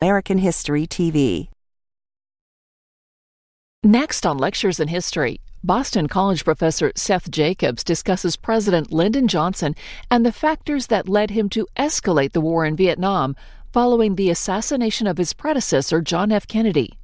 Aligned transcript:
American 0.00 0.38
History 0.38 0.86
TV. 0.86 1.48
Next 3.82 4.24
on 4.24 4.38
Lectures 4.38 4.78
in 4.78 4.86
History, 4.86 5.40
Boston 5.64 6.06
College 6.06 6.44
professor 6.44 6.92
Seth 6.94 7.28
Jacobs 7.32 7.82
discusses 7.82 8.36
President 8.36 8.92
Lyndon 8.92 9.26
Johnson 9.26 9.74
and 10.08 10.24
the 10.24 10.30
factors 10.30 10.86
that 10.86 11.08
led 11.08 11.30
him 11.30 11.48
to 11.48 11.66
escalate 11.76 12.30
the 12.30 12.40
war 12.40 12.64
in 12.64 12.76
Vietnam 12.76 13.34
following 13.72 14.14
the 14.14 14.30
assassination 14.30 15.08
of 15.08 15.18
his 15.18 15.32
predecessor, 15.32 16.00
John 16.00 16.30
F. 16.30 16.46
Kennedy. 16.46 16.96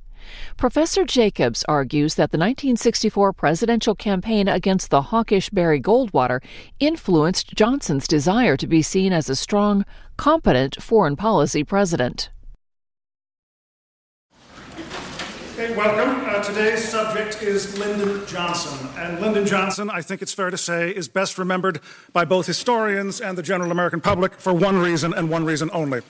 Professor 0.56 1.04
Jacobs 1.04 1.64
argues 1.68 2.14
that 2.14 2.30
the 2.30 2.38
1964 2.38 3.32
presidential 3.32 3.96
campaign 3.96 4.46
against 4.46 4.90
the 4.90 5.02
hawkish 5.02 5.50
Barry 5.50 5.80
Goldwater 5.80 6.40
influenced 6.78 7.56
Johnson's 7.56 8.06
desire 8.06 8.56
to 8.56 8.68
be 8.68 8.82
seen 8.82 9.12
as 9.12 9.28
a 9.28 9.34
strong, 9.34 9.84
competent 10.16 10.80
foreign 10.80 11.16
policy 11.16 11.64
president. 11.64 12.30
Okay, 15.54 15.72
welcome. 15.76 16.28
Uh, 16.28 16.42
today's 16.42 16.82
subject 16.82 17.40
is 17.40 17.78
Lyndon 17.78 18.26
Johnson. 18.26 18.88
And 18.98 19.20
Lyndon 19.20 19.46
Johnson, 19.46 19.88
I 19.88 20.02
think 20.02 20.20
it's 20.20 20.34
fair 20.34 20.50
to 20.50 20.56
say, 20.56 20.90
is 20.90 21.06
best 21.06 21.38
remembered 21.38 21.78
by 22.12 22.24
both 22.24 22.48
historians 22.48 23.20
and 23.20 23.38
the 23.38 23.42
general 23.42 23.70
American 23.70 24.00
public 24.00 24.34
for 24.34 24.52
one 24.52 24.78
reason 24.78 25.14
and 25.14 25.30
one 25.30 25.44
reason 25.44 25.70
only 25.72 26.00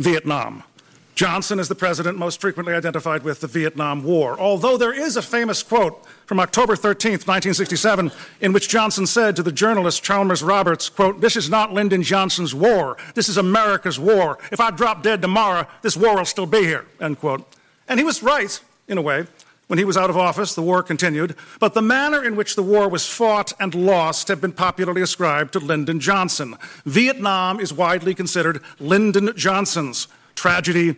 Vietnam. 0.00 0.64
Johnson 1.14 1.60
is 1.60 1.68
the 1.68 1.76
president 1.76 2.18
most 2.18 2.40
frequently 2.40 2.74
identified 2.74 3.22
with 3.22 3.38
the 3.38 3.46
Vietnam 3.46 4.02
War. 4.02 4.36
Although 4.40 4.76
there 4.76 4.92
is 4.92 5.16
a 5.16 5.22
famous 5.22 5.62
quote 5.62 6.04
from 6.26 6.40
October 6.40 6.74
13, 6.74 7.12
1967, 7.12 8.10
in 8.40 8.52
which 8.52 8.68
Johnson 8.68 9.06
said 9.06 9.36
to 9.36 9.44
the 9.44 9.52
journalist 9.52 10.02
Chalmers 10.02 10.42
Roberts, 10.42 10.88
quote, 10.88 11.20
This 11.20 11.36
is 11.36 11.48
not 11.48 11.72
Lyndon 11.72 12.02
Johnson's 12.02 12.52
war. 12.52 12.96
This 13.14 13.28
is 13.28 13.36
America's 13.36 14.00
war. 14.00 14.40
If 14.50 14.58
I 14.58 14.72
drop 14.72 15.04
dead 15.04 15.22
tomorrow, 15.22 15.68
this 15.82 15.96
war 15.96 16.16
will 16.16 16.24
still 16.24 16.46
be 16.46 16.64
here, 16.64 16.84
end 17.00 17.20
quote. 17.20 17.46
And 17.86 18.00
he 18.00 18.04
was 18.04 18.24
right, 18.24 18.60
in 18.92 18.98
a 18.98 19.02
way. 19.02 19.26
When 19.66 19.78
he 19.78 19.84
was 19.84 19.96
out 19.96 20.10
of 20.10 20.18
office, 20.18 20.54
the 20.54 20.62
war 20.62 20.82
continued, 20.82 21.34
but 21.58 21.72
the 21.72 21.80
manner 21.80 22.22
in 22.22 22.36
which 22.36 22.56
the 22.56 22.62
war 22.62 22.88
was 22.88 23.08
fought 23.08 23.52
and 23.58 23.74
lost 23.74 24.28
have 24.28 24.40
been 24.40 24.52
popularly 24.52 25.00
ascribed 25.00 25.54
to 25.54 25.60
Lyndon 25.60 25.98
Johnson. 25.98 26.56
Vietnam 26.84 27.58
is 27.58 27.72
widely 27.72 28.14
considered 28.14 28.60
Lyndon 28.78 29.32
Johnson's 29.34 30.08
tragedy, 30.34 30.96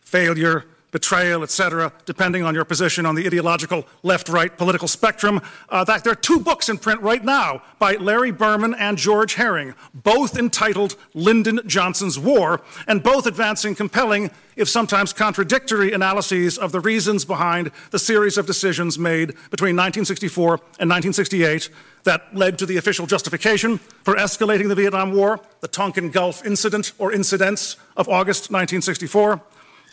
failure, 0.00 0.64
betrayal, 0.94 1.42
etc., 1.42 1.92
depending 2.06 2.44
on 2.44 2.54
your 2.54 2.64
position 2.64 3.04
on 3.04 3.16
the 3.16 3.26
ideological 3.26 3.84
left 4.04 4.28
right 4.28 4.56
political 4.56 4.86
spectrum. 4.86 5.42
Uh, 5.68 5.82
that 5.82 6.04
there 6.04 6.12
are 6.12 6.16
two 6.30 6.38
books 6.38 6.68
in 6.68 6.78
print 6.78 7.00
right 7.00 7.24
now 7.24 7.60
by 7.80 7.96
Larry 7.96 8.30
Berman 8.30 8.74
and 8.74 8.96
George 8.96 9.34
Herring, 9.34 9.74
both 9.92 10.38
entitled 10.38 10.94
Lyndon 11.12 11.58
Johnson's 11.66 12.16
War, 12.16 12.60
and 12.86 13.02
both 13.02 13.26
advancing 13.26 13.74
compelling, 13.74 14.30
if 14.54 14.68
sometimes 14.68 15.12
contradictory, 15.12 15.92
analyses 15.92 16.56
of 16.56 16.70
the 16.70 16.78
reasons 16.78 17.24
behind 17.24 17.72
the 17.90 17.98
series 17.98 18.38
of 18.38 18.46
decisions 18.46 18.96
made 18.96 19.30
between 19.50 19.74
1964 19.74 20.54
and 20.78 20.88
1968 20.88 21.70
that 22.04 22.22
led 22.32 22.56
to 22.58 22.66
the 22.66 22.76
official 22.76 23.06
justification 23.06 23.78
for 23.78 24.14
escalating 24.14 24.68
the 24.68 24.76
Vietnam 24.76 25.12
War, 25.12 25.40
the 25.60 25.66
Tonkin 25.66 26.10
Gulf 26.10 26.46
incident 26.46 26.92
or 26.98 27.10
incidents 27.10 27.78
of 27.96 28.08
August 28.08 28.52
1964 28.52 29.40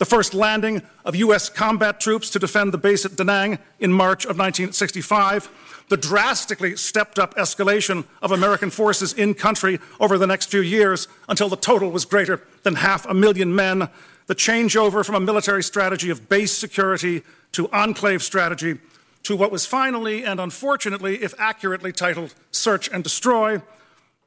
the 0.02 0.06
first 0.06 0.34
landing 0.34 0.82
of 1.04 1.14
U.S. 1.14 1.48
combat 1.48 2.00
troops 2.00 2.28
to 2.30 2.40
defend 2.40 2.74
the 2.74 2.76
base 2.76 3.04
at 3.04 3.14
Da 3.14 3.22
Nang 3.22 3.60
in 3.78 3.92
March 3.92 4.24
of 4.24 4.36
1965, 4.36 5.84
the 5.90 5.96
drastically 5.96 6.74
stepped 6.74 7.20
up 7.20 7.36
escalation 7.36 8.04
of 8.20 8.32
American 8.32 8.68
forces 8.68 9.12
in 9.12 9.32
country 9.32 9.78
over 10.00 10.18
the 10.18 10.26
next 10.26 10.50
few 10.50 10.60
years 10.60 11.06
until 11.28 11.48
the 11.48 11.54
total 11.54 11.92
was 11.92 12.04
greater 12.04 12.42
than 12.64 12.74
half 12.74 13.06
a 13.06 13.14
million 13.14 13.54
men, 13.54 13.88
the 14.26 14.34
changeover 14.34 15.06
from 15.06 15.14
a 15.14 15.20
military 15.20 15.62
strategy 15.62 16.10
of 16.10 16.28
base 16.28 16.50
security 16.50 17.22
to 17.52 17.70
enclave 17.72 18.24
strategy 18.24 18.80
to 19.22 19.36
what 19.36 19.52
was 19.52 19.66
finally 19.66 20.24
and 20.24 20.40
unfortunately, 20.40 21.22
if 21.22 21.32
accurately 21.38 21.92
titled 21.92 22.34
Search 22.50 22.90
and 22.90 23.04
Destroy, 23.04 23.62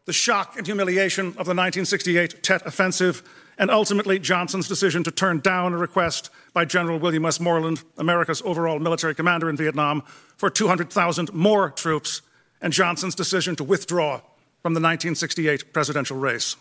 the 0.05 0.13
shock 0.13 0.55
and 0.55 0.66
humiliation 0.66 1.25
of 1.25 1.47
the 1.47 1.53
1968 1.53 2.41
Tet 2.44 2.66
Offensive 2.66 3.23
and 3.57 3.71
ultimately 3.71 4.19
Johnson's 4.19 4.67
decision 4.67 5.03
to 5.03 5.11
turn 5.11 5.39
down 5.39 5.73
a 5.73 5.77
request 5.77 6.29
by 6.53 6.66
General 6.66 6.99
William 6.99 7.23
Westmoreland, 7.23 7.83
America's 7.97 8.41
overall 8.43 8.79
military 8.79 9.16
commander 9.16 9.49
in 9.49 9.57
Vietnam, 9.57 10.03
for 10.38 10.49
200,000 10.49 11.33
more 11.33 11.69
troops, 11.69 12.21
and 12.61 12.73
Johnson's 12.73 13.16
decision 13.16 13.55
to 13.55 13.63
withdraw 13.63 14.21
from 14.61 14.73
the 14.73 14.79
1968 14.79 15.71
presidential 15.73 16.17
race. 16.17 16.55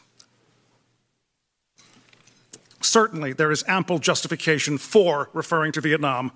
Certainly, 2.81 3.33
there 3.33 3.51
is 3.51 3.65
ample 3.67 3.99
justification 3.99 4.79
for 4.79 5.31
referring 5.33 5.73
to 5.73 5.81
Vietnam 5.81 6.33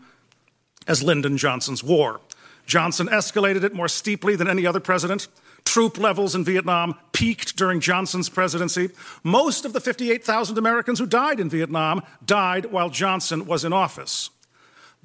as 0.87 1.03
Lyndon 1.03 1.37
Johnson's 1.37 1.85
war. 1.85 2.21
Johnson 2.67 3.07
escalated 3.09 3.65
it 3.65 3.75
more 3.75 3.89
steeply 3.89 4.35
than 4.35 4.49
any 4.49 4.67
other 4.67 4.81
president. 4.81 5.29
Troop 5.69 5.99
levels 5.99 6.35
in 6.35 6.47
Vietnam 6.47 6.95
peaked 7.13 7.59
during 7.59 7.79
Johnson's 7.81 8.31
presidency. 8.31 8.89
Most 9.23 9.67
of 9.67 9.75
the 9.75 9.83
58,000 9.83 10.57
Americans 10.57 10.99
who 10.99 11.05
died 11.05 11.39
in 11.39 11.51
Vietnam 11.51 12.01
died 12.25 12.73
while 12.73 12.89
Johnson 12.89 13.45
was 13.45 13.67
in 13.67 13.73
office. 13.75 14.31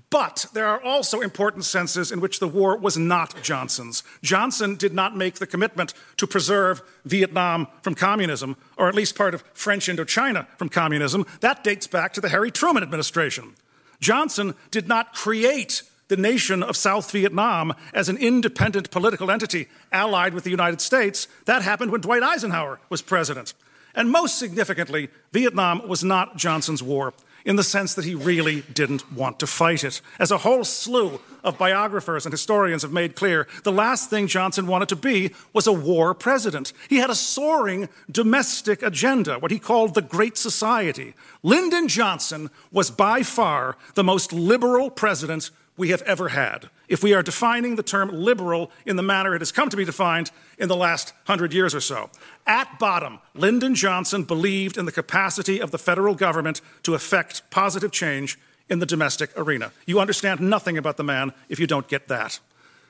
But 0.10 0.46
there 0.54 0.68
are 0.68 0.82
also 0.82 1.20
important 1.20 1.66
senses 1.66 2.14
in 2.14 2.22
which 2.22 2.40
the 2.40 2.48
war 2.48 2.78
was 2.78 2.98
not 2.98 3.44
Johnson's. 3.44 4.04
Johnson 4.22 4.78
did 4.78 4.94
not 4.94 5.18
make 5.18 5.36
the 5.36 5.48
commitment 5.48 5.94
to 6.16 6.26
preserve 6.26 6.82
Vietnam 7.04 7.68
from 7.82 7.94
communism, 7.94 8.56
or 8.78 8.88
at 8.88 8.96
least 8.96 9.18
part 9.18 9.34
of 9.34 9.44
French 9.54 9.88
Indochina 9.88 10.48
from 10.58 10.70
communism. 10.70 11.26
That 11.42 11.66
dates 11.66 11.88
back 11.88 12.14
to 12.14 12.22
the 12.22 12.30
Harry 12.30 12.52
Truman 12.52 12.84
administration. 12.84 13.56
Johnson 14.00 14.56
did 14.72 14.88
not 14.88 15.14
create 15.14 15.84
the 16.14 16.22
nation 16.22 16.62
of 16.62 16.78
South 16.78 17.10
Vietnam 17.10 17.74
as 17.92 18.08
an 18.08 18.18
independent 18.18 18.92
political 18.92 19.32
entity 19.32 19.68
allied 19.92 20.36
with 20.36 20.44
the 20.44 20.52
United 20.52 20.80
States. 20.80 21.28
That 21.46 21.64
happened 21.64 21.92
when 21.92 22.02
Dwight 22.02 22.22
Eisenhower 22.22 22.80
was 22.88 23.02
president. 23.02 23.56
And 23.96 24.12
most 24.12 24.38
significantly, 24.38 25.10
Vietnam 25.32 25.88
was 25.88 26.04
not 26.04 26.38
Johnson's 26.38 26.84
war 26.84 27.16
in 27.46 27.56
the 27.56 27.64
sense 27.64 27.96
that 27.96 28.06
he 28.06 28.14
really 28.14 28.62
didn't 28.74 29.12
want 29.12 29.40
to 29.40 29.48
fight 29.48 29.84
it. 29.84 30.02
As 30.20 30.30
a 30.30 30.38
whole 30.38 30.64
slew 30.64 31.20
of 31.44 31.58
biographers 31.58 32.28
and 32.28 32.32
historians 32.32 32.84
have 32.84 32.92
made 32.92 33.16
clear, 33.16 33.48
the 33.64 33.72
last 33.72 34.12
thing 34.12 34.28
Johnson 34.28 34.68
wanted 34.68 34.90
to 34.90 34.96
be 34.96 35.34
was 35.52 35.66
a 35.66 35.74
war 35.74 36.14
president. 36.14 36.74
He 36.90 36.98
had 36.98 37.10
a 37.10 37.16
soaring 37.16 37.90
domestic 38.10 38.84
agenda, 38.84 39.40
what 39.40 39.52
he 39.52 39.58
called 39.58 39.96
the 39.96 40.02
Great 40.04 40.38
Society. 40.38 41.16
Lyndon 41.42 41.88
Johnson 41.88 42.52
was 42.72 42.92
by 42.92 43.24
far 43.24 43.78
the 43.96 44.04
most 44.04 44.32
liberal 44.32 44.92
president 44.92 45.50
we 45.76 45.90
have 45.90 46.02
ever 46.04 46.30
had. 46.30 46.70
If 46.88 47.04
we 47.04 47.14
are 47.14 47.24
defining 47.24 47.76
the 47.76 47.84
term 47.84 48.10
liberal 48.10 48.72
in 48.86 48.96
the 48.96 49.04
manner 49.04 49.36
it 49.36 49.42
has 49.42 49.52
come 49.52 49.70
to 49.70 49.78
be 49.78 49.86
defined 49.86 50.32
in 50.58 50.68
the 50.70 50.76
last 50.76 51.14
hundred 51.26 51.54
years 51.54 51.74
or 51.74 51.82
so. 51.82 52.10
At 52.46 52.78
bottom, 52.80 53.20
Lyndon 53.34 53.74
Johnson 53.76 54.24
believed 54.24 54.78
in 54.78 54.86
the 54.86 54.92
capacity 54.92 55.60
of 55.60 55.72
the 55.72 55.78
federal 55.78 56.16
government 56.16 56.62
to 56.84 56.94
effect 56.94 57.50
positive 57.50 57.92
change 57.92 58.38
in 58.70 58.80
the 58.80 58.86
domestic 58.86 59.32
arena. 59.38 59.72
You 59.86 60.00
understand 60.00 60.40
nothing 60.40 60.78
about 60.78 60.98
the 60.98 61.04
man 61.04 61.34
if 61.50 61.60
you 61.60 61.68
don't 61.68 61.88
get 61.88 62.08
that. 62.08 62.40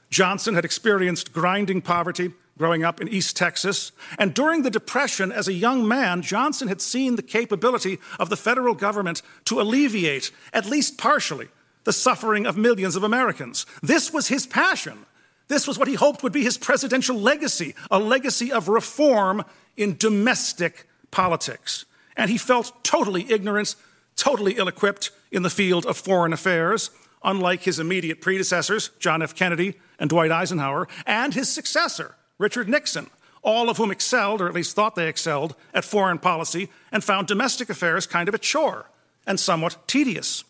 Johnson 0.10 0.54
had 0.54 0.66
experienced 0.66 1.34
grinding 1.34 1.82
poverty 1.82 2.34
growing 2.58 2.84
up 2.84 3.02
in 3.02 3.08
East 3.08 3.36
Texas. 3.36 3.92
And 4.20 4.34
during 4.34 4.62
the 4.62 4.70
Depression, 4.70 5.32
as 5.32 5.48
a 5.48 5.54
young 5.54 5.88
man, 5.88 6.22
Johnson 6.22 6.68
had 6.68 6.82
seen 6.82 7.16
the 7.16 7.24
capability 7.24 8.00
of 8.20 8.30
the 8.30 8.38
federal 8.38 8.76
government 8.76 9.22
to 9.46 9.60
alleviate, 9.60 10.32
at 10.52 10.68
least 10.68 10.98
partially, 10.98 11.48
the 11.84 11.94
suffering 11.94 12.46
of 12.46 12.58
millions 12.58 12.96
of 12.96 13.04
Americans. 13.04 13.66
This 13.82 14.12
was 14.14 14.28
his 14.28 14.46
passion. 14.46 15.06
This 15.48 15.68
was 15.68 15.78
what 15.78 15.88
he 15.88 15.96
hoped 15.96 16.24
would 16.24 16.32
be 16.32 16.44
his 16.44 16.58
presidential 16.58 17.18
legacy, 17.18 17.76
a 17.92 18.00
legacy 18.00 18.52
of 18.52 18.70
reform 18.70 19.44
in 19.76 19.98
domestic 19.98 20.88
politics. 21.12 21.86
And 22.16 22.30
he 22.30 22.38
felt 22.38 22.84
totally 22.84 23.30
ignorant, 23.32 23.76
totally 24.16 24.54
ill 24.54 24.68
equipped 24.68 25.12
in 25.32 25.44
the 25.44 25.50
field 25.50 25.86
of 25.86 25.98
foreign 25.98 26.34
affairs, 26.34 26.92
unlike 27.24 27.64
his 27.64 27.80
immediate 27.80 28.22
predecessors, 28.22 28.90
John 29.00 29.22
F. 29.22 29.36
Kennedy 29.36 29.76
and 30.00 30.10
Dwight 30.10 30.32
Eisenhower, 30.32 30.88
and 31.06 31.34
his 31.34 31.50
successor, 31.50 32.16
Richard 32.38 32.70
Nixon, 32.70 33.10
all 33.42 33.70
of 33.70 33.78
whom 33.78 33.92
excelled, 33.92 34.42
or 34.42 34.48
at 34.48 34.54
least 34.54 34.76
thought 34.76 34.96
they 34.96 35.08
excelled, 35.08 35.56
at 35.74 35.84
foreign 35.84 36.18
policy 36.18 36.70
and 36.92 37.04
found 37.04 37.28
domestic 37.28 37.70
affairs 37.70 38.08
kind 38.08 38.30
of 38.30 38.36
a 38.36 38.40
chore 38.40 38.90
and 39.28 39.40
somewhat 39.40 39.88
tedious. 39.88 40.44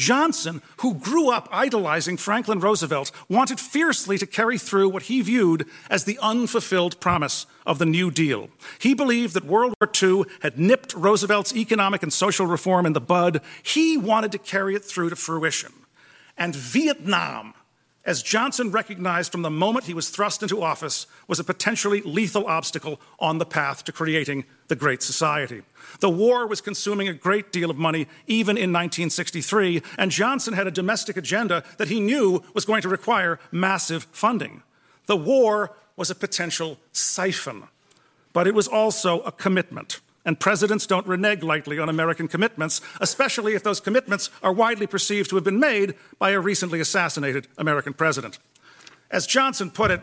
Johnson, 0.00 0.62
who 0.78 0.94
grew 0.94 1.30
up 1.30 1.46
idolizing 1.52 2.16
Franklin 2.16 2.58
Roosevelt, 2.58 3.12
wanted 3.28 3.60
fiercely 3.60 4.16
to 4.16 4.26
carry 4.26 4.56
through 4.56 4.88
what 4.88 5.04
he 5.04 5.20
viewed 5.20 5.66
as 5.90 6.04
the 6.04 6.18
unfulfilled 6.22 6.98
promise 7.00 7.44
of 7.66 7.78
the 7.78 7.84
New 7.84 8.10
Deal. 8.10 8.48
He 8.78 8.94
believed 8.94 9.34
that 9.34 9.44
World 9.44 9.74
War 9.78 9.90
II 10.02 10.24
had 10.40 10.58
nipped 10.58 10.94
Roosevelt's 10.94 11.54
economic 11.54 12.02
and 12.02 12.10
social 12.10 12.46
reform 12.46 12.86
in 12.86 12.94
the 12.94 13.00
bud. 13.00 13.42
He 13.62 13.98
wanted 13.98 14.32
to 14.32 14.38
carry 14.38 14.74
it 14.74 14.86
through 14.86 15.10
to 15.10 15.16
fruition. 15.16 15.72
And 16.38 16.56
Vietnam 16.56 17.52
as 18.04 18.22
Johnson 18.22 18.70
recognized 18.70 19.30
from 19.30 19.42
the 19.42 19.50
moment 19.50 19.84
he 19.84 19.94
was 19.94 20.08
thrust 20.08 20.42
into 20.42 20.62
office, 20.62 21.06
was 21.28 21.38
a 21.38 21.44
potentially 21.44 22.00
lethal 22.00 22.46
obstacle 22.46 22.98
on 23.18 23.38
the 23.38 23.44
path 23.44 23.84
to 23.84 23.92
creating 23.92 24.44
the 24.68 24.76
Great 24.76 25.02
Society. 25.02 25.62
The 26.00 26.08
war 26.08 26.46
was 26.46 26.62
consuming 26.62 27.08
a 27.08 27.12
great 27.12 27.52
deal 27.52 27.70
of 27.70 27.76
money, 27.76 28.06
even 28.26 28.56
in 28.56 28.72
1963, 28.72 29.82
and 29.98 30.10
Johnson 30.10 30.54
had 30.54 30.66
a 30.66 30.70
domestic 30.70 31.18
agenda 31.18 31.62
that 31.76 31.88
he 31.88 32.00
knew 32.00 32.42
was 32.54 32.64
going 32.64 32.80
to 32.82 32.88
require 32.88 33.38
massive 33.52 34.04
funding. 34.12 34.62
The 35.06 35.16
war 35.16 35.76
was 35.96 36.10
a 36.10 36.14
potential 36.14 36.78
siphon, 36.92 37.64
but 38.32 38.46
it 38.46 38.54
was 38.54 38.66
also 38.66 39.20
a 39.20 39.32
commitment. 39.32 40.00
And 40.30 40.38
presidents 40.38 40.86
don't 40.86 41.08
renege 41.08 41.42
lightly 41.42 41.80
on 41.80 41.88
American 41.88 42.28
commitments, 42.28 42.80
especially 43.00 43.54
if 43.54 43.64
those 43.64 43.80
commitments 43.80 44.30
are 44.44 44.52
widely 44.52 44.86
perceived 44.86 45.28
to 45.30 45.34
have 45.34 45.44
been 45.44 45.58
made 45.58 45.96
by 46.20 46.30
a 46.30 46.38
recently 46.38 46.78
assassinated 46.78 47.48
American 47.58 47.92
president. 47.92 48.38
As 49.10 49.26
Johnson 49.26 49.72
put 49.72 49.90
it 49.90 50.02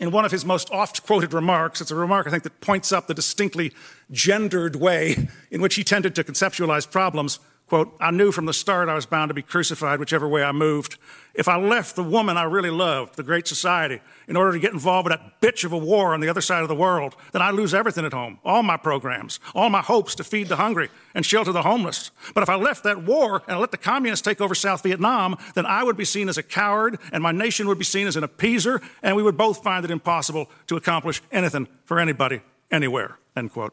in 0.00 0.10
one 0.10 0.24
of 0.24 0.30
his 0.30 0.46
most 0.46 0.70
oft 0.72 1.04
quoted 1.04 1.34
remarks, 1.34 1.82
it's 1.82 1.90
a 1.90 1.94
remark 1.94 2.26
I 2.26 2.30
think 2.30 2.44
that 2.44 2.62
points 2.62 2.92
up 2.92 3.08
the 3.08 3.12
distinctly 3.12 3.74
gendered 4.10 4.76
way 4.76 5.28
in 5.50 5.60
which 5.60 5.74
he 5.74 5.84
tended 5.84 6.14
to 6.14 6.24
conceptualize 6.24 6.90
problems. 6.90 7.38
Quote, 7.72 7.96
I 7.98 8.10
knew 8.10 8.32
from 8.32 8.44
the 8.44 8.52
start 8.52 8.90
I 8.90 8.94
was 8.94 9.06
bound 9.06 9.30
to 9.30 9.34
be 9.34 9.40
crucified 9.40 9.98
whichever 9.98 10.28
way 10.28 10.42
I 10.42 10.52
moved. 10.52 10.98
If 11.32 11.48
I 11.48 11.56
left 11.56 11.96
the 11.96 12.02
woman 12.02 12.36
I 12.36 12.42
really 12.42 12.68
loved, 12.68 13.16
the 13.16 13.22
Great 13.22 13.48
Society, 13.48 14.02
in 14.28 14.36
order 14.36 14.52
to 14.52 14.58
get 14.58 14.74
involved 14.74 15.08
with 15.08 15.18
that 15.18 15.40
bitch 15.40 15.64
of 15.64 15.72
a 15.72 15.78
war 15.78 16.12
on 16.12 16.20
the 16.20 16.28
other 16.28 16.42
side 16.42 16.60
of 16.60 16.68
the 16.68 16.74
world, 16.74 17.16
then 17.32 17.40
I 17.40 17.50
lose 17.50 17.72
everything 17.72 18.04
at 18.04 18.12
home, 18.12 18.40
all 18.44 18.62
my 18.62 18.76
programs, 18.76 19.40
all 19.54 19.70
my 19.70 19.80
hopes 19.80 20.14
to 20.16 20.22
feed 20.22 20.48
the 20.48 20.56
hungry 20.56 20.90
and 21.14 21.24
shelter 21.24 21.50
the 21.50 21.62
homeless. 21.62 22.10
But 22.34 22.42
if 22.42 22.50
I 22.50 22.56
left 22.56 22.84
that 22.84 23.04
war 23.04 23.42
and 23.48 23.56
I 23.56 23.58
let 23.58 23.70
the 23.70 23.78
communists 23.78 24.22
take 24.22 24.42
over 24.42 24.54
South 24.54 24.82
Vietnam, 24.82 25.38
then 25.54 25.64
I 25.64 25.82
would 25.82 25.96
be 25.96 26.04
seen 26.04 26.28
as 26.28 26.36
a 26.36 26.42
coward 26.42 26.98
and 27.10 27.22
my 27.22 27.32
nation 27.32 27.66
would 27.68 27.78
be 27.78 27.84
seen 27.84 28.06
as 28.06 28.16
an 28.16 28.22
appeaser, 28.22 28.82
and 29.02 29.16
we 29.16 29.22
would 29.22 29.38
both 29.38 29.62
find 29.62 29.82
it 29.82 29.90
impossible 29.90 30.50
to 30.66 30.76
accomplish 30.76 31.22
anything 31.32 31.66
for 31.86 31.98
anybody, 31.98 32.42
anywhere, 32.70 33.16
end 33.34 33.50
quote. 33.50 33.72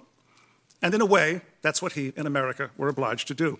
And 0.81 0.93
in 0.93 1.01
a 1.01 1.05
way, 1.05 1.41
that's 1.61 1.81
what 1.81 1.93
he 1.93 2.13
and 2.15 2.25
America 2.25 2.71
were 2.77 2.87
obliged 2.87 3.27
to 3.27 3.33
do. 3.33 3.59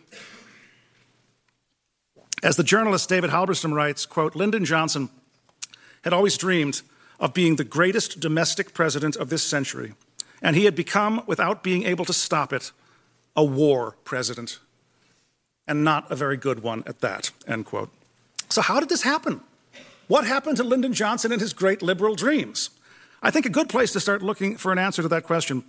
As 2.41 2.55
the 2.55 2.63
journalist 2.63 3.09
David 3.09 3.31
Halberstam 3.31 3.73
writes, 3.73 4.05
quote, 4.05 4.35
Lyndon 4.35 4.63
Johnson 4.63 5.09
had 6.03 6.13
always 6.13 6.37
dreamed 6.37 6.81
of 7.19 7.33
being 7.33 7.57
the 7.57 7.65
greatest 7.65 8.21
domestic 8.21 8.73
president 8.73 9.17
of 9.17 9.29
this 9.29 9.43
century, 9.43 9.93
and 10.41 10.55
he 10.55 10.63
had 10.63 10.75
become, 10.75 11.21
without 11.27 11.63
being 11.63 11.83
able 11.83 12.05
to 12.05 12.13
stop 12.13 12.53
it, 12.53 12.71
a 13.35 13.43
war 13.43 13.97
president, 14.05 14.59
and 15.67 15.83
not 15.83 16.09
a 16.09 16.15
very 16.15 16.37
good 16.37 16.63
one 16.63 16.83
at 16.85 17.01
that, 17.01 17.31
end 17.45 17.65
quote. 17.65 17.89
So, 18.47 18.61
how 18.61 18.79
did 18.79 18.87
this 18.87 19.03
happen? 19.03 19.41
What 20.07 20.25
happened 20.25 20.57
to 20.57 20.63
Lyndon 20.63 20.93
Johnson 20.93 21.31
and 21.31 21.41
his 21.41 21.53
great 21.53 21.81
liberal 21.81 22.15
dreams? 22.15 22.69
I 23.21 23.31
think 23.31 23.45
a 23.45 23.49
good 23.49 23.67
place 23.67 23.91
to 23.93 23.99
start 23.99 24.23
looking 24.23 24.55
for 24.55 24.71
an 24.71 24.79
answer 24.79 25.01
to 25.01 25.09
that 25.09 25.23
question 25.23 25.63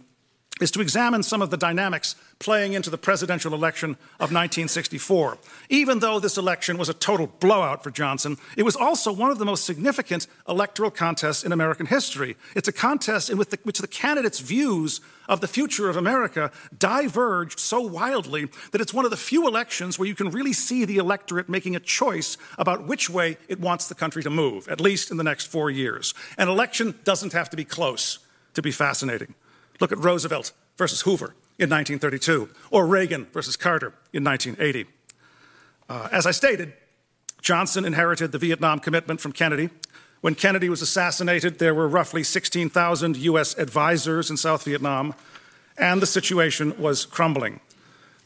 is 0.60 0.70
to 0.72 0.80
examine 0.80 1.22
some 1.22 1.42
of 1.42 1.50
the 1.50 1.56
dynamics 1.56 2.14
playing 2.38 2.72
into 2.72 2.90
the 2.90 2.98
presidential 2.98 3.54
election 3.54 3.90
of 4.18 4.32
1964. 4.32 5.38
Even 5.68 5.98
though 5.98 6.18
this 6.18 6.38
election 6.38 6.78
was 6.78 6.88
a 6.88 6.94
total 6.94 7.26
blowout 7.26 7.82
for 7.82 7.90
Johnson, 7.90 8.36
it 8.56 8.62
was 8.62 8.76
also 8.76 9.12
one 9.12 9.30
of 9.30 9.38
the 9.38 9.44
most 9.44 9.64
significant 9.64 10.26
electoral 10.48 10.90
contests 10.90 11.44
in 11.44 11.52
American 11.52 11.86
history. 11.86 12.36
It's 12.54 12.68
a 12.68 12.72
contest 12.72 13.30
in 13.30 13.38
which 13.38 13.48
the, 13.48 13.88
candidates' 13.88 14.40
views 14.40 15.00
of 15.28 15.40
the 15.40 15.48
future 15.48 15.88
of 15.88 15.96
America 15.96 16.50
diverged 16.76 17.60
so 17.60 17.80
wildly 17.80 18.48
that 18.72 18.80
it's 18.80 18.94
one 18.94 19.04
of 19.04 19.10
the 19.10 19.16
few 19.16 19.46
elections 19.46 19.98
where 19.98 20.08
you 20.08 20.14
can 20.14 20.30
really 20.30 20.52
see 20.52 20.84
the 20.84 20.96
electorate 20.96 21.48
making 21.48 21.76
a 21.76 21.80
choice 21.80 22.36
about 22.58 22.86
which 22.86 23.10
way 23.10 23.36
it 23.48 23.60
wants 23.60 23.88
the 23.88 23.94
country 23.94 24.22
to 24.22 24.30
move, 24.30 24.66
at 24.68 24.80
least 24.80 25.10
in 25.10 25.18
the 25.18 25.24
next 25.24 25.46
four 25.46 25.70
years. 25.70 26.14
An 26.38 26.48
election 26.48 26.98
doesn't 27.04 27.32
have 27.32 27.50
to 27.50 27.56
be 27.56 27.64
close 27.64 28.18
to 28.54 28.62
be 28.62 28.72
fascinating. 28.72 29.34
Look 29.80 29.92
at 29.92 29.98
Roosevelt 29.98 30.52
versus 30.76 31.02
Hoover 31.02 31.34
in 31.58 31.68
1932, 31.68 32.48
or 32.70 32.86
Reagan 32.86 33.26
versus 33.32 33.56
Carter 33.56 33.92
in 34.12 34.22
1980. 34.24 34.88
Uh, 35.88 36.08
as 36.12 36.26
I 36.26 36.30
stated, 36.30 36.72
Johnson 37.42 37.84
inherited 37.84 38.32
the 38.32 38.38
Vietnam 38.38 38.78
commitment 38.78 39.20
from 39.20 39.32
Kennedy. 39.32 39.70
When 40.20 40.34
Kennedy 40.34 40.68
was 40.68 40.82
assassinated, 40.82 41.58
there 41.58 41.74
were 41.74 41.88
roughly 41.88 42.22
16,000 42.22 43.16
U.S. 43.16 43.56
advisors 43.58 44.30
in 44.30 44.36
South 44.36 44.64
Vietnam, 44.64 45.14
and 45.78 46.02
the 46.02 46.06
situation 46.06 46.78
was 46.78 47.06
crumbling. 47.06 47.60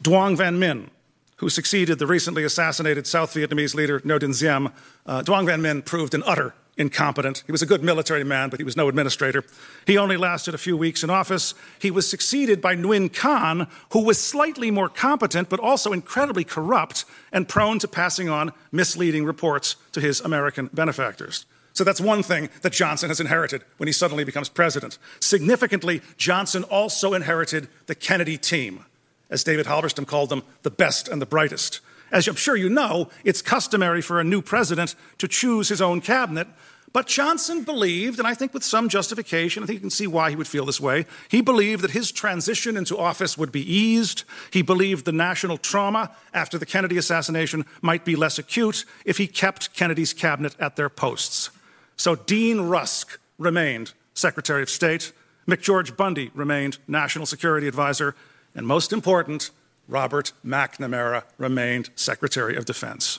Duong 0.03 0.37
Van 0.37 0.59
Minh, 0.59 0.89
who 1.37 1.49
succeeded 1.49 1.99
the 1.99 2.07
recently 2.07 2.43
assassinated 2.43 3.07
South 3.07 3.33
Vietnamese 3.33 3.75
leader 3.75 4.01
Ngo 4.01 4.19
Dinh 4.19 4.39
Diem, 4.39 4.73
uh, 5.07 5.23
Duong 5.23 5.47
Van 5.47 5.63
Minh 5.63 5.85
proved 5.85 6.15
an 6.15 6.25
utter 6.27 6.55
incompetent. 6.77 7.43
He 7.47 7.53
was 7.53 7.63
a 7.63 7.67
good 7.67 7.83
military 7.83 8.25
man, 8.25 8.51
but 8.51 8.61
he 8.61 8.65
was 8.65 8.77
no 8.77 8.89
administrator. 8.89 9.45
He 9.87 9.97
only 9.97 10.17
lasted 10.17 10.55
a 10.55 10.59
few 10.59 10.77
weeks 10.77 11.05
in 11.05 11.11
office. 11.11 11.55
He 11.79 11.91
was 11.91 12.09
succeeded 12.09 12.61
by 12.61 12.75
Nguyen 12.77 13.11
Khanh, 13.11 13.69
who 13.93 14.03
was 14.03 14.23
slightly 14.23 14.71
more 14.71 14.89
competent, 14.89 15.49
but 15.49 15.61
also 15.61 15.93
incredibly 15.93 16.45
corrupt 16.45 17.05
and 17.33 17.49
prone 17.49 17.79
to 17.79 17.89
passing 17.89 18.29
on 18.29 18.53
misleading 18.73 19.25
reports 19.25 19.77
to 19.93 20.01
his 20.01 20.21
American 20.21 20.69
benefactors. 20.73 21.47
So 21.73 21.83
that's 21.83 22.01
one 22.01 22.23
thing 22.23 22.51
that 22.63 22.73
Johnson 22.73 23.09
has 23.09 23.21
inherited 23.21 23.65
when 23.79 23.89
he 23.89 23.93
suddenly 23.93 24.25
becomes 24.25 24.49
president. 24.49 24.97
Significantly, 25.19 26.03
Johnson 26.17 26.63
also 26.65 27.15
inherited 27.15 27.69
the 27.87 27.97
Kennedy 27.97 28.39
team. 28.39 28.85
As 29.29 29.43
David 29.43 29.67
Halberstam 29.67 30.07
called 30.07 30.29
them, 30.29 30.45
the 30.63 30.71
best 30.71 31.09
and 31.09 31.21
the 31.21 31.27
brightest. 31.27 31.81
As 32.15 32.29
I'm 32.29 32.37
sure 32.37 32.55
you 32.55 32.69
know, 32.69 33.11
it's 33.25 33.43
customary 33.43 34.01
for 34.01 34.21
a 34.21 34.25
new 34.25 34.41
president 34.41 34.95
to 35.19 35.27
choose 35.27 35.69
his 35.69 35.83
own 35.83 36.01
cabinet. 36.01 36.47
But 36.93 37.09
Johnson 37.09 37.65
believed, 37.65 38.21
and 38.21 38.29
I 38.29 38.35
think 38.35 38.55
with 38.55 38.63
some 38.63 38.89
justification, 38.89 39.65
I 39.65 39.67
think 39.67 39.79
you 39.79 39.81
can 39.81 39.91
see 39.91 40.07
why 40.07 40.31
he 40.31 40.37
would 40.37 40.47
feel 40.47 40.65
this 40.65 40.81
way. 40.81 41.07
He 41.29 41.41
believed 41.41 41.83
that 41.83 41.91
his 41.91 42.13
transition 42.13 42.77
into 42.77 42.97
office 42.97 43.37
would 43.37 43.51
be 43.51 43.69
eased. 43.69 44.23
He 44.53 44.63
believed 44.63 45.07
the 45.07 45.11
national 45.11 45.59
trauma 45.59 46.13
after 46.33 46.57
the 46.57 46.67
Kennedy 46.67 46.99
assassination 46.99 47.67
might 47.83 48.05
be 48.05 48.15
less 48.15 48.39
acute 48.39 48.85
if 49.05 49.19
he 49.19 49.27
kept 49.27 49.75
Kennedy's 49.75 50.13
cabinet 50.13 50.55
at 50.61 50.77
their 50.77 50.89
posts. 50.89 51.51
So 51.97 52.15
Dean 52.15 52.61
Rusk 52.61 53.19
remained 53.39 53.93
Secretary 54.15 54.63
of 54.63 54.71
State, 54.71 55.13
McGeorge 55.49 55.97
Bundy 55.97 56.31
remained 56.33 56.79
National 56.87 57.27
Security 57.27 57.67
Advisor, 57.67 58.15
and 58.55 58.69
most 58.69 58.93
important, 58.93 59.51
Robert 59.89 60.33
McNamara 60.45 61.25
remained 61.39 61.91
Secretary 61.95 62.57
of 62.57 62.65
Defense. 62.65 63.19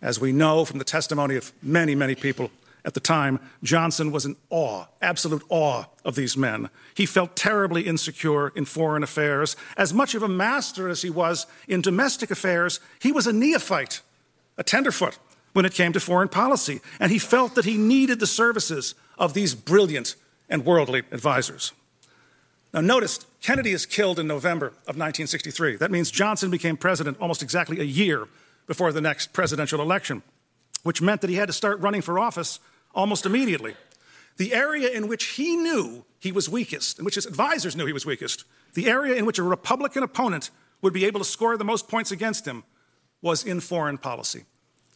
As 0.00 0.20
we 0.20 0.32
know 0.32 0.64
from 0.64 0.78
the 0.78 0.84
testimony 0.84 1.36
of 1.36 1.52
many, 1.62 1.94
many 1.94 2.14
people 2.14 2.50
at 2.84 2.94
the 2.94 3.00
time, 3.00 3.40
Johnson 3.62 4.12
was 4.12 4.24
in 4.24 4.36
awe, 4.50 4.86
absolute 5.02 5.42
awe 5.48 5.84
of 6.04 6.14
these 6.14 6.36
men. 6.36 6.70
He 6.94 7.06
felt 7.06 7.36
terribly 7.36 7.82
insecure 7.82 8.48
in 8.48 8.64
foreign 8.64 9.02
affairs. 9.02 9.56
As 9.76 9.92
much 9.92 10.14
of 10.14 10.22
a 10.22 10.28
master 10.28 10.88
as 10.88 11.02
he 11.02 11.10
was 11.10 11.46
in 11.66 11.82
domestic 11.82 12.30
affairs, 12.30 12.80
he 13.00 13.12
was 13.12 13.26
a 13.26 13.32
neophyte, 13.32 14.00
a 14.56 14.62
tenderfoot 14.62 15.18
when 15.52 15.64
it 15.64 15.74
came 15.74 15.92
to 15.92 16.00
foreign 16.00 16.28
policy. 16.28 16.80
And 17.00 17.10
he 17.10 17.18
felt 17.18 17.54
that 17.56 17.64
he 17.64 17.76
needed 17.76 18.20
the 18.20 18.26
services 18.26 18.94
of 19.18 19.34
these 19.34 19.54
brilliant 19.54 20.14
and 20.48 20.64
worldly 20.64 21.02
advisors. 21.10 21.72
Now, 22.72 22.80
notice 22.80 23.18
Kennedy 23.40 23.72
is 23.72 23.86
killed 23.86 24.18
in 24.18 24.26
November 24.26 24.66
of 24.66 24.96
1963. 24.96 25.76
That 25.76 25.90
means 25.90 26.10
Johnson 26.10 26.50
became 26.50 26.76
president 26.76 27.18
almost 27.20 27.42
exactly 27.42 27.80
a 27.80 27.84
year 27.84 28.26
before 28.66 28.92
the 28.92 29.00
next 29.00 29.32
presidential 29.32 29.80
election, 29.80 30.22
which 30.82 31.00
meant 31.00 31.20
that 31.20 31.30
he 31.30 31.36
had 31.36 31.46
to 31.46 31.52
start 31.52 31.80
running 31.80 32.02
for 32.02 32.18
office 32.18 32.60
almost 32.94 33.26
immediately. 33.26 33.74
The 34.36 34.52
area 34.52 34.90
in 34.90 35.08
which 35.08 35.24
he 35.24 35.56
knew 35.56 36.04
he 36.18 36.32
was 36.32 36.48
weakest, 36.48 36.98
in 36.98 37.04
which 37.04 37.14
his 37.14 37.26
advisors 37.26 37.76
knew 37.76 37.86
he 37.86 37.92
was 37.92 38.06
weakest, 38.06 38.44
the 38.74 38.88
area 38.88 39.14
in 39.16 39.24
which 39.24 39.38
a 39.38 39.42
Republican 39.42 40.02
opponent 40.02 40.50
would 40.82 40.92
be 40.92 41.04
able 41.04 41.20
to 41.20 41.24
score 41.24 41.56
the 41.56 41.64
most 41.64 41.88
points 41.88 42.12
against 42.12 42.46
him 42.46 42.64
was 43.22 43.44
in 43.44 43.60
foreign 43.60 43.98
policy 43.98 44.44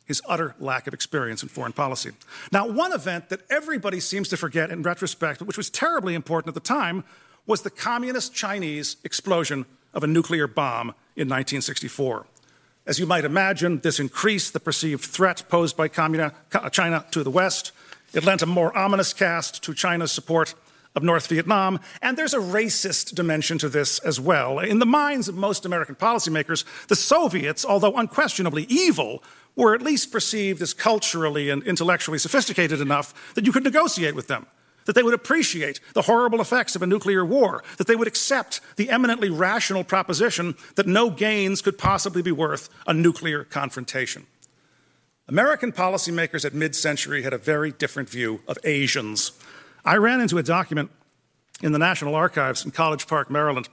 his 0.05 0.21
utter 0.29 0.55
lack 0.59 0.87
of 0.87 0.95
experience 0.95 1.43
in 1.43 1.49
foreign 1.49 1.73
policy. 1.73 2.11
Now, 2.51 2.69
one 2.69 2.93
event 2.93 3.29
that 3.29 3.41
everybody 3.51 4.01
seems 4.01 4.29
to 4.29 4.37
forget 4.37 4.71
in 4.71 4.83
retrospect, 4.83 5.43
which 5.43 5.57
was 5.57 5.71
terribly 5.71 6.15
important 6.15 6.49
at 6.49 6.55
the 6.55 6.69
time, 6.69 7.05
was 7.47 7.63
the 7.63 7.71
communist 7.71 8.35
Chinese 8.35 8.97
explosion 9.05 9.67
of 9.95 10.05
a 10.05 10.07
nuclear 10.07 10.47
bomb 10.47 10.89
in 11.17 11.29
1964. 11.29 12.27
As 12.87 12.99
you 12.99 13.07
might 13.07 13.25
imagine, 13.25 13.81
this 13.81 14.01
increased 14.01 14.53
the 14.53 14.61
perceived 14.61 15.05
threat 15.05 15.45
posed 15.49 15.77
by 15.77 15.89
China 15.89 16.35
to 17.11 17.23
the 17.23 17.31
West. 17.31 17.73
It 18.13 18.25
lent 18.25 18.43
a 18.43 18.47
more 18.47 18.77
ominous 18.77 19.13
cast 19.13 19.63
to 19.65 19.75
China's 19.75 20.13
support 20.13 20.55
of 20.95 21.03
North 21.03 21.27
Vietnam, 21.29 21.81
and 22.03 22.19
there's 22.19 22.35
a 22.35 22.39
racist 22.39 23.15
dimension 23.15 23.57
to 23.59 23.69
this 23.69 23.99
as 24.01 24.21
well. 24.21 24.59
In 24.59 24.79
the 24.79 24.87
minds 24.87 25.29
of 25.29 25.35
most 25.35 25.65
American 25.65 25.95
policymakers, 25.95 26.65
the 26.89 26.97
Soviets, 26.97 27.65
although 27.65 27.97
unquestionably 27.97 28.65
evil, 28.69 29.23
were 29.57 29.75
at 29.75 29.81
least 29.81 30.13
perceived 30.13 30.61
as 30.61 30.75
culturally 30.75 31.49
and 31.51 31.63
intellectually 31.63 32.19
sophisticated 32.19 32.81
enough 32.81 33.35
that 33.35 33.47
you 33.47 33.53
could 33.53 33.65
negotiate 33.65 34.15
with 34.15 34.29
them 34.29 34.47
that 34.87 34.95
they 34.95 35.03
would 35.03 35.15
appreciate 35.15 35.81
the 35.95 36.03
horrible 36.03 36.41
effects 36.41 36.77
of 36.77 36.83
a 36.83 36.87
nuclear 36.87 37.25
war, 37.25 37.63
that 37.79 37.87
they 37.87 37.97
would 37.97 38.09
accept 38.09 38.61
the 38.77 38.91
eminently 38.91 39.31
rational 39.31 39.85
proposition 39.85 40.55
that 40.77 40.87
no 40.87 41.11
gains 41.11 41.63
could 41.63 41.79
possibly 41.79 42.23
be 42.23 42.33
worth 42.33 42.69
a 42.87 42.95
nuclear 42.95 43.45
confrontation. 43.45 44.27
American 45.29 45.73
policymakers 45.73 46.45
at 46.45 46.55
mid 46.55 46.75
century 46.75 47.23
had 47.23 47.33
a 47.33 47.39
very 47.39 47.71
different 47.71 48.09
view 48.09 48.41
of 48.49 48.59
Asians. 48.65 49.33
I 49.85 49.97
ran 49.97 50.21
into 50.21 50.39
a 50.39 50.43
document 50.43 50.91
in 51.63 51.73
the 51.73 51.79
National 51.79 52.15
Archives 52.15 52.65
in 52.65 52.71
College 52.71 53.07
Park, 53.07 53.31
Maryland, 53.31 53.69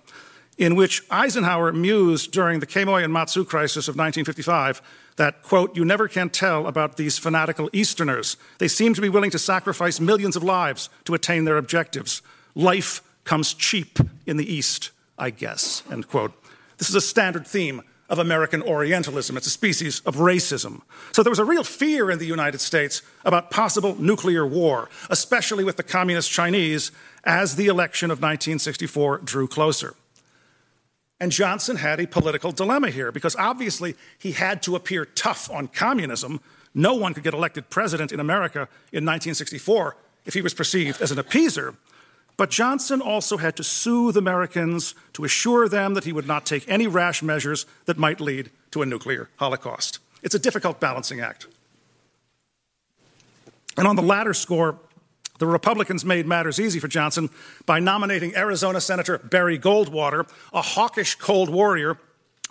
in 0.59 0.75
which 0.75 1.01
Eisenhower 1.09 1.71
mused 1.71 2.33
during 2.33 2.59
the 2.59 2.67
Quemoy 2.67 3.01
and 3.01 3.13
Matsu 3.13 3.45
crisis 3.45 3.87
of 3.87 3.95
1955 3.95 4.81
that, 5.15 5.41
quote, 5.41 5.75
you 5.75 5.85
never 5.85 6.09
can 6.09 6.29
tell 6.29 6.67
about 6.67 6.97
these 6.97 7.17
fanatical 7.17 7.69
Easterners. 7.71 8.35
They 8.57 8.67
seem 8.67 8.93
to 8.93 9.01
be 9.01 9.07
willing 9.07 9.31
to 9.31 9.39
sacrifice 9.39 10.01
millions 10.01 10.35
of 10.35 10.43
lives 10.43 10.89
to 11.05 11.13
attain 11.13 11.45
their 11.45 11.57
objectives. 11.57 12.21
Life 12.55 13.01
comes 13.23 13.53
cheap 13.53 13.99
in 14.25 14.35
the 14.35 14.53
East, 14.53 14.91
I 15.17 15.29
guess, 15.29 15.81
end 15.89 16.09
quote. 16.09 16.33
This 16.77 16.89
is 16.89 16.95
a 16.95 17.01
standard 17.01 17.47
theme 17.47 17.81
of 18.09 18.19
American 18.19 18.61
Orientalism. 18.61 19.37
It's 19.37 19.47
a 19.47 19.51
species 19.51 20.01
of 20.01 20.15
racism. 20.15 20.81
So 21.13 21.23
there 21.23 21.31
was 21.31 21.39
a 21.39 21.45
real 21.45 21.63
fear 21.63 22.11
in 22.11 22.19
the 22.19 22.25
United 22.25 22.59
States 22.59 23.01
about 23.23 23.49
possible 23.49 23.95
nuclear 23.95 24.45
war, 24.45 24.89
especially 25.09 25.63
with 25.63 25.77
the 25.77 25.83
communist 25.83 26.29
Chinese, 26.29 26.91
as 27.23 27.55
the 27.55 27.67
election 27.67 28.11
of 28.11 28.17
1964 28.17 29.19
drew 29.19 29.47
closer. 29.47 29.95
And 31.19 31.31
Johnson 31.31 31.75
had 31.75 31.99
a 31.99 32.07
political 32.07 32.51
dilemma 32.51 32.89
here 32.89 33.11
because 33.11 33.35
obviously 33.35 33.95
he 34.17 34.31
had 34.31 34.63
to 34.63 34.75
appear 34.75 35.05
tough 35.05 35.49
on 35.51 35.67
communism. 35.67 36.39
No 36.73 36.95
one 36.95 37.13
could 37.13 37.23
get 37.23 37.33
elected 37.33 37.69
president 37.69 38.11
in 38.11 38.19
America 38.19 38.69
in 38.91 39.05
1964 39.05 39.97
if 40.25 40.33
he 40.33 40.41
was 40.41 40.53
perceived 40.53 41.01
as 41.01 41.11
an 41.11 41.17
appeaser. 41.17 41.75
But 42.37 42.49
Johnson 42.49 43.01
also 43.01 43.35
had 43.35 43.57
to 43.57 43.63
soothe 43.65 44.15
Americans 44.15 44.95
to 45.11 45.25
assure 45.25 45.67
them 45.67 45.93
that 45.95 46.05
he 46.05 46.13
would 46.13 46.27
not 46.27 46.45
take 46.45 46.63
any 46.69 46.87
rash 46.87 47.21
measures 47.21 47.65
that 47.85 47.97
might 47.97 48.21
lead 48.21 48.49
to 48.71 48.81
a 48.81 48.85
nuclear 48.85 49.29
holocaust. 49.35 49.99
It's 50.23 50.35
a 50.35 50.39
difficult 50.39 50.79
balancing 50.79 51.19
act. 51.19 51.47
And 53.77 53.87
on 53.87 53.97
the 53.97 54.01
latter 54.01 54.33
score, 54.33 54.77
the 55.39 55.47
Republicans 55.47 56.05
made 56.05 56.27
matters 56.27 56.59
easy 56.59 56.79
for 56.79 56.87
Johnson 56.87 57.29
by 57.65 57.79
nominating 57.79 58.35
Arizona 58.35 58.79
Senator 58.79 59.17
Barry 59.17 59.57
Goldwater, 59.57 60.29
a 60.53 60.61
hawkish 60.61 61.15
cold 61.15 61.49
warrior 61.49 61.97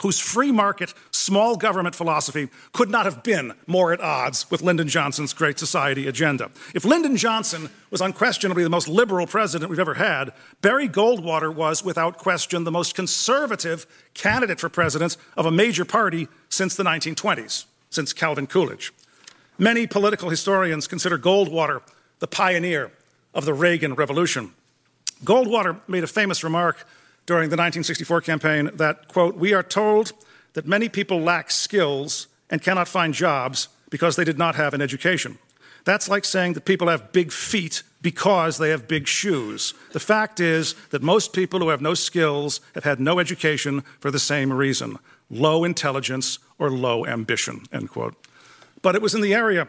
whose 0.02 0.18
free 0.18 0.52
market, 0.52 0.94
small 1.10 1.56
government 1.56 1.94
philosophy 1.94 2.48
could 2.72 2.88
not 2.88 3.04
have 3.04 3.22
been 3.22 3.52
more 3.66 3.92
at 3.92 4.00
odds 4.00 4.48
with 4.50 4.62
Lyndon 4.62 4.88
Johnson's 4.88 5.32
Great 5.32 5.58
Society 5.58 6.06
agenda. 6.06 6.50
If 6.74 6.84
Lyndon 6.84 7.16
Johnson 7.16 7.68
was 7.90 8.00
unquestionably 8.00 8.62
the 8.62 8.70
most 8.70 8.88
liberal 8.88 9.26
president 9.26 9.70
we've 9.70 9.78
ever 9.78 9.94
had, 9.94 10.32
Barry 10.62 10.88
Goldwater 10.88 11.52
was, 11.52 11.84
without 11.84 12.16
question, 12.16 12.64
the 12.64 12.70
most 12.70 12.94
conservative 12.94 13.86
candidate 14.14 14.60
for 14.60 14.68
president 14.68 15.16
of 15.36 15.46
a 15.46 15.50
major 15.50 15.84
party 15.84 16.28
since 16.48 16.76
the 16.76 16.84
1920s, 16.84 17.64
since 17.90 18.12
Calvin 18.12 18.46
Coolidge. 18.46 18.92
Many 19.58 19.88
political 19.88 20.30
historians 20.30 20.86
consider 20.86 21.18
Goldwater 21.18 21.82
the 22.18 22.26
pioneer 22.26 22.90
of 23.34 23.44
the 23.44 23.54
Reagan 23.54 23.94
Revolution. 23.94 24.52
Goldwater 25.24 25.80
made 25.88 26.04
a 26.04 26.08
famous 26.08 26.44
remark 26.44 26.86
during 27.26 27.50
the 27.50 27.56
1964 27.56 28.20
campaign 28.22 28.70
that, 28.74 29.08
quote, 29.08 29.36
we 29.36 29.52
are 29.52 29.62
told 29.62 30.12
that 30.54 30.66
many 30.66 30.88
people 30.88 31.20
lack 31.20 31.50
skills 31.50 32.26
and 32.50 32.62
cannot 32.62 32.88
find 32.88 33.12
jobs 33.12 33.68
because 33.90 34.16
they 34.16 34.24
did 34.24 34.38
not 34.38 34.54
have 34.54 34.74
an 34.74 34.80
education. 34.80 35.38
That's 35.84 36.08
like 36.08 36.24
saying 36.24 36.54
that 36.54 36.64
people 36.64 36.88
have 36.88 37.12
big 37.12 37.32
feet 37.32 37.82
because 38.02 38.58
they 38.58 38.70
have 38.70 38.88
big 38.88 39.06
shoes. 39.06 39.74
The 39.92 40.00
fact 40.00 40.40
is 40.40 40.74
that 40.90 41.02
most 41.02 41.32
people 41.32 41.60
who 41.60 41.68
have 41.70 41.80
no 41.80 41.94
skills 41.94 42.60
have 42.74 42.84
had 42.84 43.00
no 43.00 43.18
education 43.18 43.82
for 44.00 44.10
the 44.10 44.18
same 44.18 44.52
reason 44.52 44.98
low 45.30 45.62
intelligence 45.64 46.38
or 46.58 46.70
low 46.70 47.04
ambition, 47.04 47.62
end 47.70 47.90
quote. 47.90 48.14
But 48.80 48.94
it 48.94 49.02
was 49.02 49.14
in 49.14 49.20
the 49.20 49.34
area 49.34 49.68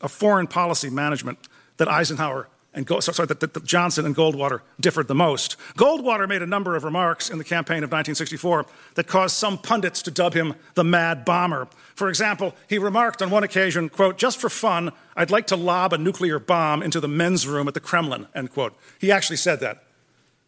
of 0.00 0.12
foreign 0.12 0.46
policy 0.46 0.88
management 0.88 1.38
that 1.78 1.88
Eisenhower 1.88 2.48
and 2.74 2.86
sorry, 3.02 3.26
that, 3.26 3.40
that, 3.40 3.54
that, 3.54 3.64
Johnson 3.64 4.04
and 4.04 4.14
Goldwater 4.14 4.60
differed 4.78 5.08
the 5.08 5.14
most. 5.14 5.56
Goldwater 5.76 6.28
made 6.28 6.42
a 6.42 6.46
number 6.46 6.76
of 6.76 6.84
remarks 6.84 7.30
in 7.30 7.38
the 7.38 7.44
campaign 7.44 7.78
of 7.78 7.90
1964 7.90 8.66
that 8.94 9.06
caused 9.06 9.36
some 9.36 9.58
pundits 9.58 10.02
to 10.02 10.10
dub 10.10 10.34
him 10.34 10.54
the 10.74 10.84
Mad 10.84 11.24
Bomber. 11.24 11.66
For 11.94 12.08
example, 12.08 12.54
he 12.68 12.78
remarked 12.78 13.22
on 13.22 13.30
one 13.30 13.42
occasion, 13.42 13.88
"quote 13.88 14.18
Just 14.18 14.38
for 14.38 14.48
fun, 14.48 14.92
I'd 15.16 15.30
like 15.30 15.46
to 15.48 15.56
lob 15.56 15.92
a 15.92 15.98
nuclear 15.98 16.38
bomb 16.38 16.82
into 16.82 17.00
the 17.00 17.08
men's 17.08 17.46
room 17.46 17.68
at 17.68 17.74
the 17.74 17.80
Kremlin." 17.80 18.28
End 18.34 18.52
quote. 18.52 18.78
He 18.98 19.10
actually 19.10 19.38
said 19.38 19.60
that. 19.60 19.82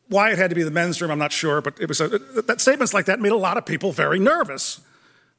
Why 0.08 0.30
it 0.30 0.38
had 0.38 0.50
to 0.50 0.56
be 0.56 0.62
the 0.62 0.70
men's 0.70 1.00
room, 1.00 1.10
I'm 1.10 1.18
not 1.18 1.32
sure, 1.32 1.60
but 1.60 1.80
it 1.80 1.88
was 1.88 2.00
a, 2.00 2.08
that 2.08 2.60
statements 2.60 2.92
like 2.92 3.06
that 3.06 3.20
made 3.20 3.32
a 3.32 3.36
lot 3.36 3.56
of 3.56 3.64
people 3.64 3.92
very 3.92 4.18
nervous. 4.18 4.80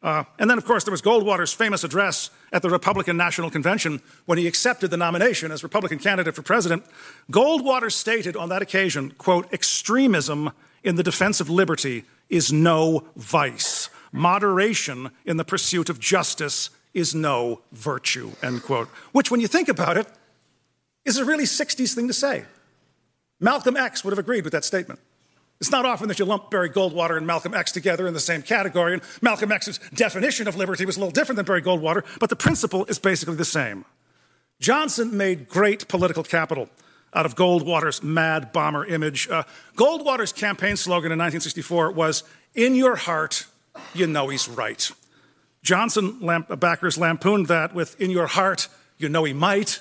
Uh, 0.03 0.23
and 0.39 0.49
then, 0.49 0.57
of 0.57 0.65
course, 0.65 0.83
there 0.83 0.91
was 0.91 1.01
Goldwater's 1.01 1.53
famous 1.53 1.83
address 1.83 2.31
at 2.51 2.63
the 2.63 2.69
Republican 2.69 3.17
National 3.17 3.51
Convention 3.51 4.01
when 4.25 4.37
he 4.37 4.47
accepted 4.47 4.89
the 4.89 4.97
nomination 4.97 5.51
as 5.51 5.61
Republican 5.61 5.99
candidate 5.99 6.33
for 6.33 6.41
president. 6.41 6.83
Goldwater 7.31 7.91
stated 7.91 8.35
on 8.35 8.49
that 8.49 8.61
occasion, 8.63 9.11
quote, 9.11 9.51
extremism 9.53 10.51
in 10.83 10.95
the 10.95 11.03
defense 11.03 11.39
of 11.39 11.49
liberty 11.49 12.05
is 12.29 12.51
no 12.51 13.05
vice. 13.15 13.89
Moderation 14.11 15.11
in 15.25 15.37
the 15.37 15.45
pursuit 15.45 15.89
of 15.89 15.99
justice 15.99 16.71
is 16.93 17.13
no 17.13 17.61
virtue, 17.71 18.31
end 18.41 18.63
quote. 18.63 18.87
Which, 19.11 19.29
when 19.29 19.39
you 19.39 19.47
think 19.47 19.69
about 19.69 19.97
it, 19.97 20.07
is 21.05 21.17
a 21.17 21.25
really 21.25 21.45
60s 21.45 21.93
thing 21.93 22.07
to 22.07 22.13
say. 22.13 22.45
Malcolm 23.39 23.77
X 23.77 24.03
would 24.03 24.11
have 24.11 24.19
agreed 24.19 24.43
with 24.43 24.53
that 24.53 24.65
statement. 24.65 24.99
It's 25.61 25.71
not 25.71 25.85
often 25.85 26.07
that 26.07 26.17
you 26.17 26.25
lump 26.25 26.49
Barry 26.49 26.71
Goldwater 26.71 27.15
and 27.15 27.27
Malcolm 27.27 27.53
X 27.53 27.71
together 27.71 28.07
in 28.07 28.15
the 28.15 28.19
same 28.19 28.41
category, 28.41 28.93
and 28.93 29.01
Malcolm 29.21 29.51
X's 29.51 29.79
definition 29.93 30.47
of 30.47 30.55
liberty 30.55 30.85
was 30.85 30.97
a 30.97 30.99
little 30.99 31.11
different 31.11 31.37
than 31.37 31.45
Barry 31.45 31.61
Goldwater, 31.61 32.03
but 32.19 32.31
the 32.31 32.35
principle 32.35 32.83
is 32.85 32.97
basically 32.97 33.35
the 33.35 33.45
same. 33.45 33.85
Johnson 34.59 35.15
made 35.15 35.47
great 35.47 35.87
political 35.87 36.23
capital 36.23 36.67
out 37.13 37.27
of 37.27 37.35
Goldwater's 37.35 38.01
mad 38.01 38.51
bomber 38.51 38.85
image. 38.85 39.29
Uh, 39.29 39.43
Goldwater's 39.75 40.33
campaign 40.33 40.77
slogan 40.77 41.11
in 41.11 41.19
1964 41.19 41.91
was, 41.91 42.23
In 42.55 42.73
your 42.73 42.95
heart, 42.95 43.45
you 43.93 44.07
know 44.07 44.29
he's 44.29 44.49
right. 44.49 44.89
Johnson 45.61 46.17
lamp- 46.21 46.59
backers 46.59 46.97
lampooned 46.97 47.47
that 47.47 47.75
with, 47.75 48.01
In 48.01 48.09
your 48.09 48.25
heart, 48.27 48.67
you 48.97 49.09
know 49.09 49.25
he 49.25 49.33
might, 49.33 49.79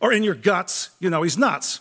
or 0.00 0.12
In 0.12 0.22
your 0.22 0.36
guts, 0.36 0.90
you 1.00 1.10
know 1.10 1.22
he's 1.22 1.36
nuts. 1.36 1.80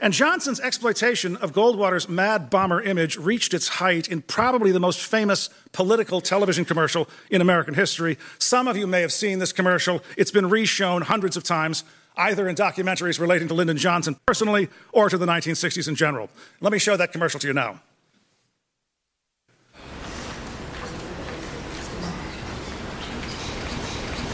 And 0.00 0.12
Johnson's 0.12 0.60
exploitation 0.60 1.36
of 1.38 1.52
Goldwater's 1.52 2.08
mad 2.08 2.50
bomber 2.50 2.80
image 2.80 3.16
reached 3.16 3.52
its 3.52 3.66
height 3.66 4.06
in 4.06 4.22
probably 4.22 4.70
the 4.70 4.78
most 4.78 5.00
famous 5.00 5.50
political 5.72 6.20
television 6.20 6.64
commercial 6.64 7.08
in 7.30 7.40
American 7.40 7.74
history. 7.74 8.16
Some 8.38 8.68
of 8.68 8.76
you 8.76 8.86
may 8.86 9.00
have 9.00 9.12
seen 9.12 9.40
this 9.40 9.52
commercial. 9.52 10.00
It's 10.16 10.30
been 10.30 10.44
reshown 10.44 11.02
hundreds 11.02 11.36
of 11.36 11.42
times, 11.42 11.82
either 12.16 12.48
in 12.48 12.54
documentaries 12.54 13.18
relating 13.18 13.48
to 13.48 13.54
Lyndon 13.54 13.76
Johnson 13.76 14.16
personally 14.24 14.68
or 14.92 15.08
to 15.08 15.18
the 15.18 15.26
1960s 15.26 15.88
in 15.88 15.96
general. 15.96 16.30
Let 16.60 16.72
me 16.72 16.78
show 16.78 16.96
that 16.96 17.10
commercial 17.10 17.40
to 17.40 17.48
you 17.48 17.52
now. 17.52 17.80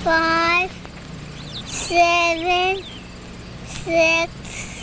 Five, 0.05 0.71
seven, 1.65 2.85
six, 3.65 4.74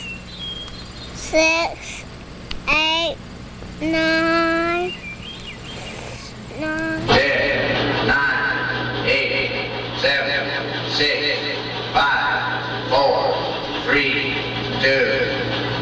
six, 1.31 2.03
eight, 2.67 3.15
nine, 3.79 4.91
nine. 6.59 7.07
Ten, 7.07 8.05
nine, 8.05 9.05
eight, 9.07 9.71
seven, 10.01 10.91
six, 10.91 11.39
five, 11.93 12.89
four, 12.89 13.31
three, 13.85 14.35
two, 14.81 15.31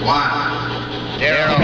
one, 0.06 1.18
zero. 1.18 1.58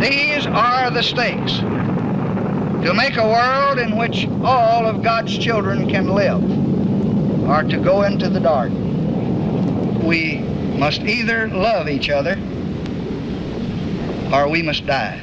These 0.00 0.46
are 0.46 0.92
the 0.92 1.02
stakes 1.02 1.58
to 2.86 2.94
make 2.94 3.16
a 3.16 3.26
world 3.26 3.80
in 3.80 3.96
which 3.96 4.28
all 4.44 4.86
of 4.86 5.02
God's 5.02 5.36
children 5.36 5.88
can 5.88 6.06
live, 6.06 6.40
or 7.48 7.64
to 7.64 7.78
go 7.78 8.02
into 8.02 8.28
the 8.28 8.38
dark 8.38 8.70
we 10.06 10.38
must 10.78 11.00
either 11.00 11.48
love 11.48 11.88
each 11.88 12.08
other 12.10 12.38
or 14.32 14.48
we 14.48 14.62
must 14.62 14.86
die. 14.86 15.20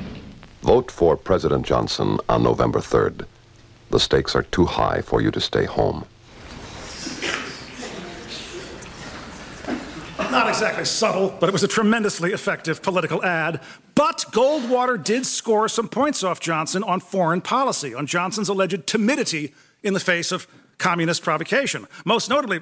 Vote 0.61 0.91
for 0.91 1.15
President 1.15 1.65
Johnson 1.65 2.19
on 2.27 2.43
November 2.43 2.79
3rd. 2.79 3.25
The 3.89 3.99
stakes 3.99 4.35
are 4.35 4.43
too 4.43 4.65
high 4.65 5.01
for 5.01 5.21
you 5.21 5.31
to 5.31 5.39
stay 5.39 5.65
home. 5.65 6.05
Not 10.31 10.49
exactly 10.49 10.85
subtle, 10.85 11.35
but 11.39 11.47
it 11.47 11.53
was 11.53 11.63
a 11.63 11.67
tremendously 11.67 12.31
effective 12.31 12.81
political 12.81 13.23
ad. 13.23 13.61
But 13.93 14.25
Goldwater 14.31 15.01
did 15.01 15.25
score 15.25 15.69
some 15.69 15.87
points 15.87 16.23
off 16.23 16.39
Johnson 16.39 16.83
on 16.83 16.99
foreign 16.99 17.41
policy, 17.41 17.93
on 17.93 18.07
Johnson's 18.07 18.49
alleged 18.49 18.87
timidity 18.87 19.53
in 19.83 19.93
the 19.93 19.99
face 19.99 20.31
of 20.31 20.47
communist 20.77 21.21
provocation. 21.23 21.87
Most 22.03 22.29
notably, 22.29 22.61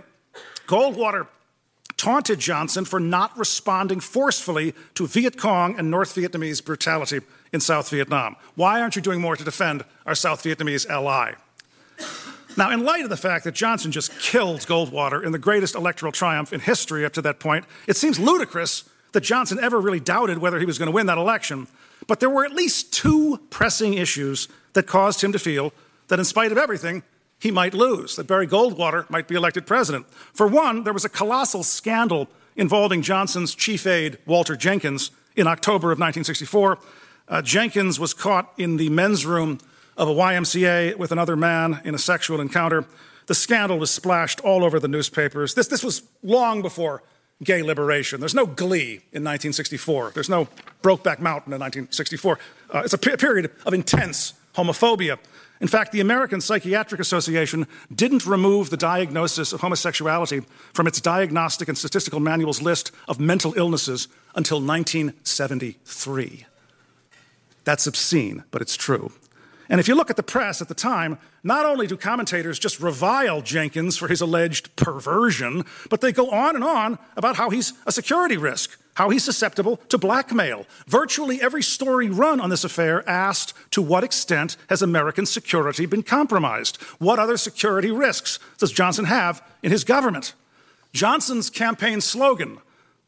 Goldwater 0.68 1.28
taunted 2.02 2.40
Johnson 2.40 2.84
for 2.84 3.00
not 3.00 3.38
responding 3.38 4.00
forcefully 4.00 4.74
to 4.96 5.06
Viet 5.06 5.38
Cong 5.38 5.78
and 5.78 5.92
North 5.92 6.16
Vietnamese 6.16 6.66
brutality 6.66 7.20
in 7.54 7.60
South 7.60 7.92
Vietnam. 7.92 8.36
Why 8.56 8.82
aren't 8.82 8.96
you 8.96 9.04
doing 9.04 9.22
more 9.22 9.36
to 9.36 9.44
defend 9.44 9.86
our 10.08 10.16
South 10.16 10.44
Vietnamese 10.44 10.90
ally? 10.90 11.34
Now, 12.58 12.72
in 12.72 12.84
light 12.84 13.04
of 13.04 13.12
the 13.12 13.18
fact 13.18 13.44
that 13.44 13.54
Johnson 13.54 13.92
just 13.92 14.18
killed 14.20 14.62
Goldwater 14.62 15.24
in 15.24 15.32
the 15.32 15.38
greatest 15.38 15.76
electoral 15.76 16.12
triumph 16.12 16.52
in 16.52 16.60
history 16.60 17.06
up 17.06 17.14
to 17.14 17.22
that 17.22 17.40
point, 17.40 17.66
it 17.88 17.96
seems 17.96 18.20
ludicrous 18.20 18.90
that 19.12 19.22
Johnson 19.22 19.60
ever 19.62 19.80
really 19.80 20.00
doubted 20.00 20.40
whether 20.40 20.58
he 20.58 20.66
was 20.66 20.80
going 20.80 20.88
to 20.88 20.96
win 20.96 21.06
that 21.06 21.20
election. 21.20 21.68
But 22.08 22.20
there 22.20 22.32
were 22.32 22.46
at 22.46 22.54
least 22.54 22.92
two 22.92 23.40
pressing 23.52 23.94
issues 23.94 24.48
that 24.74 24.88
caused 24.88 25.24
him 25.24 25.32
to 25.34 25.40
feel 25.40 25.72
that, 26.08 26.18
in 26.18 26.26
spite 26.26 26.52
of 26.52 26.58
everything, 26.58 27.04
he 27.42 27.50
might 27.50 27.74
lose, 27.74 28.16
that 28.16 28.28
Barry 28.28 28.46
Goldwater 28.46 29.10
might 29.10 29.28
be 29.28 29.36
elected 29.36 29.66
president. 29.66 30.06
For 30.32 30.46
one, 30.48 30.84
there 30.84 30.94
was 30.94 31.06
a 31.06 31.10
colossal 31.10 31.64
scandal 31.64 32.28
involving 32.56 33.02
Johnson's 33.02 33.56
chief 33.56 33.88
aide, 33.88 34.20
Walter 34.28 34.56
Jenkins, 34.56 35.10
in 35.36 35.48
October 35.48 35.88
of 35.92 35.98
1964. 35.98 36.78
Uh, 37.28 37.42
Jenkins 37.42 38.00
was 38.00 38.14
caught 38.14 38.54
in 38.58 38.78
the 38.78 38.90
men's 38.90 39.26
room 39.26 39.58
of 39.98 40.08
a 40.08 40.14
YMCA 40.14 40.98
with 40.98 41.12
another 41.12 41.36
man 41.36 41.82
in 41.84 41.96
a 41.96 41.98
sexual 41.98 42.40
encounter. 42.40 42.86
The 43.26 43.36
scandal 43.36 43.80
was 43.80 43.90
splashed 43.90 44.40
all 44.42 44.64
over 44.64 44.80
the 44.80 44.88
newspapers. 44.88 45.56
This, 45.56 45.68
this 45.68 45.84
was 45.84 46.04
long 46.22 46.62
before 46.62 47.02
gay 47.44 47.64
liberation. 47.64 48.20
There's 48.20 48.36
no 48.36 48.46
glee 48.46 49.02
in 49.14 49.24
1964. 49.24 50.12
There's 50.14 50.30
no 50.30 50.48
Brokeback 50.84 51.20
Mountain 51.20 51.54
in 51.54 51.60
1964. 51.60 52.40
Uh, 52.74 52.82
it's 52.86 52.94
a 52.94 52.98
pe- 53.00 53.18
period 53.18 53.52
of 53.66 53.74
intense 53.74 54.34
homophobia. 54.56 55.18
In 55.62 55.68
fact, 55.68 55.92
the 55.92 56.00
American 56.00 56.42
Psychiatric 56.42 57.00
Association 57.00 57.68
didn't 57.94 58.26
remove 58.26 58.72
the 58.72 58.78
diagnosis 58.78 59.54
of 59.54 59.62
homosexuality 59.62 60.42
from 60.74 60.88
its 60.88 61.00
diagnostic 61.00 61.68
and 61.68 61.78
statistical 61.78 62.20
manual's 62.20 62.64
list 62.64 62.92
of 63.08 63.20
mental 63.20 63.54
illnesses 63.56 64.08
until 64.36 64.58
1973. 64.60 66.48
That's 67.64 67.86
obscene, 67.86 68.44
but 68.50 68.64
it's 68.64 68.76
true. 68.76 69.12
And 69.72 69.80
if 69.80 69.88
you 69.88 69.96
look 69.96 70.10
at 70.10 70.18
the 70.18 70.22
press 70.22 70.62
at 70.62 70.68
the 70.68 70.76
time, 70.76 71.18
not 71.46 71.66
only 71.66 71.88
do 71.88 71.96
commentators 71.96 72.60
just 72.60 72.82
revile 72.82 73.42
Jenkins 73.42 73.96
for 73.96 74.10
his 74.10 74.20
alleged 74.20 74.76
perversion, 74.76 75.64
but 75.90 76.02
they 76.02 76.12
go 76.12 76.30
on 76.30 76.56
and 76.56 76.64
on 76.64 77.00
about 77.16 77.38
how 77.38 77.50
he's 77.50 77.72
a 77.86 77.92
security 77.94 78.36
risk, 78.36 78.78
how 78.96 79.10
he's 79.10 79.24
susceptible 79.24 79.78
to 79.88 79.98
blackmail. 79.98 80.66
Virtually 80.88 81.42
every 81.42 81.64
story 81.64 82.10
run 82.10 82.42
on 82.42 82.50
this 82.50 82.66
affair 82.66 83.08
asked 83.10 83.54
to 83.72 83.82
what 83.82 84.04
extent 84.04 84.58
has 84.68 84.82
American 84.82 85.26
security 85.26 85.86
been 85.86 86.04
compromised? 86.04 86.76
What 87.00 87.18
other 87.18 87.38
security 87.38 87.92
risks 87.92 88.40
does 88.58 88.74
Johnson 88.74 89.06
have 89.06 89.42
in 89.64 89.72
his 89.72 89.86
government? 89.86 90.34
Johnson's 90.92 91.50
campaign 91.50 92.02
slogan, 92.02 92.58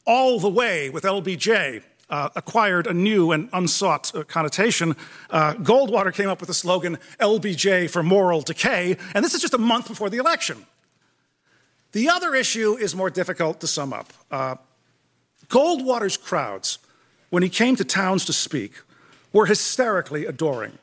all 0.05 0.39
the 0.39 0.49
way 0.49 0.89
with 0.89 1.03
LBJ, 1.03 1.83
uh, 2.09 2.29
acquired 2.35 2.87
a 2.87 2.93
new 2.93 3.31
and 3.31 3.49
unsought 3.53 4.13
uh, 4.15 4.23
connotation. 4.23 4.95
Uh, 5.29 5.53
Goldwater 5.55 6.13
came 6.13 6.29
up 6.29 6.39
with 6.39 6.47
the 6.47 6.53
slogan 6.53 6.97
LBJ 7.19 7.89
for 7.89 8.03
moral 8.03 8.41
decay, 8.41 8.97
and 9.13 9.23
this 9.23 9.33
is 9.33 9.41
just 9.41 9.53
a 9.53 9.59
month 9.59 9.87
before 9.87 10.09
the 10.09 10.17
election. 10.17 10.65
The 11.93 12.09
other 12.09 12.33
issue 12.35 12.75
is 12.75 12.95
more 12.95 13.09
difficult 13.09 13.59
to 13.61 13.67
sum 13.67 13.93
up. 13.93 14.11
Uh, 14.31 14.55
Goldwater's 15.47 16.17
crowds, 16.17 16.79
when 17.29 17.43
he 17.43 17.49
came 17.49 17.75
to 17.75 17.83
towns 17.83 18.25
to 18.25 18.33
speak, 18.33 18.73
were 19.31 19.45
hysterically 19.45 20.25
adoring. 20.25 20.77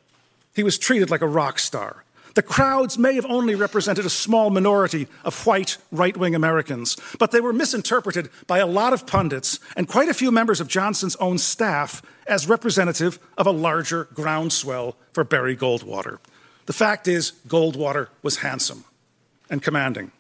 He 0.55 0.63
was 0.63 0.79
treated 0.79 1.11
like 1.11 1.23
a 1.23 1.29
rock 1.29 1.59
star. 1.59 2.05
The 2.35 2.43
crowds 2.43 2.97
may 2.97 3.15
have 3.15 3.27
only 3.27 3.55
represented 3.55 4.07
a 4.07 4.11
small 4.11 4.51
minority 4.51 5.09
of 5.25 5.47
white 5.47 5.79
right 5.91 6.17
wing 6.17 6.35
Americans, 6.35 6.97
but 7.19 7.33
they 7.33 7.41
were 7.41 7.53
misinterpreted 7.53 8.31
by 8.47 8.59
a 8.59 8.67
lot 8.67 8.93
of 8.93 9.07
pundits 9.07 9.59
and 9.77 9.89
quite 9.89 10.09
a 10.09 10.15
few 10.15 10.31
members 10.31 10.61
of 10.61 10.69
Johnson's 10.69 11.17
own 11.17 11.39
staff 11.39 12.03
as 12.27 12.49
representative 12.49 13.19
of 13.37 13.47
a 13.47 13.53
larger 13.53 14.05
groundswell 14.15 14.97
for 15.13 15.25
Barry 15.25 15.57
Goldwater. 15.57 16.19
The 16.67 16.73
fact 16.73 17.09
is, 17.09 17.33
Goldwater 17.49 18.09
was 18.23 18.39
handsome 18.39 18.85
and 19.49 19.63
commanding. 19.63 20.13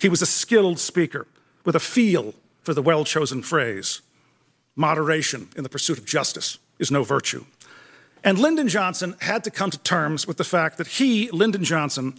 He 0.00 0.08
was 0.08 0.22
a 0.22 0.26
skilled 0.26 0.78
speaker 0.78 1.26
with 1.64 1.74
a 1.74 1.80
feel 1.80 2.34
for 2.62 2.74
the 2.74 2.82
well 2.82 3.04
chosen 3.04 3.42
phrase 3.42 4.02
moderation 4.76 5.48
in 5.56 5.62
the 5.62 5.68
pursuit 5.68 5.98
of 5.98 6.04
justice 6.04 6.58
is 6.78 6.90
no 6.90 7.02
virtue. 7.02 7.44
And 8.26 8.40
Lyndon 8.40 8.66
Johnson 8.66 9.14
had 9.20 9.44
to 9.44 9.52
come 9.52 9.70
to 9.70 9.78
terms 9.78 10.26
with 10.26 10.36
the 10.36 10.44
fact 10.44 10.78
that 10.78 10.88
he, 10.88 11.30
Lyndon 11.30 11.62
Johnson, 11.62 12.16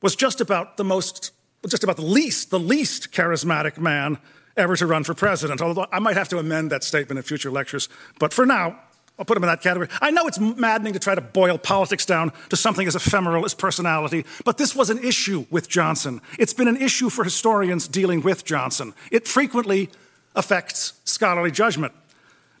was 0.00 0.14
just 0.14 0.40
about 0.40 0.76
the 0.76 0.84
most, 0.84 1.32
just 1.68 1.82
about 1.82 1.96
the 1.96 2.04
least, 2.04 2.50
the 2.50 2.60
least 2.60 3.10
charismatic 3.10 3.76
man 3.76 4.18
ever 4.56 4.76
to 4.76 4.86
run 4.86 5.02
for 5.02 5.14
president. 5.14 5.60
Although 5.60 5.88
I 5.90 5.98
might 5.98 6.16
have 6.16 6.28
to 6.28 6.38
amend 6.38 6.70
that 6.70 6.84
statement 6.84 7.18
in 7.18 7.24
future 7.24 7.50
lectures. 7.50 7.88
But 8.20 8.32
for 8.32 8.46
now, 8.46 8.78
I'll 9.18 9.24
put 9.24 9.36
him 9.36 9.42
in 9.42 9.48
that 9.48 9.62
category. 9.62 9.88
I 10.00 10.12
know 10.12 10.28
it's 10.28 10.38
maddening 10.38 10.92
to 10.92 11.00
try 11.00 11.16
to 11.16 11.20
boil 11.20 11.58
politics 11.58 12.06
down 12.06 12.32
to 12.50 12.56
something 12.56 12.86
as 12.86 12.94
ephemeral 12.94 13.44
as 13.44 13.52
personality, 13.52 14.24
but 14.44 14.58
this 14.58 14.76
was 14.76 14.90
an 14.90 14.98
issue 15.02 15.44
with 15.50 15.68
Johnson. 15.68 16.20
It's 16.38 16.54
been 16.54 16.68
an 16.68 16.76
issue 16.76 17.10
for 17.10 17.24
historians 17.24 17.88
dealing 17.88 18.22
with 18.22 18.44
Johnson. 18.44 18.94
It 19.10 19.26
frequently 19.26 19.90
affects 20.36 20.94
scholarly 21.04 21.50
judgment. 21.50 21.92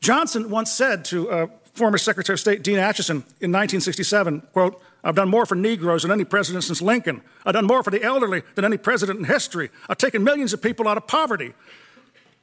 Johnson 0.00 0.50
once 0.50 0.70
said 0.70 1.04
to 1.06 1.30
uh, 1.30 1.46
former 1.72 1.98
Secretary 1.98 2.34
of 2.34 2.40
State 2.40 2.62
Dean 2.62 2.76
Acheson 2.76 3.22
in 3.40 3.50
1967, 3.50 4.42
quote, 4.52 4.82
I've 5.04 5.16
done 5.16 5.28
more 5.28 5.46
for 5.46 5.54
Negroes 5.54 6.02
than 6.02 6.12
any 6.12 6.24
president 6.24 6.64
since 6.64 6.80
Lincoln. 6.80 7.22
I've 7.44 7.54
done 7.54 7.66
more 7.66 7.82
for 7.82 7.90
the 7.90 8.02
elderly 8.02 8.42
than 8.54 8.64
any 8.64 8.76
president 8.76 9.18
in 9.18 9.24
history. 9.24 9.70
I've 9.88 9.98
taken 9.98 10.22
millions 10.22 10.52
of 10.52 10.62
people 10.62 10.86
out 10.86 10.96
of 10.96 11.06
poverty. 11.06 11.54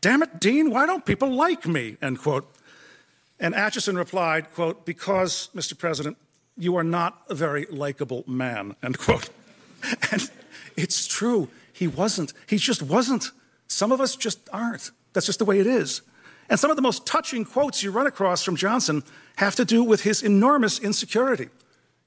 Damn 0.02 0.24
it, 0.24 0.40
Dean, 0.40 0.72
why 0.72 0.86
don't 0.86 1.06
people 1.06 1.32
like 1.32 1.66
me? 1.68 1.98
End 2.02 2.20
quote. 2.20 2.50
And 3.40 3.54
Acheson 3.54 3.96
replied, 3.96 4.54
quote, 4.54 4.86
because, 4.86 5.50
Mr. 5.56 5.78
President, 5.78 6.18
you 6.58 6.76
are 6.76 6.84
not 6.84 7.22
a 7.30 7.36
very 7.36 7.66
likable 7.70 8.24
man, 8.28 8.76
end 8.84 8.98
quote. 8.98 9.30
And 10.12 10.30
it's 10.76 11.08
true. 11.08 11.48
He 11.72 11.88
wasn't. 11.88 12.34
He 12.48 12.58
just 12.58 12.84
wasn't. 12.84 13.32
Some 13.68 13.94
of 13.94 14.02
us 14.02 14.18
just 14.18 14.50
aren't. 14.52 14.92
That's 15.14 15.26
just 15.26 15.40
the 15.40 15.46
way 15.46 15.60
it 15.60 15.68
is. 15.68 16.02
And 16.50 16.60
some 16.60 16.72
of 16.72 16.76
the 16.76 16.82
most 16.82 17.06
touching 17.06 17.46
quotes 17.46 17.84
you 17.84 17.92
run 17.92 18.08
across 18.08 18.44
from 18.44 18.56
Johnson 18.56 19.04
have 19.38 19.56
to 19.56 19.66
do 19.66 19.84
with 19.84 20.02
his 20.02 20.24
enormous 20.24 20.80
insecurity, 20.80 21.50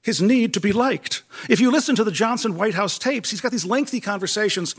his 0.01 0.21
need 0.21 0.53
to 0.53 0.59
be 0.59 0.73
liked. 0.73 1.23
If 1.49 1.59
you 1.59 1.71
listen 1.71 1.95
to 1.95 2.03
the 2.03 2.11
Johnson 2.11 2.55
White 2.55 2.73
House 2.73 2.99
tapes, 2.99 3.31
he's 3.31 3.41
got 3.41 3.51
these 3.51 3.65
lengthy 3.65 4.01
conversations 4.01 4.75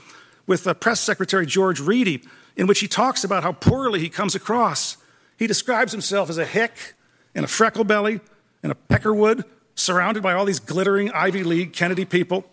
with 0.47 0.67
uh, 0.67 0.75
Press 0.75 1.01
Secretary 1.01 1.47
George 1.47 1.81
Reedy 1.81 2.23
in 2.57 2.67
which 2.67 2.81
he 2.81 2.89
talks 2.89 3.25
about 3.25 3.43
how 3.43 3.53
poorly 3.53 4.01
he 4.01 4.09
comes 4.09 4.35
across. 4.35 4.97
He 5.39 5.47
describes 5.47 5.93
himself 5.93 6.31
as 6.31 6.39
a 6.39 6.45
hick 6.45 6.95
and 7.35 7.45
a 7.45 7.49
freckle 7.49 7.85
belly 7.85 8.21
and 8.63 8.71
a 8.71 8.75
peckerwood 8.75 9.45
surrounded 9.75 10.23
by 10.23 10.35
all 10.35 10.45
these 10.45 10.61
glittering 10.61 11.11
Ivy 11.11 11.43
League 11.43 11.73
Kennedy 11.73 12.05
people. 12.05 12.45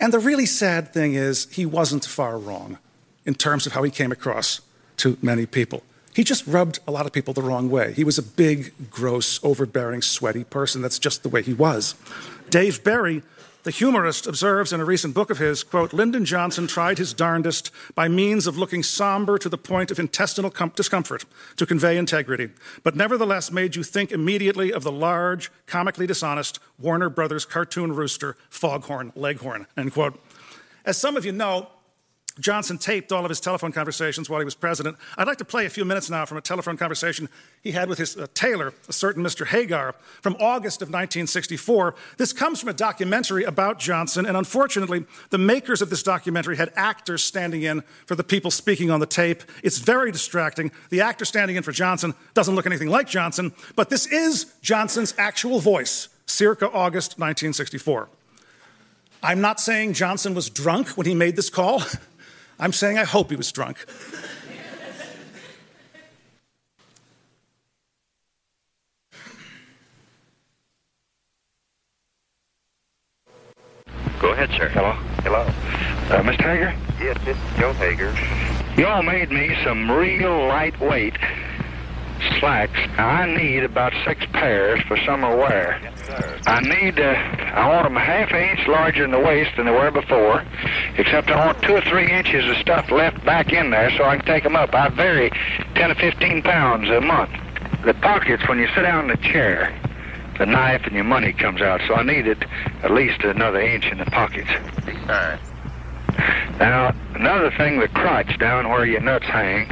And 0.00 0.12
the 0.12 0.18
really 0.18 0.46
sad 0.46 0.92
thing 0.92 1.14
is, 1.14 1.46
he 1.52 1.64
wasn't 1.64 2.04
far 2.04 2.38
wrong 2.38 2.78
in 3.24 3.34
terms 3.34 3.66
of 3.66 3.72
how 3.72 3.82
he 3.82 3.90
came 3.90 4.12
across 4.12 4.60
to 4.98 5.16
many 5.22 5.46
people. 5.46 5.82
He 6.16 6.24
just 6.24 6.46
rubbed 6.46 6.78
a 6.88 6.90
lot 6.90 7.04
of 7.04 7.12
people 7.12 7.34
the 7.34 7.42
wrong 7.42 7.68
way. 7.70 7.92
He 7.92 8.02
was 8.02 8.16
a 8.16 8.22
big, 8.22 8.72
gross, 8.90 9.38
overbearing, 9.44 10.00
sweaty 10.00 10.44
person. 10.44 10.80
That's 10.80 10.98
just 10.98 11.22
the 11.22 11.28
way 11.28 11.42
he 11.42 11.52
was. 11.52 11.94
Dave 12.48 12.82
Barry, 12.82 13.22
the 13.64 13.70
humorist, 13.70 14.26
observes 14.26 14.72
in 14.72 14.80
a 14.80 14.84
recent 14.86 15.12
book 15.12 15.28
of 15.28 15.36
his, 15.36 15.62
quote, 15.62 15.92
Lyndon 15.92 16.24
Johnson 16.24 16.66
tried 16.66 16.96
his 16.96 17.12
darndest 17.12 17.70
by 17.94 18.08
means 18.08 18.46
of 18.46 18.56
looking 18.56 18.82
somber 18.82 19.36
to 19.38 19.50
the 19.50 19.58
point 19.58 19.90
of 19.90 19.98
intestinal 19.98 20.50
com- 20.50 20.72
discomfort 20.74 21.26
to 21.56 21.66
convey 21.66 21.98
integrity, 21.98 22.48
but 22.82 22.96
nevertheless 22.96 23.52
made 23.52 23.76
you 23.76 23.82
think 23.82 24.10
immediately 24.10 24.72
of 24.72 24.84
the 24.84 24.92
large, 24.92 25.52
comically 25.66 26.06
dishonest 26.06 26.60
Warner 26.78 27.10
Brothers 27.10 27.44
cartoon 27.44 27.94
rooster, 27.94 28.38
Foghorn 28.48 29.12
Leghorn, 29.14 29.66
end 29.76 29.92
quote. 29.92 30.18
As 30.86 30.96
some 30.96 31.14
of 31.14 31.26
you 31.26 31.32
know, 31.32 31.68
Johnson 32.38 32.76
taped 32.76 33.12
all 33.12 33.24
of 33.24 33.30
his 33.30 33.40
telephone 33.40 33.72
conversations 33.72 34.28
while 34.28 34.40
he 34.40 34.44
was 34.44 34.54
president. 34.54 34.98
I'd 35.16 35.26
like 35.26 35.38
to 35.38 35.44
play 35.44 35.64
a 35.64 35.70
few 35.70 35.86
minutes 35.86 36.10
now 36.10 36.26
from 36.26 36.36
a 36.36 36.42
telephone 36.42 36.76
conversation 36.76 37.30
he 37.62 37.72
had 37.72 37.88
with 37.88 37.98
his 37.98 38.16
uh, 38.16 38.26
tailor, 38.34 38.74
a 38.88 38.92
certain 38.92 39.22
Mr. 39.24 39.46
Haggar, 39.46 39.94
from 40.20 40.36
August 40.38 40.82
of 40.82 40.88
1964. 40.88 41.94
This 42.18 42.34
comes 42.34 42.60
from 42.60 42.68
a 42.68 42.74
documentary 42.74 43.44
about 43.44 43.78
Johnson, 43.78 44.26
and 44.26 44.36
unfortunately, 44.36 45.06
the 45.30 45.38
makers 45.38 45.80
of 45.80 45.88
this 45.88 46.02
documentary 46.02 46.56
had 46.56 46.72
actors 46.76 47.22
standing 47.22 47.62
in 47.62 47.82
for 48.04 48.14
the 48.14 48.24
people 48.24 48.50
speaking 48.50 48.90
on 48.90 49.00
the 49.00 49.06
tape. 49.06 49.42
It's 49.62 49.78
very 49.78 50.12
distracting. 50.12 50.72
The 50.90 51.00
actor 51.00 51.24
standing 51.24 51.56
in 51.56 51.62
for 51.62 51.72
Johnson 51.72 52.14
doesn't 52.34 52.54
look 52.54 52.66
anything 52.66 52.90
like 52.90 53.08
Johnson, 53.08 53.54
but 53.76 53.88
this 53.88 54.06
is 54.06 54.52
Johnson's 54.60 55.14
actual 55.16 55.58
voice, 55.58 56.08
circa 56.26 56.66
August 56.66 57.12
1964. 57.18 58.10
I'm 59.22 59.40
not 59.40 59.58
saying 59.58 59.94
Johnson 59.94 60.34
was 60.34 60.50
drunk 60.50 60.88
when 60.90 61.06
he 61.06 61.14
made 61.14 61.34
this 61.34 61.48
call. 61.48 61.82
I'm 62.58 62.72
saying 62.72 62.98
I 62.98 63.04
hope 63.04 63.30
he 63.30 63.36
was 63.36 63.52
drunk. 63.52 63.84
Go 74.20 74.32
ahead, 74.32 74.50
sir. 74.56 74.68
Hello? 74.68 74.92
Hello. 75.22 75.42
Uh, 75.42 76.22
Mr. 76.22 76.40
Haggar? 76.40 76.74
Yes, 76.98 77.18
this 77.24 77.36
is 77.36 77.58
Joe 77.58 77.74
Haggar. 77.74 78.14
You 78.78 78.86
all 78.86 79.02
made 79.02 79.30
me 79.30 79.56
some 79.62 79.90
real 79.90 80.46
lightweight 80.48 81.16
slacks 82.38 82.78
I 82.98 83.26
need 83.26 83.62
about 83.64 83.92
six 84.06 84.24
pairs 84.32 84.80
for 84.88 84.96
summer 84.98 85.36
wear. 85.36 85.80
I 86.08 86.60
need, 86.60 87.00
uh, 87.00 87.14
I 87.54 87.68
want 87.68 87.84
them 87.84 87.96
a 87.96 88.00
half 88.00 88.30
an 88.30 88.36
inch 88.36 88.68
larger 88.68 89.04
in 89.04 89.10
the 89.10 89.18
waist 89.18 89.50
than 89.56 89.66
they 89.66 89.72
were 89.72 89.90
before, 89.90 90.44
except 90.96 91.30
I 91.30 91.46
want 91.46 91.60
two 91.62 91.74
or 91.74 91.80
three 91.80 92.10
inches 92.10 92.48
of 92.48 92.56
stuff 92.58 92.90
left 92.90 93.24
back 93.24 93.52
in 93.52 93.70
there 93.70 93.90
so 93.96 94.04
I 94.04 94.16
can 94.16 94.26
take 94.26 94.44
them 94.44 94.56
up. 94.56 94.74
I 94.74 94.88
vary 94.88 95.30
10 95.74 95.88
to 95.88 95.94
15 95.94 96.42
pounds 96.42 96.88
a 96.90 97.00
month. 97.00 97.32
The 97.84 97.94
pockets, 97.94 98.46
when 98.48 98.58
you 98.58 98.68
sit 98.68 98.82
down 98.82 99.10
in 99.10 99.10
the 99.10 99.28
chair, 99.28 99.76
the 100.38 100.46
knife 100.46 100.82
and 100.84 100.94
your 100.94 101.04
money 101.04 101.32
comes 101.32 101.60
out, 101.60 101.80
so 101.88 101.94
I 101.94 102.02
needed 102.02 102.46
at 102.82 102.90
least 102.92 103.22
another 103.22 103.60
inch 103.60 103.86
in 103.86 103.98
the 103.98 104.06
pockets. 104.06 104.50
All 104.86 105.06
right. 105.08 105.40
Now, 106.58 106.94
another 107.14 107.50
thing, 107.50 107.80
the 107.80 107.88
crotch 107.88 108.38
down 108.38 108.68
where 108.68 108.86
your 108.86 109.00
nuts 109.00 109.26
hang 109.26 109.70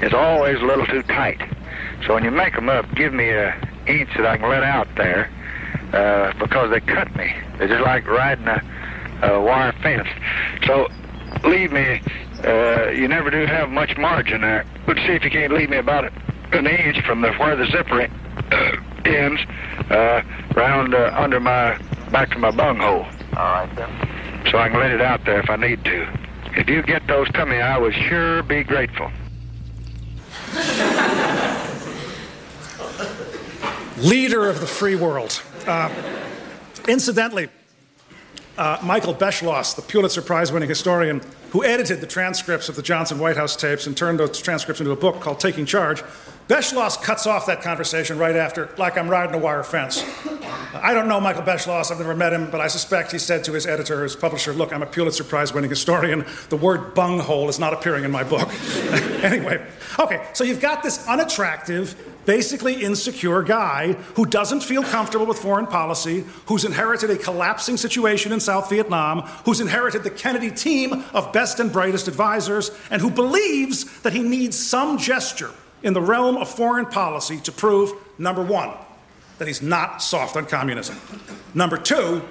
is 0.00 0.12
always 0.14 0.60
a 0.60 0.64
little 0.64 0.86
too 0.86 1.02
tight. 1.02 1.40
So 2.06 2.14
when 2.14 2.24
you 2.24 2.30
make 2.30 2.54
them 2.54 2.68
up, 2.68 2.92
give 2.94 3.12
me 3.12 3.30
a 3.30 3.54
inch 3.86 4.10
that 4.16 4.26
I 4.26 4.36
can 4.36 4.48
let 4.48 4.62
out 4.62 4.88
there 4.96 5.30
uh, 5.92 6.32
because 6.38 6.70
they 6.70 6.80
cut 6.80 7.14
me. 7.16 7.34
They're 7.58 7.68
just 7.68 7.82
like 7.82 8.06
riding 8.06 8.46
a, 8.46 8.62
a 9.22 9.40
wire 9.40 9.72
fence. 9.82 10.08
So 10.66 10.88
leave 11.44 11.72
me. 11.72 12.00
Uh, 12.44 12.90
you 12.90 13.08
never 13.08 13.30
do 13.30 13.46
have 13.46 13.70
much 13.70 13.96
margin 13.96 14.42
there. 14.42 14.66
But 14.84 14.96
see 14.98 15.12
if 15.12 15.24
you 15.24 15.30
can't 15.30 15.52
leave 15.52 15.70
me 15.70 15.78
about 15.78 16.12
an 16.52 16.66
inch 16.66 17.04
from 17.04 17.22
the, 17.22 17.32
where 17.34 17.56
the 17.56 17.66
zipper 17.66 18.02
uh, 18.02 18.76
ends, 19.04 19.40
uh, 19.90 20.22
round 20.54 20.94
uh, 20.94 21.14
under 21.16 21.40
my 21.40 21.78
back 22.10 22.30
to 22.30 22.38
my 22.38 22.50
bunghole. 22.50 23.04
All 23.36 23.52
right, 23.52 23.76
then. 23.76 23.90
So 24.50 24.58
I 24.58 24.68
can 24.68 24.78
let 24.78 24.92
it 24.92 25.00
out 25.00 25.24
there 25.24 25.40
if 25.40 25.50
I 25.50 25.56
need 25.56 25.84
to. 25.84 26.08
If 26.52 26.68
you 26.68 26.82
get 26.82 27.06
those 27.06 27.30
to 27.32 27.46
me, 27.46 27.56
I 27.56 27.78
would 27.78 27.94
sure 27.94 28.42
be 28.42 28.62
grateful. 28.62 29.10
leader 33.98 34.48
of 34.48 34.60
the 34.60 34.66
free 34.66 34.96
world. 34.96 35.42
Uh, 35.66 35.90
incidentally, 36.86 37.48
uh, 38.56 38.78
Michael 38.84 39.14
Beschloss, 39.14 39.74
the 39.74 39.82
Pulitzer 39.82 40.22
Prize 40.22 40.52
winning 40.52 40.68
historian 40.68 41.20
who 41.50 41.64
edited 41.64 42.00
the 42.00 42.06
transcripts 42.06 42.68
of 42.68 42.76
the 42.76 42.82
Johnson 42.82 43.18
White 43.18 43.36
House 43.36 43.56
tapes 43.56 43.86
and 43.86 43.96
turned 43.96 44.20
those 44.20 44.40
transcripts 44.40 44.80
into 44.80 44.92
a 44.92 44.96
book 44.96 45.20
called 45.20 45.40
Taking 45.40 45.66
Charge, 45.66 46.02
Beschloss 46.48 47.02
cuts 47.02 47.26
off 47.26 47.46
that 47.46 47.60
conversation 47.60 48.18
right 48.18 48.36
after, 48.36 48.70
like 48.78 48.96
I'm 48.96 49.08
riding 49.08 49.34
a 49.34 49.38
wire 49.38 49.64
fence. 49.64 50.04
I 50.74 50.94
don't 50.94 51.08
know 51.08 51.20
Michael 51.20 51.42
Beschloss, 51.42 51.90
I've 51.90 51.98
never 51.98 52.14
met 52.14 52.32
him, 52.32 52.50
but 52.52 52.60
I 52.60 52.68
suspect 52.68 53.10
he 53.10 53.18
said 53.18 53.42
to 53.44 53.52
his 53.52 53.66
editor, 53.66 54.04
his 54.04 54.14
publisher, 54.14 54.52
Look, 54.52 54.72
I'm 54.72 54.82
a 54.82 54.86
Pulitzer 54.86 55.24
Prize 55.24 55.52
winning 55.52 55.70
historian. 55.70 56.24
The 56.50 56.56
word 56.56 56.94
bunghole 56.94 57.48
is 57.48 57.58
not 57.58 57.72
appearing 57.72 58.04
in 58.04 58.12
my 58.12 58.22
book. 58.22 58.48
anyway, 59.24 59.66
okay, 59.98 60.24
so 60.34 60.44
you've 60.44 60.60
got 60.60 60.84
this 60.84 61.04
unattractive, 61.08 61.96
basically 62.26 62.80
insecure 62.80 63.42
guy 63.42 63.94
who 64.14 64.24
doesn't 64.24 64.62
feel 64.62 64.84
comfortable 64.84 65.26
with 65.26 65.40
foreign 65.40 65.66
policy, 65.66 66.24
who's 66.46 66.64
inherited 66.64 67.10
a 67.10 67.16
collapsing 67.16 67.76
situation 67.76 68.30
in 68.30 68.38
South 68.38 68.70
Vietnam, 68.70 69.22
who's 69.46 69.60
inherited 69.60 70.04
the 70.04 70.10
Kennedy 70.10 70.52
team 70.52 71.04
of 71.12 71.32
best 71.32 71.58
and 71.58 71.72
brightest 71.72 72.06
advisors, 72.06 72.70
and 72.88 73.02
who 73.02 73.10
believes 73.10 74.00
that 74.02 74.12
he 74.12 74.22
needs 74.22 74.56
some 74.56 74.96
gesture 74.96 75.50
in 75.82 75.92
the 75.92 76.00
realm 76.00 76.36
of 76.36 76.48
foreign 76.48 76.86
policy 76.86 77.38
to 77.40 77.52
prove 77.52 77.92
number 78.18 78.42
one, 78.42 78.70
that 79.38 79.46
he's 79.46 79.62
not 79.62 80.02
soft 80.02 80.36
on 80.36 80.46
communism, 80.46 80.98
number 81.54 81.76
two, 81.76 82.22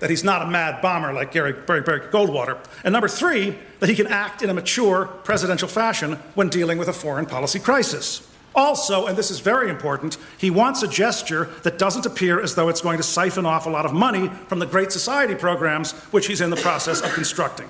that 0.00 0.10
he's 0.10 0.24
not 0.24 0.42
a 0.42 0.46
mad 0.46 0.82
bomber 0.82 1.12
like 1.12 1.30
Gary, 1.30 1.52
Barry, 1.52 1.82
Goldwater, 1.82 2.58
and 2.82 2.92
number 2.92 3.06
three, 3.06 3.56
that 3.78 3.88
he 3.88 3.94
can 3.94 4.08
act 4.08 4.42
in 4.42 4.50
a 4.50 4.54
mature 4.54 5.06
presidential 5.22 5.68
fashion 5.68 6.14
when 6.34 6.48
dealing 6.48 6.76
with 6.76 6.88
a 6.88 6.92
foreign 6.92 7.24
policy 7.24 7.60
crisis. 7.60 8.28
Also, 8.54 9.06
and 9.06 9.16
this 9.16 9.30
is 9.30 9.40
very 9.40 9.70
important, 9.70 10.18
he 10.36 10.50
wants 10.50 10.82
a 10.82 10.88
gesture 10.88 11.44
that 11.62 11.78
doesn't 11.78 12.04
appear 12.04 12.40
as 12.40 12.54
though 12.54 12.68
it's 12.68 12.80
going 12.80 12.96
to 12.96 13.02
siphon 13.02 13.46
off 13.46 13.66
a 13.66 13.70
lot 13.70 13.86
of 13.86 13.92
money 13.92 14.28
from 14.48 14.58
the 14.58 14.66
Great 14.66 14.92
Society 14.92 15.34
programs, 15.34 15.92
which 16.10 16.26
he's 16.26 16.40
in 16.40 16.50
the 16.50 16.56
process 16.56 17.00
of 17.00 17.12
constructing. 17.14 17.68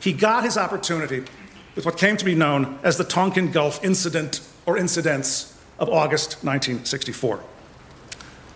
He 0.00 0.12
got 0.12 0.44
his 0.44 0.58
opportunity 0.58 1.24
with 1.74 1.84
what 1.84 1.98
came 1.98 2.16
to 2.16 2.24
be 2.24 2.34
known 2.34 2.78
as 2.82 2.98
the 2.98 3.04
Tonkin 3.04 3.50
Gulf 3.50 3.84
Incident 3.84 4.40
or 4.66 4.78
Incidents 4.78 5.58
of 5.78 5.88
August 5.88 6.44
1964. 6.44 7.40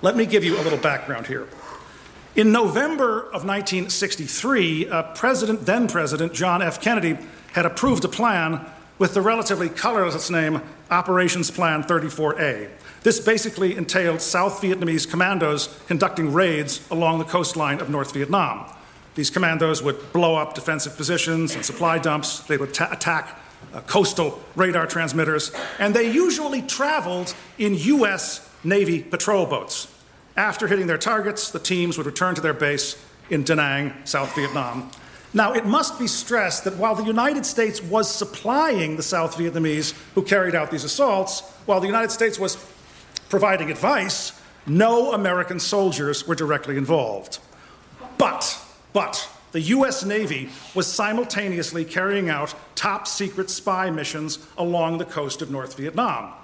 Let 0.03 0.17
me 0.17 0.27
give 0.27 0.45
you 0.45 0.57
a 0.59 0.63
little 0.63 0.79
background 0.79 1.27
here. 1.27 1.49
In 2.37 2.53
November 2.53 3.21
of 3.21 3.45
1963, 3.45 4.89
uh, 4.89 5.03
President, 5.15 5.67
then 5.67 5.89
President 5.89 6.33
John 6.33 6.63
F. 6.63 6.81
Kennedy 6.81 7.19
had 7.53 7.67
approved 7.67 8.05
a 8.05 8.09
plan 8.09 8.65
with 8.99 9.15
the 9.15 9.21
relatively 9.21 9.69
colorless 9.69 10.31
name 10.31 10.61
Operations 10.91 11.51
Plan 11.51 11.83
34A. 11.83 12.71
This 13.03 13.21
basically 13.21 13.77
entailed 13.77 14.21
South 14.21 14.61
Vietnamese 14.61 15.09
commandos 15.09 15.69
conducting 15.87 16.33
raids 16.33 16.87
along 16.91 17.19
the 17.19 17.25
coastline 17.25 17.81
of 17.81 17.91
North 17.91 18.13
Vietnam. 18.13 18.73
These 19.19 19.31
commandos 19.31 19.83
would 19.83 20.13
blow 20.13 20.37
up 20.37 20.55
defensive 20.55 20.97
positions 20.97 21.57
and 21.57 21.65
supply 21.65 21.99
dumps. 21.99 22.39
They 22.39 22.57
would 22.57 22.73
ta- 22.73 22.91
attack 22.93 23.37
uh, 23.75 23.81
coastal 23.81 24.41
radar 24.55 24.87
transmitters, 24.87 25.51
and 25.81 25.93
they 25.93 26.09
usually 26.09 26.63
traveled 26.63 27.35
in 27.59 27.75
U.S. 27.75 28.49
Navy 28.63 29.03
patrol 29.03 29.45
boats. 29.45 29.93
After 30.37 30.69
hitting 30.69 30.87
their 30.87 30.99
targets, 30.99 31.51
the 31.51 31.59
teams 31.59 31.99
would 31.99 32.07
return 32.07 32.37
to 32.37 32.41
their 32.41 32.55
base 32.55 32.97
in 33.29 33.43
Da 33.43 33.57
Nang, 33.57 33.93
South 34.05 34.33
Vietnam. 34.37 34.89
Now, 35.35 35.53
it 35.53 35.67
must 35.67 35.99
be 35.99 36.07
stressed 36.07 36.63
that 36.63 36.77
while 36.77 36.95
the 36.95 37.03
United 37.03 37.45
States 37.45 37.83
was 37.83 38.09
supplying 38.09 38.95
the 38.95 39.03
South 39.03 39.37
Vietnamese 39.37 39.95
who 40.15 40.23
carried 40.23 40.55
out 40.55 40.71
these 40.71 40.85
assaults, 40.85 41.41
while 41.67 41.81
the 41.81 41.89
United 41.89 42.13
States 42.13 42.39
was 42.39 42.57
providing 43.29 43.69
advice, 43.69 44.41
no 44.65 45.13
American 45.13 45.59
soldiers 45.59 46.25
were 46.25 46.37
directly 46.37 46.77
involved. 46.77 47.41
But, 48.17 48.58
but, 48.93 49.29
the 49.53 49.61
US 49.61 50.05
Navy 50.05 50.51
was 50.75 50.87
simultaneously 50.87 51.85
carrying 51.85 52.29
out 52.29 52.55
top 52.75 53.07
secret 53.07 53.49
spy 53.49 53.91
missions 53.91 54.39
along 54.59 54.99
the 54.99 55.05
coast 55.05 55.41
of 55.41 55.51
North 55.51 55.77
Vietnam. 55.77 56.35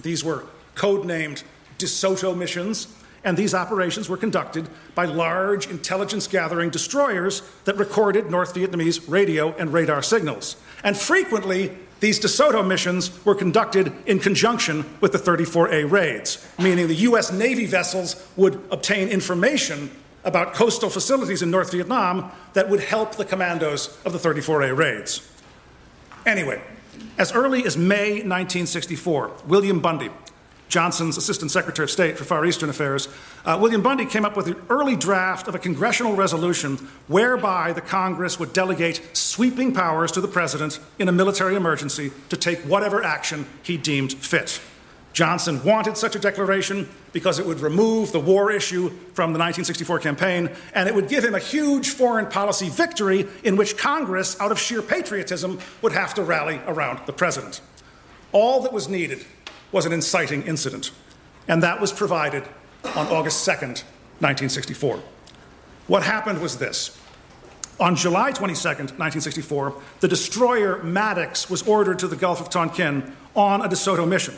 These 0.00 0.22
were 0.22 0.44
codenamed 0.76 1.42
DeSoto 1.78 2.36
missions, 2.36 2.88
and 3.24 3.36
these 3.36 3.54
operations 3.54 4.08
were 4.08 4.16
conducted 4.16 4.68
by 4.94 5.06
large 5.06 5.66
intelligence 5.66 6.26
gathering 6.26 6.70
destroyers 6.70 7.42
that 7.64 7.76
recorded 7.76 8.30
North 8.30 8.54
Vietnamese 8.54 9.02
radio 9.08 9.52
and 9.54 9.72
radar 9.72 10.02
signals. 10.02 10.56
And 10.84 10.96
frequently, 10.96 11.76
these 12.00 12.20
DeSoto 12.20 12.66
missions 12.66 13.24
were 13.24 13.34
conducted 13.34 13.92
in 14.06 14.18
conjunction 14.18 14.84
with 15.00 15.12
the 15.12 15.18
34A 15.18 15.90
raids, 15.90 16.46
meaning 16.58 16.86
the 16.86 16.94
U.S. 16.96 17.32
Navy 17.32 17.66
vessels 17.66 18.28
would 18.36 18.62
obtain 18.70 19.08
information 19.08 19.90
about 20.24 20.54
coastal 20.54 20.90
facilities 20.90 21.42
in 21.42 21.50
North 21.50 21.72
Vietnam 21.72 22.32
that 22.54 22.68
would 22.68 22.80
help 22.80 23.16
the 23.16 23.24
commandos 23.24 23.98
of 24.04 24.12
the 24.12 24.18
34A 24.18 24.76
raids. 24.76 25.30
Anyway, 26.26 26.60
as 27.18 27.32
early 27.32 27.64
as 27.64 27.76
May 27.76 28.22
1964, 28.22 29.30
William 29.46 29.80
Bundy, 29.80 30.10
Johnson's 30.68 31.16
Assistant 31.16 31.50
Secretary 31.50 31.84
of 31.84 31.90
State 31.90 32.16
for 32.16 32.24
Far 32.24 32.44
Eastern 32.46 32.70
Affairs, 32.70 33.08
uh, 33.44 33.58
William 33.60 33.82
Bundy 33.82 34.06
came 34.06 34.24
up 34.24 34.36
with 34.36 34.46
an 34.46 34.56
early 34.70 34.96
draft 34.96 35.46
of 35.46 35.54
a 35.54 35.58
congressional 35.58 36.16
resolution 36.16 36.76
whereby 37.06 37.72
the 37.72 37.82
Congress 37.82 38.40
would 38.40 38.52
delegate 38.52 39.00
sweeping 39.12 39.72
powers 39.72 40.10
to 40.12 40.20
the 40.20 40.28
President 40.28 40.80
in 40.98 41.08
a 41.08 41.12
military 41.12 41.54
emergency 41.54 42.10
to 42.30 42.36
take 42.36 42.58
whatever 42.60 43.04
action 43.04 43.46
he 43.62 43.76
deemed 43.76 44.14
fit. 44.14 44.60
Johnson 45.14 45.62
wanted 45.62 45.96
such 45.96 46.16
a 46.16 46.18
declaration 46.18 46.88
because 47.12 47.38
it 47.38 47.46
would 47.46 47.60
remove 47.60 48.10
the 48.10 48.18
war 48.18 48.50
issue 48.50 48.88
from 49.14 49.32
the 49.32 49.38
1964 49.38 50.00
campaign, 50.00 50.50
and 50.74 50.88
it 50.88 50.94
would 50.94 51.08
give 51.08 51.24
him 51.24 51.36
a 51.36 51.38
huge 51.38 51.90
foreign 51.90 52.26
policy 52.26 52.68
victory 52.68 53.26
in 53.44 53.56
which 53.56 53.78
Congress, 53.78 54.38
out 54.40 54.50
of 54.50 54.58
sheer 54.58 54.82
patriotism, 54.82 55.60
would 55.82 55.92
have 55.92 56.14
to 56.14 56.22
rally 56.22 56.60
around 56.66 56.98
the 57.06 57.12
president. 57.12 57.60
All 58.32 58.60
that 58.62 58.72
was 58.72 58.88
needed 58.88 59.24
was 59.70 59.86
an 59.86 59.92
inciting 59.92 60.42
incident, 60.42 60.90
and 61.46 61.62
that 61.62 61.80
was 61.80 61.92
provided 61.92 62.42
on 62.96 63.06
August 63.06 63.46
2nd, 63.46 63.84
1964. 64.18 65.00
What 65.86 66.02
happened 66.02 66.40
was 66.40 66.58
this. 66.58 66.98
On 67.78 67.94
July 67.94 68.32
22nd, 68.32 68.98
1964, 68.98 69.80
the 70.00 70.08
destroyer 70.08 70.82
Maddox 70.82 71.48
was 71.48 71.62
ordered 71.62 72.00
to 72.00 72.08
the 72.08 72.16
Gulf 72.16 72.40
of 72.40 72.50
Tonkin 72.50 73.14
on 73.36 73.62
a 73.62 73.68
DeSoto 73.68 74.08
mission. 74.08 74.34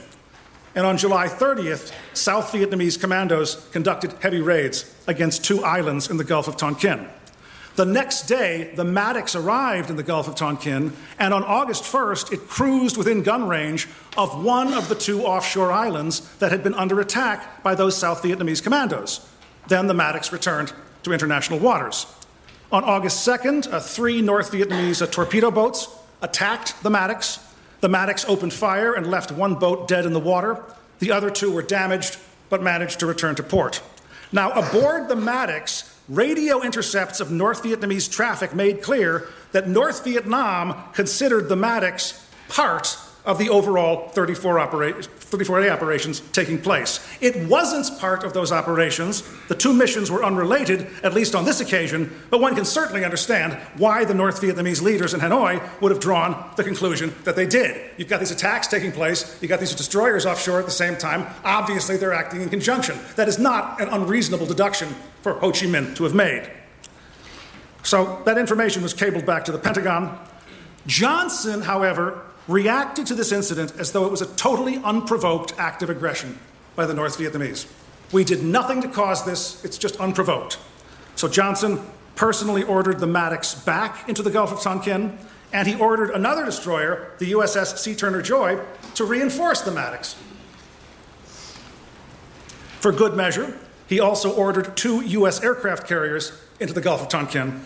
And 0.77 0.85
on 0.85 0.99
July 0.99 1.27
30th, 1.27 1.91
South 2.12 2.53
Vietnamese 2.53 3.01
commandos 3.01 3.67
conducted 3.73 4.12
heavy 4.21 4.43
raids 4.43 4.95
against 5.07 5.43
two 5.43 5.65
islands 5.65 6.11
in 6.11 6.19
the 6.19 6.25
Gulf 6.25 6.49
of 6.49 6.59
Tonkin. 6.59 7.09
The 7.77 7.87
next 7.87 8.23
day, 8.27 8.73
the 8.75 8.85
Maddox 8.85 9.35
arrived 9.35 9.89
in 9.89 9.97
the 9.97 10.03
Gulf 10.03 10.29
of 10.29 10.35
Tonkin, 10.35 10.93
and 11.19 11.33
on 11.33 11.43
August 11.45 11.83
1st, 11.85 12.33
it 12.33 12.49
cruised 12.49 12.99
within 12.99 13.23
gun 13.23 13.49
range 13.49 13.89
of 14.19 14.45
one 14.45 14.75
of 14.75 14.91
the 14.91 14.95
two 14.95 15.23
offshore 15.23 15.73
islands 15.73 16.21
that 16.37 16.53
had 16.53 16.62
been 16.62 16.75
under 16.75 17.01
attack 17.01 17.62
by 17.62 17.75
those 17.75 17.97
South 17.97 18.23
Vietnamese 18.23 18.62
commandos. 18.62 19.27
Then 19.69 19.87
the 19.87 19.95
Maddox 19.95 20.31
returned 20.31 20.75
to 21.05 21.12
international 21.12 21.59
waters. 21.59 22.07
On 22.71 22.85
August 22.85 23.27
2nd, 23.27 23.73
uh, 23.73 23.81
three 23.81 24.21
North 24.21 24.53
Vietnamese 24.53 25.01
uh, 25.01 25.07
torpedo 25.07 25.51
boats 25.51 25.89
attacked 26.21 26.83
the 26.83 26.91
Maddox 26.91 27.45
the 27.87 27.90
Maddox 27.90 28.25
opened 28.25 28.53
fire 28.53 28.94
and 28.94 29.07
left 29.07 29.31
one 29.31 29.55
boat 29.55 29.87
dead 29.87 30.07
in 30.07 30.12
the 30.12 30.18
water. 30.18 30.61
The 30.99 31.12
other 31.12 31.31
two 31.31 31.53
were 31.53 31.62
damaged 31.62 32.18
but 32.49 32.61
managed 32.61 32.99
to 32.99 33.07
return 33.07 33.37
to 33.37 33.44
port. 33.44 33.81
Now, 34.33 34.51
aboard 34.51 35.07
the 35.07 35.14
Maddox, 35.14 35.96
radio 36.09 36.62
intercepts 36.62 37.20
of 37.20 37.31
North 37.31 37.62
Vietnamese 37.62 38.11
traffic 38.11 38.57
made 38.57 38.83
clear 38.83 39.29
that 39.53 39.68
North 39.68 40.03
Vietnam 40.03 40.83
considered 40.94 41.49
the 41.49 41.55
Maddox 41.55 42.27
part 42.49 42.99
of 43.27 43.39
the 43.39 43.51
overall 43.51 44.09
34 44.11 44.59
opera- 44.61 44.93
34A 44.95 45.69
operations 45.69 46.21
taking 46.33 46.61
place. 46.61 47.01
It 47.21 47.49
wasn't 47.49 47.99
part 47.99 48.23
of 48.23 48.33
those 48.33 48.53
operations. 48.53 49.25
The 49.49 49.57
two 49.57 49.75
missions 49.75 50.11
were 50.11 50.25
unrelated, 50.25 50.87
at 51.03 51.12
least 51.12 51.35
on 51.35 51.45
this 51.45 51.61
occasion, 51.61 52.15
but 52.31 52.41
one 52.41 52.55
can 52.55 52.65
certainly 52.65 53.05
understand 53.05 53.55
why 53.77 54.05
the 54.05 54.15
North 54.15 54.41
Vietnamese 54.41 54.81
leaders 54.81 55.12
in 55.12 55.21
Hanoi 55.21 55.61
would 55.81 55.91
have 55.91 56.01
drawn 56.01 56.51
the 56.57 56.62
conclusion 56.62 57.12
that 57.25 57.35
they 57.35 57.47
did. 57.47 57.91
You've 57.97 58.09
got 58.09 58.21
these 58.21 58.31
attacks 58.31 58.69
taking 58.69 58.93
place, 58.93 59.37
you've 59.43 59.49
got 59.49 59.59
these 59.59 59.75
destroyers 59.75 60.25
offshore 60.25 60.61
at 60.61 60.65
the 60.65 60.71
same 60.71 60.97
time. 60.97 61.27
Obviously, 61.45 61.97
they're 61.97 62.15
acting 62.15 62.43
in 62.43 62.49
conjunction. 62.49 62.97
That 63.17 63.27
is 63.27 63.39
not 63.39 63.81
an 63.81 63.89
unreasonable 63.89 64.47
deduction 64.47 64.95
for 65.23 65.35
Ho 65.41 65.51
Chi 65.51 65.67
Minh 65.67 65.97
to 65.97 66.05
have 66.05 66.15
made. 66.15 66.49
So 67.83 68.23
that 68.25 68.39
information 68.39 68.83
was 68.83 68.95
cabled 68.95 69.27
back 69.27 69.45
to 69.47 69.53
the 69.53 69.59
Pentagon. 69.59 70.17
Johnson, 70.87 71.62
however, 71.62 72.23
reacted 72.48 73.06
to 73.06 73.14
this 73.14 73.32
incident 73.32 73.72
as 73.78 73.92
though 73.92 74.04
it 74.06 74.11
was 74.11 74.22
a 74.22 74.35
totally 74.37 74.76
unprovoked 74.78 75.54
act 75.59 75.82
of 75.82 75.90
aggression 75.90 76.38
by 76.74 76.87
the 76.87 76.94
North 76.94 77.18
Vietnamese. 77.18 77.66
We 78.12 78.24
did 78.24 78.42
nothing 78.42 78.82
to 78.82 78.88
cause 78.88 79.24
this, 79.24 79.64
it's 79.64 79.78
just 79.78 79.96
unprovoked. 79.96 80.59
So 81.16 81.28
Johnson 81.28 81.80
personally 82.14 82.62
ordered 82.62 83.00
the 83.00 83.06
Maddox 83.06 83.54
back 83.54 84.09
into 84.09 84.22
the 84.22 84.30
Gulf 84.30 84.52
of 84.52 84.61
Tonkin, 84.61 85.18
and 85.52 85.66
he 85.66 85.74
ordered 85.74 86.11
another 86.11 86.44
destroyer, 86.44 87.12
the 87.18 87.32
USS 87.32 87.78
C. 87.78 87.94
Turner 87.94 88.22
Joy, 88.22 88.61
to 88.94 89.04
reinforce 89.04 89.62
the 89.62 89.70
Maddox. 89.70 90.16
For 92.80 92.92
good 92.92 93.16
measure, 93.16 93.59
he 93.88 94.00
also 94.00 94.32
ordered 94.32 94.76
two 94.76 95.00
U.S. 95.02 95.42
aircraft 95.42 95.88
carriers 95.88 96.32
into 96.61 96.72
the 96.74 96.80
Gulf 96.80 97.02
of 97.02 97.09
Tonkin. 97.09 97.61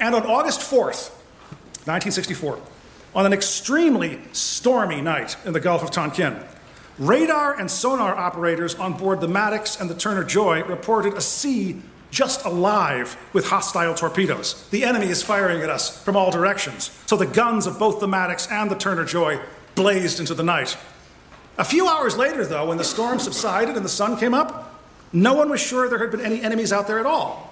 And 0.00 0.14
on 0.14 0.26
August 0.26 0.60
4th, 0.60 1.10
1964, 1.86 2.58
on 3.16 3.24
an 3.24 3.32
extremely 3.32 4.20
stormy 4.32 5.00
night 5.00 5.38
in 5.46 5.54
the 5.54 5.60
Gulf 5.60 5.82
of 5.82 5.90
Tonkin, 5.90 6.38
radar 6.98 7.58
and 7.58 7.70
sonar 7.70 8.14
operators 8.14 8.74
on 8.74 8.92
board 8.92 9.22
the 9.22 9.26
Maddox 9.26 9.80
and 9.80 9.88
the 9.88 9.94
Turner 9.94 10.22
Joy 10.22 10.62
reported 10.64 11.14
a 11.14 11.22
sea 11.22 11.80
just 12.10 12.44
alive 12.44 13.16
with 13.32 13.48
hostile 13.48 13.94
torpedoes. 13.94 14.68
The 14.68 14.84
enemy 14.84 15.06
is 15.06 15.22
firing 15.22 15.62
at 15.62 15.70
us 15.70 16.02
from 16.04 16.14
all 16.14 16.30
directions. 16.30 16.90
So 17.06 17.16
the 17.16 17.26
guns 17.26 17.66
of 17.66 17.78
both 17.78 18.00
the 18.00 18.06
Maddox 18.08 18.46
and 18.50 18.70
the 18.70 18.76
Turner 18.76 19.04
Joy 19.04 19.40
blazed 19.74 20.20
into 20.20 20.34
the 20.34 20.42
night. 20.42 20.76
A 21.58 21.64
few 21.64 21.88
hours 21.88 22.18
later, 22.18 22.44
though, 22.44 22.66
when 22.68 22.76
the 22.76 22.84
storm 22.84 23.18
subsided 23.18 23.76
and 23.76 23.84
the 23.84 23.90
sun 23.90 24.18
came 24.18 24.34
up, 24.34 24.78
no 25.12 25.32
one 25.32 25.48
was 25.48 25.60
sure 25.60 25.88
there 25.88 25.98
had 25.98 26.10
been 26.10 26.20
any 26.20 26.42
enemies 26.42 26.70
out 26.70 26.86
there 26.86 26.98
at 26.98 27.06
all. 27.06 27.45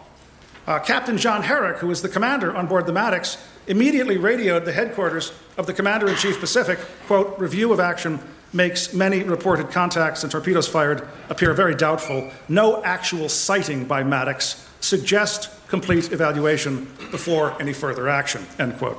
Uh, 0.66 0.78
Captain 0.78 1.18
John 1.18 1.42
Herrick, 1.42 1.78
who 1.78 1.88
was 1.88 2.00
the 2.00 2.08
commander 2.08 2.56
on 2.56 2.66
board 2.66 2.86
the 2.86 2.92
Maddox, 2.92 3.36
immediately 3.66 4.16
radioed 4.16 4.64
the 4.64 4.72
headquarters 4.72 5.32
of 5.56 5.66
the 5.66 5.72
Commander 5.72 6.08
in 6.08 6.16
Chief 6.16 6.40
Pacific, 6.40 6.78
quote, 7.06 7.38
review 7.38 7.72
of 7.72 7.80
action 7.80 8.18
makes 8.52 8.94
many 8.94 9.22
reported 9.22 9.70
contacts 9.70 10.22
and 10.22 10.30
torpedoes 10.30 10.68
fired 10.68 11.06
appear 11.28 11.52
very 11.52 11.74
doubtful. 11.74 12.30
No 12.48 12.82
actual 12.84 13.28
sighting 13.28 13.84
by 13.84 14.04
Maddox. 14.04 14.68
Suggest 14.80 15.50
complete 15.68 16.12
evaluation 16.12 16.84
before 17.10 17.60
any 17.60 17.72
further 17.72 18.08
action, 18.08 18.46
end 18.58 18.78
quote. 18.78 18.98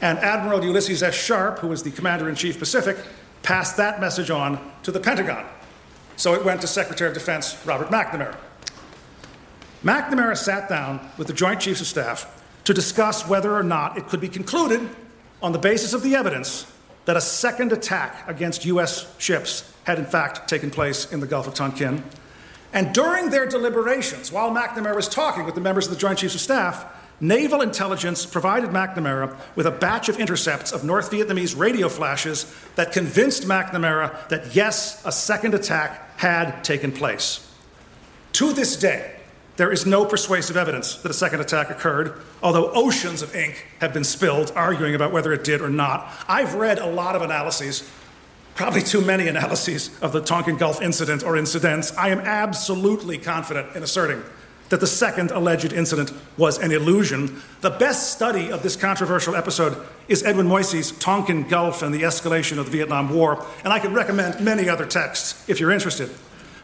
And 0.00 0.18
Admiral 0.18 0.64
Ulysses 0.64 1.02
S. 1.02 1.14
Sharp, 1.14 1.58
who 1.58 1.68
was 1.68 1.82
the 1.82 1.90
Commander 1.90 2.28
in 2.28 2.34
Chief 2.34 2.58
Pacific, 2.58 2.96
passed 3.42 3.76
that 3.76 4.00
message 4.00 4.30
on 4.30 4.72
to 4.84 4.92
the 4.92 5.00
Pentagon. 5.00 5.44
So 6.16 6.34
it 6.34 6.44
went 6.44 6.60
to 6.62 6.66
Secretary 6.66 7.08
of 7.08 7.14
Defense 7.14 7.60
Robert 7.66 7.88
McNamara. 7.88 8.36
McNamara 9.84 10.36
sat 10.36 10.68
down 10.68 11.08
with 11.16 11.28
the 11.28 11.32
Joint 11.32 11.60
Chiefs 11.60 11.80
of 11.80 11.86
Staff 11.86 12.42
to 12.64 12.74
discuss 12.74 13.28
whether 13.28 13.54
or 13.54 13.62
not 13.62 13.96
it 13.96 14.08
could 14.08 14.20
be 14.20 14.28
concluded 14.28 14.88
on 15.40 15.52
the 15.52 15.58
basis 15.58 15.92
of 15.92 16.02
the 16.02 16.16
evidence 16.16 16.70
that 17.04 17.16
a 17.16 17.20
second 17.20 17.72
attack 17.72 18.28
against 18.28 18.64
U.S. 18.66 19.14
ships 19.18 19.72
had 19.84 19.98
in 19.98 20.04
fact 20.04 20.48
taken 20.48 20.70
place 20.70 21.10
in 21.12 21.20
the 21.20 21.26
Gulf 21.26 21.46
of 21.46 21.54
Tonkin. 21.54 22.02
And 22.72 22.92
during 22.92 23.30
their 23.30 23.46
deliberations, 23.46 24.30
while 24.30 24.50
McNamara 24.50 24.94
was 24.94 25.08
talking 25.08 25.44
with 25.44 25.54
the 25.54 25.60
members 25.60 25.86
of 25.86 25.94
the 25.94 25.98
Joint 25.98 26.18
Chiefs 26.18 26.34
of 26.34 26.40
Staff, 26.40 26.84
naval 27.20 27.62
intelligence 27.62 28.26
provided 28.26 28.70
McNamara 28.70 29.34
with 29.54 29.66
a 29.66 29.70
batch 29.70 30.08
of 30.08 30.18
intercepts 30.18 30.72
of 30.72 30.84
North 30.84 31.10
Vietnamese 31.10 31.56
radio 31.56 31.88
flashes 31.88 32.52
that 32.74 32.92
convinced 32.92 33.44
McNamara 33.44 34.28
that 34.28 34.54
yes, 34.54 35.02
a 35.06 35.12
second 35.12 35.54
attack 35.54 36.18
had 36.18 36.62
taken 36.62 36.92
place. 36.92 37.50
To 38.32 38.52
this 38.52 38.76
day, 38.76 39.17
there 39.58 39.72
is 39.72 39.84
no 39.84 40.04
persuasive 40.04 40.56
evidence 40.56 40.94
that 40.94 41.10
a 41.10 41.14
second 41.14 41.40
attack 41.40 41.68
occurred, 41.68 42.14
although 42.44 42.70
oceans 42.70 43.22
of 43.22 43.34
ink 43.34 43.66
have 43.80 43.92
been 43.92 44.04
spilled 44.04 44.52
arguing 44.54 44.94
about 44.94 45.12
whether 45.12 45.32
it 45.32 45.42
did 45.42 45.60
or 45.60 45.68
not. 45.68 46.08
I've 46.28 46.54
read 46.54 46.78
a 46.78 46.86
lot 46.86 47.16
of 47.16 47.22
analyses, 47.22 47.90
probably 48.54 48.82
too 48.82 49.00
many 49.00 49.26
analyses, 49.26 49.90
of 50.00 50.12
the 50.12 50.20
Tonkin 50.20 50.58
Gulf 50.58 50.80
incident 50.80 51.24
or 51.24 51.36
incidents. 51.36 51.92
I 51.96 52.10
am 52.10 52.20
absolutely 52.20 53.18
confident 53.18 53.74
in 53.74 53.82
asserting 53.82 54.22
that 54.68 54.78
the 54.78 54.86
second 54.86 55.32
alleged 55.32 55.72
incident 55.72 56.12
was 56.36 56.58
an 56.58 56.70
illusion. 56.70 57.42
The 57.60 57.70
best 57.70 58.12
study 58.12 58.52
of 58.52 58.62
this 58.62 58.76
controversial 58.76 59.34
episode 59.34 59.76
is 60.06 60.22
Edwin 60.22 60.46
Moïse's 60.46 60.92
Tonkin 60.92 61.48
Gulf 61.48 61.82
and 61.82 61.92
the 61.92 62.02
Escalation 62.02 62.58
of 62.58 62.66
the 62.66 62.72
Vietnam 62.72 63.12
War, 63.12 63.44
and 63.64 63.72
I 63.72 63.80
can 63.80 63.92
recommend 63.92 64.40
many 64.40 64.68
other 64.68 64.86
texts 64.86 65.48
if 65.48 65.58
you're 65.58 65.72
interested. 65.72 66.10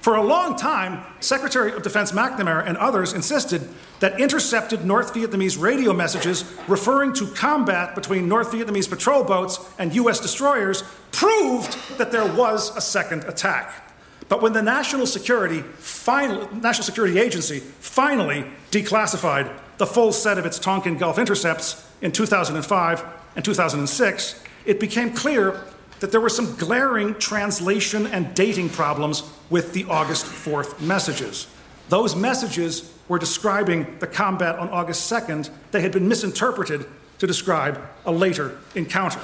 For 0.05 0.17
a 0.17 0.23
long 0.23 0.55
time, 0.55 1.03
Secretary 1.21 1.73
of 1.73 1.83
Defense 1.83 2.13
McNamara 2.13 2.69
and 2.69 2.77
others 2.77 3.15
insisted 3.15 3.67
that 4.01 4.21
intercepted 4.21 4.85
North 4.85 5.15
Vietnamese 5.15 5.59
radio 5.59 5.95
messages 5.95 6.45
referring 6.69 7.15
to 7.15 7.27
combat 7.29 7.95
between 7.95 8.29
North 8.29 8.53
Vietnamese 8.53 8.87
patrol 8.87 9.25
boats 9.25 9.59
and 9.79 9.95
U.S. 9.95 10.21
destroyers 10.21 10.85
proved 11.11 11.79
that 11.97 12.13
there 12.13 12.31
was 12.31 12.77
a 12.77 12.83
second 12.83 13.25
attack. 13.25 13.95
But 14.29 14.43
when 14.43 14.53
the 14.53 14.61
National 14.61 15.07
Security, 15.07 15.63
final, 15.79 16.55
National 16.55 16.85
Security 16.85 17.19
Agency 17.19 17.61
finally 17.61 18.45
declassified 18.73 19.51
the 19.79 19.87
full 19.87 20.13
set 20.13 20.37
of 20.37 20.45
its 20.45 20.59
Tonkin 20.59 20.99
Gulf 20.99 21.19
intercepts 21.19 21.91
in 22.03 22.13
2005 22.13 23.05
and 23.37 23.43
2006, 23.43 24.45
it 24.67 24.79
became 24.79 25.15
clear 25.15 25.65
that 26.01 26.11
there 26.11 26.21
were 26.21 26.29
some 26.29 26.55
glaring 26.57 27.15
translation 27.15 28.07
and 28.07 28.35
dating 28.35 28.71
problems 28.71 29.23
with 29.51 29.73
the 29.73 29.85
August 29.85 30.27
4th 30.27 30.81
messages. 30.81 31.47
Those 31.89 32.17
messages 32.17 32.93
were 33.09 33.19
describing 33.19 33.99
the 33.99 34.07
combat 34.07 34.59
on 34.59 34.69
August 34.71 35.11
2nd. 35.11 35.51
They 35.71 35.83
had 35.83 35.93
been 35.93 36.09
misinterpreted 36.09 36.87
to 37.19 37.27
describe 37.27 37.81
a 38.07 38.13
later 38.13 38.59
encounter. 38.75 39.21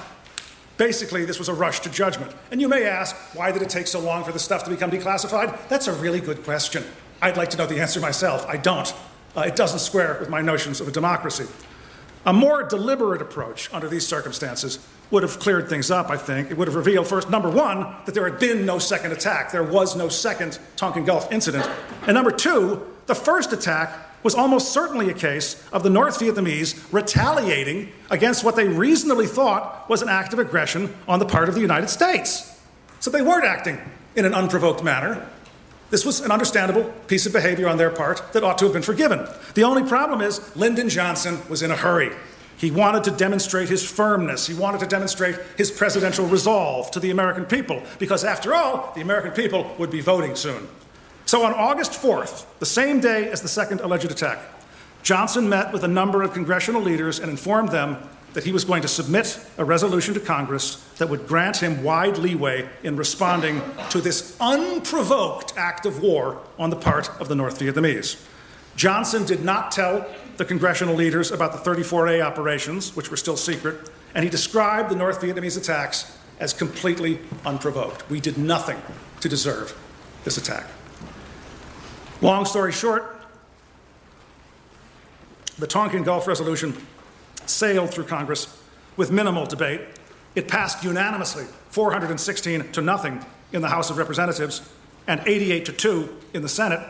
Basically, 0.76 1.24
this 1.24 1.38
was 1.38 1.48
a 1.48 1.54
rush 1.54 1.80
to 1.80 1.90
judgment. 1.90 2.32
And 2.50 2.60
you 2.60 2.68
may 2.68 2.84
ask, 2.84 3.14
why 3.34 3.52
did 3.52 3.60
it 3.62 3.68
take 3.68 3.86
so 3.86 4.00
long 4.00 4.24
for 4.24 4.32
the 4.32 4.38
stuff 4.38 4.64
to 4.64 4.70
become 4.70 4.90
declassified? 4.90 5.68
That's 5.68 5.88
a 5.88 5.92
really 5.92 6.20
good 6.20 6.42
question. 6.44 6.84
I'd 7.20 7.36
like 7.36 7.50
to 7.50 7.58
know 7.58 7.66
the 7.66 7.80
answer 7.80 8.00
myself. 8.00 8.46
I 8.46 8.56
don't. 8.56 8.92
Uh, 9.36 9.42
it 9.42 9.56
doesn't 9.56 9.80
square 9.80 10.16
with 10.18 10.30
my 10.30 10.40
notions 10.40 10.80
of 10.80 10.88
a 10.88 10.90
democracy. 10.90 11.46
A 12.26 12.32
more 12.32 12.62
deliberate 12.62 13.22
approach 13.22 13.72
under 13.72 13.88
these 13.88 14.06
circumstances 14.06 14.78
would 15.10 15.22
have 15.22 15.38
cleared 15.38 15.68
things 15.68 15.90
up, 15.90 16.10
I 16.10 16.16
think. 16.16 16.50
It 16.50 16.56
would 16.56 16.68
have 16.68 16.74
revealed, 16.74 17.06
first, 17.06 17.30
number 17.30 17.50
one, 17.50 17.94
that 18.04 18.14
there 18.14 18.28
had 18.28 18.38
been 18.38 18.66
no 18.66 18.78
second 18.78 19.12
attack. 19.12 19.50
There 19.50 19.64
was 19.64 19.96
no 19.96 20.08
second 20.08 20.58
Tonkin 20.76 21.04
Gulf 21.04 21.32
incident. 21.32 21.68
And 22.02 22.14
number 22.14 22.30
two, 22.30 22.86
the 23.06 23.14
first 23.14 23.52
attack 23.52 24.22
was 24.22 24.34
almost 24.34 24.72
certainly 24.72 25.08
a 25.08 25.14
case 25.14 25.66
of 25.72 25.82
the 25.82 25.90
North 25.90 26.20
Vietnamese 26.20 26.80
retaliating 26.92 27.90
against 28.10 28.44
what 28.44 28.54
they 28.54 28.68
reasonably 28.68 29.26
thought 29.26 29.88
was 29.88 30.02
an 30.02 30.08
act 30.08 30.32
of 30.32 30.38
aggression 30.38 30.94
on 31.08 31.18
the 31.18 31.24
part 31.24 31.48
of 31.48 31.54
the 31.54 31.60
United 31.60 31.88
States. 31.88 32.60
So 33.00 33.10
they 33.10 33.22
weren't 33.22 33.46
acting 33.46 33.78
in 34.14 34.26
an 34.26 34.34
unprovoked 34.34 34.84
manner. 34.84 35.26
This 35.90 36.04
was 36.04 36.20
an 36.20 36.30
understandable 36.30 36.84
piece 37.08 37.26
of 37.26 37.32
behavior 37.32 37.68
on 37.68 37.76
their 37.76 37.90
part 37.90 38.32
that 38.32 38.44
ought 38.44 38.58
to 38.58 38.64
have 38.64 38.72
been 38.72 38.82
forgiven. 38.82 39.26
The 39.54 39.64
only 39.64 39.82
problem 39.82 40.20
is 40.20 40.54
Lyndon 40.56 40.88
Johnson 40.88 41.40
was 41.48 41.62
in 41.62 41.70
a 41.72 41.76
hurry. 41.76 42.12
He 42.56 42.70
wanted 42.70 43.04
to 43.04 43.10
demonstrate 43.10 43.68
his 43.68 43.88
firmness. 43.90 44.46
He 44.46 44.54
wanted 44.54 44.80
to 44.80 44.86
demonstrate 44.86 45.36
his 45.56 45.70
presidential 45.70 46.26
resolve 46.26 46.90
to 46.92 47.00
the 47.00 47.10
American 47.10 47.44
people, 47.44 47.82
because 47.98 48.22
after 48.22 48.54
all, 48.54 48.92
the 48.94 49.00
American 49.00 49.32
people 49.32 49.74
would 49.78 49.90
be 49.90 50.00
voting 50.00 50.36
soon. 50.36 50.68
So 51.26 51.44
on 51.44 51.54
August 51.54 51.92
4th, 51.92 52.44
the 52.58 52.66
same 52.66 53.00
day 53.00 53.28
as 53.30 53.40
the 53.40 53.48
second 53.48 53.80
alleged 53.80 54.10
attack, 54.10 54.40
Johnson 55.02 55.48
met 55.48 55.72
with 55.72 55.82
a 55.84 55.88
number 55.88 56.22
of 56.22 56.32
congressional 56.32 56.82
leaders 56.82 57.18
and 57.18 57.30
informed 57.30 57.70
them 57.70 57.96
that 58.32 58.44
he 58.44 58.52
was 58.52 58.64
going 58.64 58.82
to 58.82 58.88
submit 58.88 59.38
a 59.58 59.64
resolution 59.64 60.14
to 60.14 60.20
Congress 60.20 60.76
that 60.98 61.08
would 61.08 61.26
grant 61.26 61.56
him 61.56 61.82
wide 61.82 62.16
leeway 62.16 62.68
in 62.82 62.96
responding 62.96 63.60
to 63.90 64.00
this 64.00 64.36
unprovoked 64.40 65.52
act 65.56 65.86
of 65.86 66.02
war 66.02 66.40
on 66.58 66.70
the 66.70 66.76
part 66.76 67.10
of 67.20 67.28
the 67.28 67.34
North 67.34 67.58
Vietnamese. 67.58 68.22
Johnson 68.76 69.24
did 69.24 69.44
not 69.44 69.72
tell 69.72 70.06
the 70.36 70.44
congressional 70.44 70.94
leaders 70.94 71.32
about 71.32 71.52
the 71.52 71.70
34A 71.70 72.24
operations, 72.24 72.94
which 72.96 73.10
were 73.10 73.16
still 73.16 73.36
secret, 73.36 73.90
and 74.14 74.24
he 74.24 74.30
described 74.30 74.90
the 74.90 74.96
North 74.96 75.20
Vietnamese 75.20 75.58
attacks 75.58 76.16
as 76.38 76.52
completely 76.52 77.18
unprovoked. 77.44 78.08
We 78.08 78.20
did 78.20 78.38
nothing 78.38 78.80
to 79.20 79.28
deserve 79.28 79.78
this 80.24 80.38
attack. 80.38 80.66
Long 82.22 82.44
story 82.44 82.72
short, 82.72 83.16
the 85.58 85.66
Tonkin 85.66 86.02
Gulf 86.02 86.26
Resolution 86.26 86.74
sailed 87.46 87.90
through 87.90 88.04
Congress 88.04 88.56
with 88.96 89.10
minimal 89.10 89.46
debate. 89.46 89.80
It 90.34 90.48
passed 90.48 90.84
unanimously, 90.84 91.44
416 91.70 92.72
to 92.72 92.80
nothing 92.80 93.24
in 93.52 93.62
the 93.62 93.68
House 93.68 93.90
of 93.90 93.98
Representatives 93.98 94.68
and 95.06 95.20
88 95.26 95.64
to 95.66 95.72
2 95.72 96.16
in 96.34 96.42
the 96.42 96.48
Senate. 96.48 96.80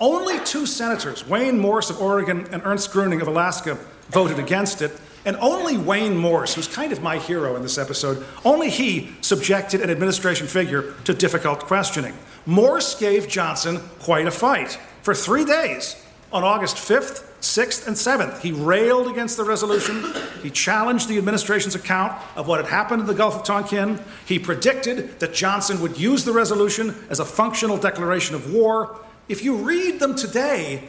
Only 0.00 0.38
two 0.44 0.64
senators, 0.64 1.26
Wayne 1.26 1.58
Morse 1.58 1.90
of 1.90 2.00
Oregon 2.00 2.46
and 2.52 2.62
Ernst 2.64 2.90
Gruening 2.90 3.20
of 3.20 3.28
Alaska, 3.28 3.78
voted 4.08 4.38
against 4.38 4.80
it. 4.80 4.98
And 5.26 5.36
only 5.36 5.76
Wayne 5.76 6.16
Morse, 6.16 6.54
who's 6.54 6.66
kind 6.66 6.92
of 6.92 7.02
my 7.02 7.18
hero 7.18 7.54
in 7.54 7.62
this 7.62 7.76
episode, 7.76 8.24
only 8.42 8.70
he 8.70 9.10
subjected 9.20 9.82
an 9.82 9.90
administration 9.90 10.46
figure 10.46 10.94
to 11.04 11.12
difficult 11.12 11.60
questioning. 11.60 12.16
Morse 12.46 12.98
gave 12.98 13.28
Johnson 13.28 13.80
quite 13.98 14.26
a 14.26 14.30
fight. 14.30 14.78
For 15.02 15.14
three 15.14 15.44
days, 15.44 16.02
on 16.32 16.44
August 16.44 16.76
5th, 16.76 17.24
6th, 17.40 17.86
and 17.86 17.96
7th, 17.96 18.40
he 18.40 18.52
railed 18.52 19.08
against 19.08 19.36
the 19.36 19.44
resolution. 19.44 20.04
He 20.42 20.50
challenged 20.50 21.08
the 21.08 21.18
administration's 21.18 21.74
account 21.74 22.12
of 22.36 22.46
what 22.46 22.60
had 22.60 22.70
happened 22.70 23.00
in 23.00 23.06
the 23.06 23.14
Gulf 23.14 23.36
of 23.36 23.44
Tonkin. 23.44 23.98
He 24.26 24.38
predicted 24.38 25.18
that 25.20 25.34
Johnson 25.34 25.80
would 25.80 25.98
use 25.98 26.24
the 26.24 26.32
resolution 26.32 26.94
as 27.08 27.18
a 27.18 27.24
functional 27.24 27.78
declaration 27.78 28.34
of 28.34 28.52
war. 28.52 29.00
If 29.28 29.42
you 29.42 29.56
read 29.56 29.98
them 29.98 30.14
today, 30.14 30.88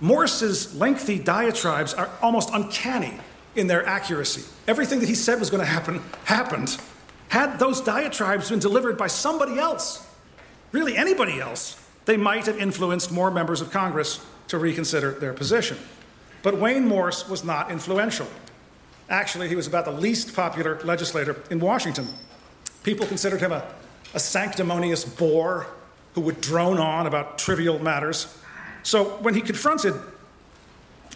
Morse's 0.00 0.74
lengthy 0.76 1.18
diatribes 1.18 1.94
are 1.94 2.10
almost 2.22 2.50
uncanny 2.52 3.14
in 3.56 3.66
their 3.66 3.84
accuracy. 3.84 4.44
Everything 4.68 5.00
that 5.00 5.08
he 5.08 5.14
said 5.14 5.40
was 5.40 5.50
going 5.50 5.60
to 5.60 5.66
happen 5.66 6.02
happened. 6.24 6.78
Had 7.28 7.58
those 7.58 7.80
diatribes 7.80 8.50
been 8.50 8.60
delivered 8.60 8.96
by 8.96 9.08
somebody 9.08 9.58
else, 9.58 10.06
really 10.70 10.96
anybody 10.96 11.40
else, 11.40 11.82
they 12.04 12.16
might 12.16 12.46
have 12.46 12.58
influenced 12.58 13.10
more 13.10 13.30
members 13.30 13.60
of 13.60 13.70
Congress 13.70 14.24
to 14.48 14.58
reconsider 14.58 15.12
their 15.12 15.32
position. 15.32 15.78
But 16.42 16.58
Wayne 16.58 16.86
Morse 16.86 17.28
was 17.28 17.44
not 17.44 17.70
influential. 17.70 18.26
Actually, 19.08 19.48
he 19.48 19.56
was 19.56 19.66
about 19.66 19.84
the 19.84 19.92
least 19.92 20.34
popular 20.34 20.80
legislator 20.84 21.42
in 21.50 21.60
Washington. 21.60 22.08
People 22.82 23.06
considered 23.06 23.40
him 23.40 23.52
a, 23.52 23.66
a 24.14 24.20
sanctimonious 24.20 25.04
bore 25.04 25.66
who 26.14 26.20
would 26.22 26.40
drone 26.40 26.78
on 26.78 27.06
about 27.06 27.38
trivial 27.38 27.78
matters. 27.78 28.36
So 28.82 29.04
when 29.20 29.34
he 29.34 29.40
confronted 29.40 29.94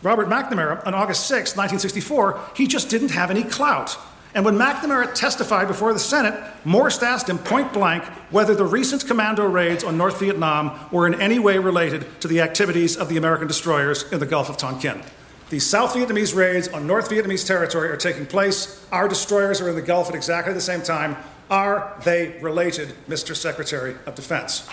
Robert 0.03 0.29
McNamara 0.29 0.87
on 0.87 0.95
August 0.95 1.27
6, 1.27 1.57
1964, 1.57 2.41
he 2.57 2.67
just 2.67 2.89
didn't 2.89 3.11
have 3.11 3.31
any 3.31 3.45
clout. 3.45 3.97
And 4.35 4.47
when 4.47 4.55
McNamara 4.55 5.15
testified 5.15 5.69
before 5.69 5.93
the 5.93 5.99
Senate, 5.99 6.35
Morse 6.65 7.03
asked 7.03 7.29
him 7.29 7.39
point 7.39 7.73
blank 7.73 8.05
whether 8.31 8.55
the 8.55 8.65
recent 8.65 9.07
commando 9.07 9.47
raids 9.47 9.85
on 9.85 9.99
North 9.99 10.19
Vietnam 10.21 10.89
were 10.91 11.07
in 11.07 11.21
any 11.21 11.39
way 11.39 11.59
related 11.59 12.07
to 12.21 12.29
the 12.29 12.41
activities 12.41 12.97
of 12.97 13.11
the 13.11 13.19
American 13.19 13.47
destroyers 13.47 14.11
in 14.11 14.21
the 14.21 14.27
Gulf 14.27 14.49
of 14.49 14.57
Tonkin. 14.57 15.03
The 15.51 15.59
South 15.59 15.93
Vietnamese 15.93 16.35
raids 16.35 16.69
on 16.69 16.87
North 16.87 17.11
Vietnamese 17.11 17.47
territory 17.47 17.91
are 17.91 17.97
taking 17.99 18.25
place. 18.25 18.87
Our 18.91 19.07
destroyers 19.07 19.61
are 19.61 19.69
in 19.69 19.75
the 19.75 19.83
Gulf 19.83 20.09
at 20.09 20.15
exactly 20.15 20.55
the 20.55 20.63
same 20.63 20.81
time. 20.81 21.15
Are 21.51 22.01
they 22.05 22.39
related, 22.41 22.95
Mr. 23.07 23.37
Secretary 23.37 23.97
of 24.07 24.15
Defense? 24.15 24.67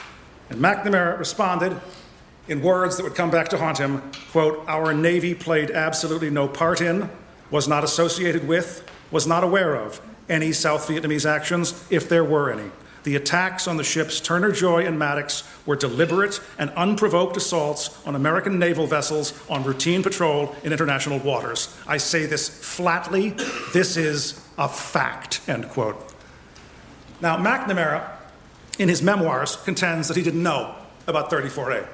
And 0.49 0.61
McNamara 0.61 1.19
responded 1.19 1.79
in 2.47 2.61
words 2.61 2.95
that 2.95 3.03
would 3.03 3.15
come 3.15 3.29
back 3.29 3.49
to 3.49 3.57
haunt 3.57 3.77
him 3.77 4.01
quote, 4.31 4.63
Our 4.69 4.93
Navy 4.93 5.35
played 5.35 5.69
absolutely 5.69 6.29
no 6.29 6.47
part 6.47 6.79
in, 6.79 7.09
was 7.51 7.67
not 7.67 7.83
associated 7.83 8.47
with, 8.47 8.89
was 9.11 9.27
not 9.27 9.43
aware 9.43 9.75
of 9.75 10.01
any 10.29 10.51
South 10.51 10.87
Vietnamese 10.87 11.29
actions, 11.29 11.83
if 11.89 12.07
there 12.07 12.23
were 12.23 12.51
any. 12.51 12.69
The 13.03 13.15
attacks 13.15 13.67
on 13.67 13.77
the 13.77 13.83
ships 13.83 14.19
Turner 14.19 14.51
Joy 14.51 14.85
and 14.85 14.99
Maddox 14.99 15.43
were 15.65 15.75
deliberate 15.75 16.41
and 16.59 16.69
unprovoked 16.71 17.37
assaults 17.37 18.05
on 18.05 18.15
American 18.15 18.59
naval 18.59 18.87
vessels 18.87 19.33
on 19.49 19.63
routine 19.63 20.03
patrol 20.03 20.55
in 20.63 20.73
international 20.73 21.19
waters. 21.19 21.75
I 21.87 21.97
say 21.97 22.25
this 22.25 22.49
flatly. 22.49 23.29
This 23.73 23.95
is 23.97 24.45
a 24.57 24.67
fact, 24.67 25.41
end 25.47 25.69
quote. 25.69 26.13
Now, 27.21 27.37
McNamara, 27.37 28.09
in 28.77 28.89
his 28.89 29.01
memoirs, 29.01 29.55
contends 29.55 30.07
that 30.09 30.17
he 30.17 30.23
didn't 30.23 30.43
know 30.43 30.75
about 31.07 31.31
34A. 31.31 31.87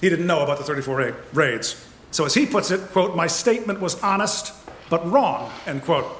He 0.00 0.08
didn't 0.08 0.26
know 0.26 0.42
about 0.42 0.64
the 0.64 0.72
34A 0.72 1.14
raids. 1.32 1.86
So, 2.10 2.24
as 2.24 2.34
he 2.34 2.46
puts 2.46 2.70
it, 2.70 2.80
quote, 2.92 3.14
my 3.16 3.26
statement 3.26 3.80
was 3.80 4.00
honest 4.02 4.54
but 4.88 5.08
wrong, 5.10 5.50
end 5.66 5.82
quote. 5.82 6.19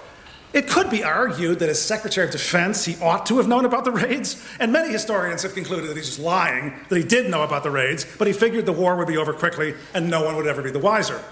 It 0.52 0.68
could 0.68 0.90
be 0.90 1.04
argued 1.04 1.60
that 1.60 1.68
as 1.68 1.80
Secretary 1.80 2.26
of 2.26 2.32
Defense, 2.32 2.84
he 2.84 2.96
ought 3.00 3.24
to 3.26 3.36
have 3.36 3.46
known 3.46 3.64
about 3.64 3.84
the 3.84 3.92
raids, 3.92 4.44
and 4.58 4.72
many 4.72 4.92
historians 4.92 5.42
have 5.42 5.54
concluded 5.54 5.88
that 5.88 5.96
he's 5.96 6.06
just 6.06 6.18
lying, 6.18 6.74
that 6.88 6.96
he 6.96 7.04
did 7.04 7.30
know 7.30 7.44
about 7.44 7.62
the 7.62 7.70
raids, 7.70 8.04
but 8.18 8.26
he 8.26 8.32
figured 8.32 8.66
the 8.66 8.72
war 8.72 8.96
would 8.96 9.06
be 9.06 9.16
over 9.16 9.32
quickly 9.32 9.74
and 9.94 10.10
no 10.10 10.24
one 10.24 10.34
would 10.36 10.48
ever 10.48 10.62
be 10.62 10.70
the 10.72 10.80
wiser. 10.80 11.22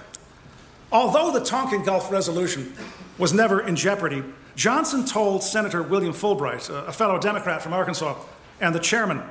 Although 0.92 1.32
the 1.32 1.44
Tonkin 1.44 1.82
Gulf 1.82 2.12
Resolution 2.12 2.72
was 3.18 3.32
never 3.32 3.60
in 3.60 3.74
jeopardy, 3.74 4.22
Johnson 4.54 5.04
told 5.04 5.42
Senator 5.42 5.82
William 5.82 6.12
Fulbright, 6.12 6.70
a 6.70 6.92
fellow 6.92 7.18
Democrat 7.18 7.60
from 7.60 7.72
Arkansas 7.72 8.16
and 8.60 8.74
the 8.74 8.80
chairman 8.80 9.22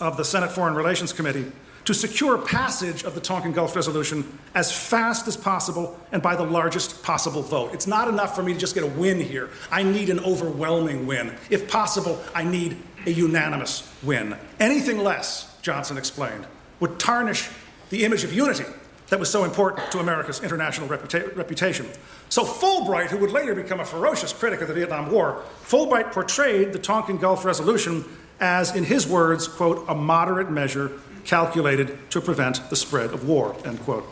of 0.00 0.16
the 0.16 0.24
Senate 0.24 0.50
Foreign 0.50 0.74
Relations 0.74 1.12
Committee, 1.12 1.50
to 1.84 1.94
secure 1.94 2.38
passage 2.38 3.02
of 3.04 3.14
the 3.14 3.20
Tonkin 3.20 3.52
Gulf 3.52 3.74
Resolution 3.74 4.38
as 4.54 4.70
fast 4.70 5.26
as 5.26 5.36
possible 5.36 5.98
and 6.12 6.22
by 6.22 6.36
the 6.36 6.44
largest 6.44 7.02
possible 7.02 7.42
vote. 7.42 7.74
It's 7.74 7.86
not 7.86 8.08
enough 8.08 8.36
for 8.36 8.42
me 8.42 8.54
to 8.54 8.58
just 8.58 8.74
get 8.74 8.84
a 8.84 8.88
win 8.88 9.20
here. 9.20 9.50
I 9.70 9.82
need 9.82 10.08
an 10.08 10.20
overwhelming 10.20 11.06
win. 11.06 11.34
If 11.50 11.68
possible, 11.68 12.22
I 12.34 12.44
need 12.44 12.76
a 13.06 13.10
unanimous 13.10 13.90
win. 14.02 14.36
Anything 14.60 14.98
less, 14.98 15.58
Johnson 15.60 15.98
explained, 15.98 16.46
would 16.78 16.98
tarnish 17.00 17.48
the 17.90 18.04
image 18.04 18.24
of 18.24 18.32
unity 18.32 18.64
that 19.08 19.20
was 19.20 19.30
so 19.30 19.44
important 19.44 19.90
to 19.92 19.98
America's 19.98 20.42
international 20.42 20.88
reputa- 20.88 21.36
reputation. 21.36 21.86
So 22.28 22.44
Fulbright, 22.44 23.08
who 23.08 23.18
would 23.18 23.30
later 23.30 23.54
become 23.54 23.80
a 23.80 23.84
ferocious 23.84 24.32
critic 24.32 24.62
of 24.62 24.68
the 24.68 24.74
Vietnam 24.74 25.10
War, 25.10 25.42
Fulbright 25.64 26.12
portrayed 26.12 26.72
the 26.72 26.78
Tonkin 26.78 27.18
Gulf 27.18 27.44
Resolution 27.44 28.04
as, 28.40 28.74
in 28.74 28.84
his 28.84 29.06
words, 29.06 29.46
quote, 29.48 29.84
a 29.88 29.94
moderate 29.94 30.50
measure 30.50 30.92
calculated 31.24 32.10
to 32.10 32.20
prevent 32.20 32.68
the 32.70 32.76
spread 32.76 33.10
of 33.10 33.26
war, 33.26 33.56
end 33.64 33.80
quote. 33.80 34.04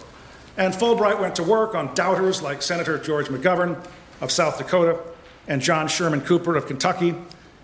And 0.56 0.74
Fulbright 0.74 1.20
went 1.20 1.36
to 1.36 1.42
work 1.42 1.74
on 1.74 1.94
doubters 1.94 2.42
like 2.42 2.62
Senator 2.62 2.98
George 2.98 3.26
McGovern 3.26 3.84
of 4.20 4.30
South 4.30 4.58
Dakota 4.58 5.00
and 5.48 5.62
John 5.62 5.88
Sherman 5.88 6.20
Cooper 6.20 6.56
of 6.56 6.66
Kentucky. 6.66 7.14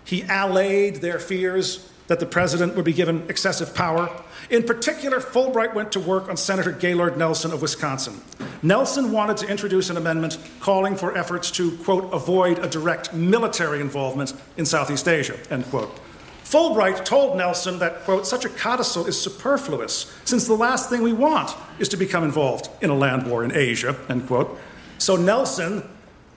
He 0.03 0.23
allayed 0.23 0.97
their 0.97 1.19
fears 1.19 1.91
that 2.07 2.19
the 2.19 2.25
president 2.25 2.75
would 2.75 2.85
be 2.85 2.93
given 2.93 3.25
excessive 3.29 3.75
power. 3.75 4.09
In 4.49 4.63
particular, 4.63 5.19
Fulbright 5.19 5.73
went 5.73 5.91
to 5.91 5.99
work 5.99 6.29
on 6.29 6.37
Senator 6.37 6.71
Gaylord 6.71 7.17
Nelson 7.17 7.51
of 7.51 7.61
Wisconsin. 7.61 8.21
Nelson 8.63 9.11
wanted 9.11 9.37
to 9.37 9.47
introduce 9.47 9.89
an 9.89 9.97
amendment 9.97 10.37
calling 10.59 10.95
for 10.95 11.17
efforts 11.17 11.51
to, 11.51 11.77
quote, 11.77 12.11
avoid 12.13 12.59
a 12.59 12.67
direct 12.67 13.13
military 13.13 13.81
involvement 13.81 14.33
in 14.55 14.65
Southeast 14.65 15.07
Asia, 15.07 15.37
end 15.51 15.65
quote. 15.65 15.99
Fulbright 16.47 17.03
told 17.03 17.35
Nelson 17.35 17.77
that, 17.79 18.05
quote, 18.05 18.25
such 18.25 18.45
a 18.45 18.49
codicil 18.49 19.05
is 19.05 19.19
superfluous, 19.19 20.15
since 20.23 20.47
the 20.47 20.53
last 20.53 20.89
thing 20.89 21.01
we 21.01 21.11
want 21.11 21.53
is 21.77 21.89
to 21.89 21.97
become 21.97 22.23
involved 22.23 22.69
in 22.81 22.89
a 22.89 22.95
land 22.95 23.27
war 23.29 23.43
in 23.43 23.53
Asia, 23.53 23.97
end 24.07 24.27
quote. 24.27 24.57
So 24.97 25.17
Nelson, 25.17 25.83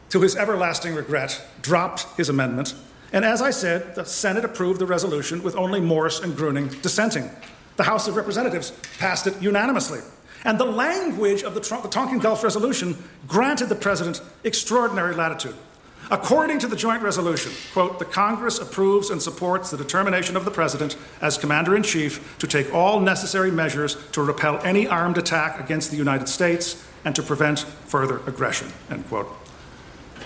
to 0.09 0.21
his 0.21 0.35
everlasting 0.35 0.97
regret, 0.97 1.41
dropped 1.63 2.07
his 2.17 2.29
amendment. 2.29 2.75
And 3.13 3.25
as 3.25 3.41
I 3.41 3.53
said, 3.53 3.95
the 3.95 4.05
Senate 4.05 4.45
approved 4.45 4.81
the 4.81 4.87
resolution 4.87 5.45
with 5.45 5.55
only 5.55 5.81
Morse 5.81 6.19
and 6.19 6.37
Gruening 6.37 6.83
dissenting. 6.83 7.31
The 7.77 7.85
House 7.85 8.09
of 8.09 8.17
Representatives 8.17 8.73
passed 8.99 9.29
it 9.29 9.41
unanimously. 9.41 10.01
And 10.43 10.59
the 10.59 10.65
language 10.65 11.45
of 11.45 11.55
the 11.55 11.61
Tonkin 11.61 12.19
Gulf 12.19 12.43
Resolution 12.43 12.97
granted 13.29 13.69
the 13.69 13.77
president 13.77 14.21
extraordinary 14.43 15.15
latitude. 15.15 15.55
According 16.13 16.59
to 16.61 16.67
the 16.67 16.75
joint 16.75 17.03
resolution, 17.03 17.53
quote, 17.73 18.01
the 18.01 18.05
Congress 18.05 18.59
approves 18.59 19.11
and 19.11 19.23
supports 19.23 19.71
the 19.71 19.77
determination 19.77 20.37
of 20.37 20.45
the 20.45 20.51
President 20.51 20.97
as 21.21 21.39
Commander 21.39 21.77
in 21.77 21.85
Chief 21.85 22.37
to 22.39 22.49
take 22.49 22.75
all 22.75 22.99
necessary 22.99 23.53
measures 23.53 23.97
to 24.11 24.23
repel 24.23 24.59
any 24.65 24.89
armed 24.89 25.19
attack 25.19 25.61
against 25.61 25.93
the 25.93 25.97
United 25.97 26.29
States 26.29 26.85
and 27.05 27.15
to 27.15 27.23
prevent 27.23 27.61
further 27.61 28.19
aggression, 28.27 28.73
end 28.91 29.07
quote. 29.09 29.29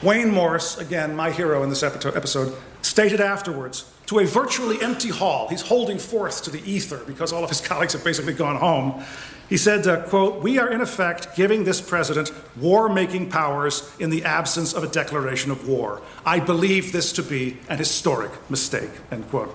Wayne 0.02 0.30
Morse, 0.30 0.78
again, 0.78 1.14
my 1.14 1.30
hero 1.30 1.62
in 1.62 1.68
this 1.68 1.82
episode, 1.82 2.54
stated 2.80 3.20
afterwards 3.20 3.90
to 4.06 4.18
a 4.18 4.26
virtually 4.26 4.80
empty 4.82 5.08
hall, 5.08 5.48
he's 5.48 5.62
holding 5.62 5.98
forth 5.98 6.42
to 6.44 6.50
the 6.50 6.62
ether 6.70 6.98
because 7.06 7.32
all 7.32 7.42
of 7.42 7.50
his 7.50 7.60
colleagues 7.66 7.92
have 7.92 8.04
basically 8.04 8.34
gone 8.34 8.56
home. 8.56 9.04
He 9.48 9.56
said, 9.56 9.86
uh, 9.86 10.02
quote, 10.02 10.42
We 10.42 10.58
are 10.58 10.70
in 10.70 10.80
effect 10.80 11.36
giving 11.36 11.64
this 11.64 11.80
president 11.80 12.32
war 12.56 12.88
making 12.88 13.30
powers 13.30 13.90
in 13.98 14.10
the 14.10 14.24
absence 14.24 14.72
of 14.72 14.82
a 14.82 14.88
declaration 14.88 15.50
of 15.50 15.68
war. 15.68 16.00
I 16.24 16.40
believe 16.40 16.92
this 16.92 17.12
to 17.12 17.22
be 17.22 17.58
an 17.68 17.78
historic 17.78 18.32
mistake, 18.50 18.90
end 19.10 19.28
quote. 19.30 19.54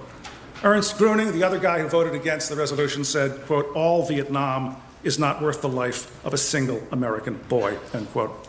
Ernst 0.63 0.97
Gruening, 0.97 1.31
the 1.31 1.43
other 1.43 1.57
guy 1.57 1.79
who 1.79 1.87
voted 1.87 2.13
against 2.13 2.49
the 2.49 2.55
resolution, 2.55 3.03
said, 3.03 3.45
quote, 3.45 3.67
All 3.75 4.05
Vietnam 4.05 4.75
is 5.03 5.17
not 5.17 5.41
worth 5.41 5.61
the 5.61 5.69
life 5.69 6.25
of 6.25 6.33
a 6.33 6.37
single 6.37 6.85
American 6.91 7.35
boy, 7.47 7.77
end 7.93 8.11
quote. 8.11 8.47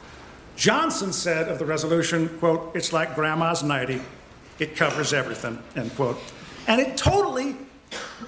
Johnson 0.57 1.13
said 1.13 1.49
of 1.49 1.59
the 1.59 1.65
resolution, 1.65 2.29
quote, 2.39 2.75
It's 2.75 2.93
like 2.93 3.15
grandma's 3.15 3.63
nightie, 3.63 4.03
it 4.59 4.77
covers 4.77 5.13
everything, 5.13 5.59
end 5.75 5.95
quote. 5.97 6.19
And 6.67 6.81
it 6.81 6.97
totally 6.97 7.57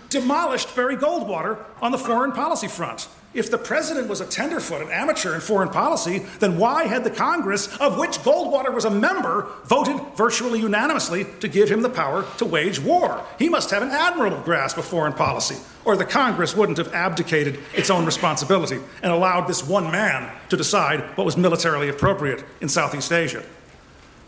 demolished 0.09 0.75
Barry 0.77 0.97
Goldwater 0.97 1.65
on 1.81 1.93
the 1.93 1.99
foreign 1.99 2.33
policy 2.33 2.69
front. 2.69 3.09
If 3.35 3.51
the 3.51 3.57
president 3.57 4.09
was 4.09 4.21
a 4.21 4.27
tenderfoot, 4.27 4.83
an 4.83 4.91
amateur 4.91 5.35
in 5.35 5.41
foreign 5.41 5.71
policy, 5.71 6.19
then 6.41 6.59
why 6.59 6.85
had 6.85 7.03
the 7.03 7.11
Congress, 7.11 7.75
of 7.79 7.99
which 7.99 8.19
Goldwater 8.19 8.73
was 8.73 8.85
a 8.85 8.91
member, 8.91 9.47
voted 9.65 9.99
virtually 10.17 10.61
unanimously 10.61 11.27
to 11.41 11.49
give 11.49 11.71
him 11.71 11.81
the 11.81 11.89
power 11.89 12.27
to 12.37 12.45
wage 12.45 12.79
war? 12.79 13.25
He 13.39 13.49
must 13.49 13.71
have 13.71 13.83
an 13.83 13.91
admirable 13.91 14.41
grasp 14.41 14.77
of 14.77 14.85
foreign 14.85 15.15
policy, 15.15 15.57
or 15.87 15.97
the 15.97 16.05
Congress 16.05 16.55
wouldn't 16.55 16.77
have 16.77 16.93
abdicated 16.93 17.59
its 17.75 17.89
own 17.89 18.05
responsibility 18.05 18.81
and 19.03 19.11
allowed 19.11 19.47
this 19.47 19.67
one 19.67 19.91
man 19.91 20.31
to 20.51 20.57
decide 20.57 21.01
what 21.17 21.25
was 21.25 21.39
militarily 21.39 21.89
appropriate 21.89 22.45
in 22.61 22.69
Southeast 22.69 23.11
Asia. 23.11 23.43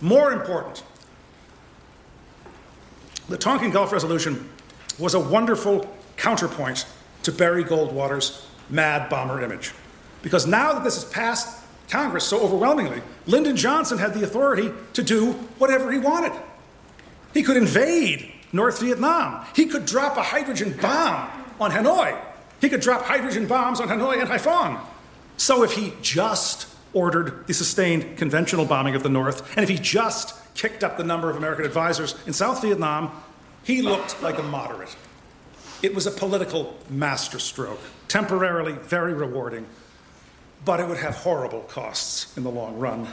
More 0.00 0.32
important, 0.32 0.82
the 3.28 3.36
Tonkin 3.36 3.70
Gulf 3.70 3.92
Resolution 3.92 4.48
was 4.98 5.14
a 5.14 5.20
wonderful 5.20 5.88
counterpoint 6.16 6.86
to 7.22 7.32
Barry 7.32 7.64
Goldwater's 7.64 8.46
mad 8.70 9.08
bomber 9.08 9.42
image. 9.42 9.72
Because 10.22 10.46
now 10.46 10.72
that 10.72 10.84
this 10.84 10.94
has 10.94 11.04
passed 11.04 11.62
Congress 11.88 12.24
so 12.24 12.40
overwhelmingly, 12.40 13.02
Lyndon 13.26 13.56
Johnson 13.56 13.98
had 13.98 14.14
the 14.14 14.24
authority 14.24 14.70
to 14.94 15.02
do 15.02 15.32
whatever 15.58 15.92
he 15.92 15.98
wanted. 15.98 16.32
He 17.32 17.42
could 17.42 17.56
invade 17.56 18.32
North 18.52 18.80
Vietnam. 18.80 19.44
He 19.54 19.66
could 19.66 19.84
drop 19.84 20.16
a 20.16 20.22
hydrogen 20.22 20.76
bomb 20.80 21.28
on 21.60 21.72
Hanoi. 21.72 22.18
He 22.60 22.68
could 22.68 22.80
drop 22.80 23.02
hydrogen 23.02 23.46
bombs 23.46 23.80
on 23.80 23.88
Hanoi 23.88 24.20
and 24.20 24.30
Haiphong. 24.30 24.80
So 25.36 25.62
if 25.64 25.72
he 25.72 25.92
just 26.00 26.68
ordered 26.92 27.46
the 27.46 27.52
sustained 27.52 28.16
conventional 28.16 28.64
bombing 28.64 28.94
of 28.94 29.02
the 29.02 29.08
North, 29.08 29.56
and 29.56 29.64
if 29.64 29.68
he 29.68 29.76
just 29.76 30.34
kicked 30.54 30.84
up 30.84 30.96
the 30.96 31.04
number 31.04 31.28
of 31.28 31.36
American 31.36 31.64
advisors 31.64 32.14
in 32.26 32.32
South 32.32 32.62
Vietnam, 32.62 33.10
he 33.64 33.82
looked 33.82 34.22
like 34.22 34.38
a 34.38 34.42
moderate. 34.42 34.94
It 35.82 35.94
was 35.94 36.06
a 36.06 36.10
political 36.10 36.76
masterstroke, 36.88 37.80
temporarily 38.08 38.72
very 38.72 39.12
rewarding, 39.12 39.66
but 40.64 40.80
it 40.80 40.88
would 40.88 40.98
have 40.98 41.16
horrible 41.16 41.60
costs 41.60 42.36
in 42.36 42.44
the 42.44 42.50
long 42.50 42.78
run. 42.78 43.08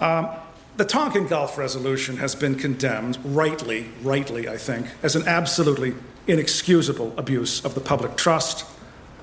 Um, 0.00 0.28
the 0.76 0.84
Tonkin 0.84 1.26
Gulf 1.26 1.56
resolution 1.56 2.18
has 2.18 2.34
been 2.34 2.54
condemned, 2.56 3.18
rightly, 3.24 3.86
rightly, 4.02 4.48
I 4.48 4.58
think, 4.58 4.86
as 5.02 5.16
an 5.16 5.26
absolutely 5.26 5.94
inexcusable 6.26 7.14
abuse 7.16 7.64
of 7.64 7.74
the 7.74 7.80
public 7.80 8.16
trust. 8.16 8.66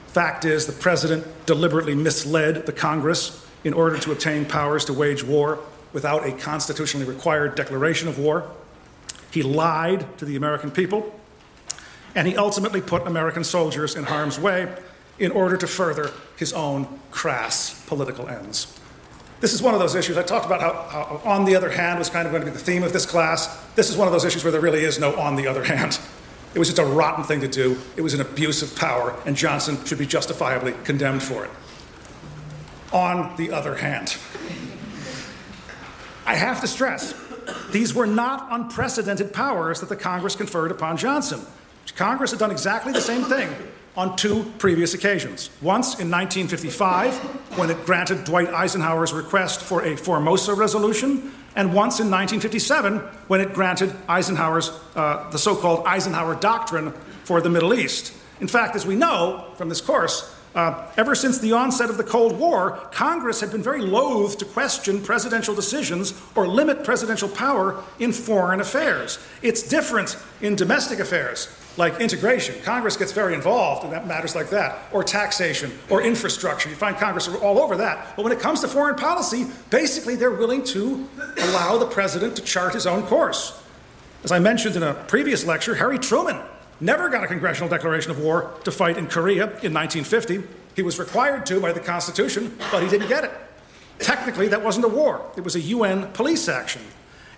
Fact 0.07 0.45
is, 0.45 0.65
the 0.65 0.73
president 0.73 1.25
deliberately 1.45 1.93
misled 1.93 2.65
the 2.65 2.71
Congress 2.71 3.45
in 3.63 3.73
order 3.73 3.97
to 3.99 4.11
obtain 4.11 4.45
powers 4.45 4.85
to 4.85 4.93
wage 4.93 5.23
war 5.23 5.59
without 5.91 6.25
a 6.25 6.31
constitutionally 6.31 7.05
required 7.05 7.55
declaration 7.55 8.07
of 8.07 8.17
war. 8.17 8.49
He 9.33 9.41
lied 9.41 10.17
to 10.19 10.25
the 10.25 10.35
American 10.35 10.69
people 10.69 11.19
and 12.13 12.27
he 12.27 12.37
ultimately 12.37 12.81
put 12.81 13.07
American 13.07 13.43
soldiers 13.43 13.95
in 13.95 14.03
harm's 14.03 14.39
way 14.39 14.71
in 15.17 15.31
order 15.31 15.57
to 15.57 15.65
further 15.65 16.11
his 16.37 16.53
own 16.53 16.99
crass 17.09 17.83
political 17.87 18.29
ends. 18.29 18.79
This 19.39 19.51
is 19.51 19.61
one 19.61 19.73
of 19.73 19.79
those 19.79 19.95
issues. 19.95 20.17
I 20.17 20.23
talked 20.23 20.45
about 20.45 20.61
how, 20.61 20.73
how, 20.73 21.21
on 21.29 21.45
the 21.45 21.55
other 21.55 21.71
hand, 21.71 21.97
was 21.97 22.11
kind 22.11 22.27
of 22.27 22.31
going 22.31 22.45
to 22.45 22.51
be 22.51 22.55
the 22.55 22.63
theme 22.63 22.83
of 22.83 22.93
this 22.93 23.07
class. 23.07 23.59
This 23.73 23.89
is 23.89 23.97
one 23.97 24.07
of 24.07 24.11
those 24.11 24.23
issues 24.23 24.43
where 24.43 24.51
there 24.51 24.61
really 24.61 24.83
is 24.83 24.99
no 24.99 25.15
on 25.15 25.35
the 25.35 25.47
other 25.47 25.63
hand. 25.63 25.99
It 26.53 26.59
was 26.59 26.67
just 26.67 26.79
a 26.79 26.85
rotten 26.85 27.23
thing 27.23 27.41
to 27.41 27.47
do. 27.47 27.79
It 27.97 28.01
was 28.01 28.13
an 28.13 28.21
abuse 28.21 28.61
of 28.61 28.75
power, 28.75 29.19
and 29.25 29.35
Johnson 29.35 29.83
should 29.85 29.97
be 29.97 30.05
justifiably 30.05 30.75
condemned 30.83 31.23
for 31.23 31.45
it. 31.45 31.51
On 32.93 33.35
the 33.37 33.51
other 33.51 33.75
hand, 33.75 34.15
I 36.25 36.35
have 36.35 36.61
to 36.61 36.67
stress 36.67 37.13
these 37.71 37.93
were 37.93 38.07
not 38.07 38.47
unprecedented 38.51 39.33
powers 39.33 39.79
that 39.79 39.89
the 39.89 39.95
Congress 39.95 40.35
conferred 40.35 40.71
upon 40.71 40.97
Johnson. 40.97 41.41
Congress 41.95 42.31
had 42.31 42.39
done 42.39 42.51
exactly 42.51 42.91
the 42.91 43.01
same 43.01 43.23
thing 43.23 43.49
on 43.95 44.15
two 44.15 44.51
previous 44.57 44.93
occasions. 44.93 45.49
Once 45.61 45.99
in 45.99 46.09
1955, 46.09 47.13
when 47.57 47.69
it 47.69 47.85
granted 47.85 48.23
Dwight 48.23 48.49
Eisenhower's 48.49 49.13
request 49.13 49.61
for 49.61 49.85
a 49.85 49.95
Formosa 49.95 50.55
resolution, 50.55 51.31
and 51.55 51.73
once 51.73 51.99
in 51.99 52.09
1957, 52.09 52.97
when 53.27 53.39
it 53.39 53.53
granted 53.53 53.95
Eisenhower's, 54.07 54.71
uh, 54.95 55.29
the 55.29 55.37
so 55.37 55.55
called 55.55 55.85
Eisenhower 55.85 56.35
Doctrine 56.35 56.91
for 57.23 57.41
the 57.41 57.49
Middle 57.49 57.73
East. 57.75 58.13
In 58.41 58.47
fact, 58.47 58.75
as 58.75 58.85
we 58.85 58.95
know 58.95 59.51
from 59.55 59.69
this 59.69 59.79
course, 59.79 60.35
uh, 60.55 60.87
ever 60.97 61.15
since 61.15 61.39
the 61.39 61.51
onset 61.51 61.89
of 61.89 61.97
the 61.97 62.03
Cold 62.03 62.37
War, 62.37 62.71
Congress 62.91 63.41
had 63.41 63.51
been 63.51 63.63
very 63.63 63.81
loath 63.81 64.37
to 64.37 64.45
question 64.45 65.01
presidential 65.01 65.55
decisions 65.55 66.13
or 66.35 66.47
limit 66.47 66.83
presidential 66.83 67.29
power 67.29 67.83
in 67.99 68.11
foreign 68.11 68.61
affairs. 68.61 69.17
It's 69.41 69.63
different 69.63 70.17
in 70.41 70.55
domestic 70.55 70.99
affairs 70.99 71.49
like 71.75 71.99
integration. 71.99 72.61
Congress 72.61 72.95
gets 72.97 73.11
very 73.11 73.33
involved 73.33 73.83
in 73.83 74.07
matters 74.07 74.35
like 74.35 74.49
that, 74.51 74.77
or 74.91 75.03
taxation, 75.03 75.71
or 75.89 76.03
infrastructure. 76.03 76.69
You 76.69 76.75
find 76.75 76.95
Congress 76.95 77.27
all 77.27 77.59
over 77.59 77.75
that. 77.77 78.15
But 78.15 78.23
when 78.23 78.31
it 78.31 78.39
comes 78.39 78.61
to 78.61 78.67
foreign 78.67 78.95
policy, 78.95 79.47
basically 79.71 80.15
they're 80.15 80.31
willing 80.31 80.63
to 80.65 81.07
allow 81.37 81.79
the 81.79 81.87
president 81.87 82.35
to 82.35 82.43
chart 82.43 82.73
his 82.73 82.85
own 82.85 83.03
course. 83.03 83.59
As 84.23 84.31
I 84.31 84.39
mentioned 84.39 84.75
in 84.75 84.83
a 84.83 84.93
previous 84.93 85.45
lecture, 85.45 85.75
Harry 85.75 85.97
Truman 85.97 86.39
never 86.83 87.09
got 87.09 87.23
a 87.23 87.27
congressional 87.27 87.69
declaration 87.69 88.11
of 88.11 88.19
war 88.19 88.53
to 88.63 88.71
fight 88.71 88.97
in 88.97 89.07
Korea 89.07 89.43
in 89.43 89.73
1950. 89.73 90.43
He 90.75 90.81
was 90.81 90.99
required 90.99 91.45
to 91.47 91.59
by 91.59 91.71
the 91.71 91.79
Constitution, 91.79 92.57
but 92.71 92.83
he 92.83 92.89
didn't 92.89 93.07
get 93.07 93.23
it. 93.23 93.31
Technically, 93.99 94.49
that 94.49 94.63
wasn't 94.63 94.85
a 94.85 94.89
war, 94.89 95.31
it 95.37 95.43
was 95.43 95.55
a 95.55 95.61
UN 95.61 96.11
police 96.11 96.49
action. 96.49 96.81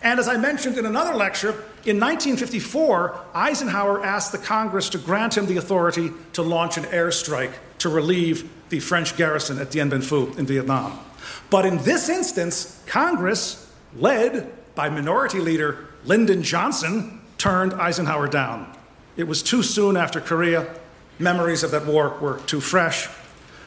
And 0.02 0.20
as 0.20 0.28
I 0.28 0.38
mentioned 0.38 0.78
in 0.78 0.86
another 0.86 1.16
lecture, 1.16 1.50
in 1.86 2.00
1954, 2.00 3.20
Eisenhower 3.34 4.06
asked 4.06 4.32
the 4.32 4.38
Congress 4.38 4.90
to 4.90 4.98
grant 5.00 5.36
him 5.36 5.48
the 5.48 5.58
authority 5.58 6.12
to 6.34 6.44
launch 6.44 6.78
an 6.78 6.84
airstrike 6.86 7.54
to 7.80 7.90
relieve 7.90 8.50
the 8.70 8.80
French 8.80 9.18
garrison 9.18 9.60
at 9.60 9.72
Dien 9.72 9.90
Bien 9.90 10.02
Phu 10.02 10.38
in 10.38 10.46
Vietnam. 10.46 11.00
But 11.50 11.66
in 11.66 11.78
this 11.80 12.08
instance, 12.08 12.84
Congress, 12.86 13.72
led 13.96 14.52
by 14.76 14.90
Minority 14.90 15.40
Leader 15.40 15.88
Lyndon 16.04 16.44
Johnson, 16.44 17.22
turned 17.38 17.74
Eisenhower 17.74 18.28
down. 18.28 18.75
It 19.18 19.28
was 19.28 19.42
too 19.42 19.64
soon 19.64 19.98
after 19.98 20.20
Korea. 20.20 20.68
Memories 21.20 21.64
of 21.64 21.72
that 21.72 21.86
war 21.86 22.18
were 22.20 22.40
too 22.46 22.60
fresh. 22.60 23.08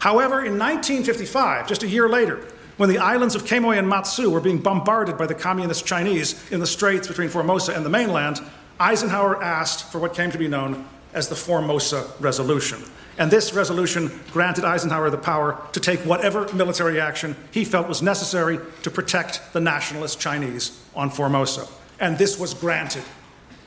However, 0.01 0.45
in 0.45 0.59
1955, 0.59 1.67
just 1.67 1.83
a 1.83 1.89
year 1.89 2.09
later, 2.09 2.45
when 2.77 2.89
the 2.89 2.99
islands 2.99 3.35
of 3.35 3.45
Quemoy 3.45 3.79
and 3.79 3.89
Matsu 3.89 4.31
were 4.31 4.41
being 4.41 4.59
bombarded 4.59 5.19
by 5.19 5.27
the 5.27 5.35
communist 5.35 5.87
Chinese 5.87 6.51
in 6.53 6.61
the 6.61 6.67
straits 6.67 7.09
between 7.09 7.29
Formosa 7.29 7.75
and 7.75 7.85
the 7.85 7.91
mainland, 7.91 8.41
Eisenhower 8.79 9.43
asked 9.43 9.91
for 9.91 9.99
what 9.99 10.15
came 10.15 10.31
to 10.31 10.39
be 10.39 10.47
known 10.47 10.87
as 11.13 11.29
the 11.29 11.35
Formosa 11.35 12.07
Resolution. 12.21 12.81
And 13.19 13.33
this 13.33 13.53
resolution 13.53 14.13
granted 14.31 14.65
Eisenhower 14.65 15.11
the 15.11 15.19
power 15.19 15.61
to 15.73 15.81
take 15.81 15.99
whatever 16.01 16.53
military 16.53 17.01
action 17.01 17.35
he 17.51 17.65
felt 17.65 17.89
was 17.89 18.01
necessary 18.01 18.61
to 18.85 18.91
protect 18.91 19.53
the 19.53 19.61
nationalist 19.61 20.21
Chinese 20.21 20.81
on 20.95 21.11
Formosa. 21.11 21.67
And 21.99 22.17
this 22.17 22.39
was 22.39 22.55
granted 22.55 23.03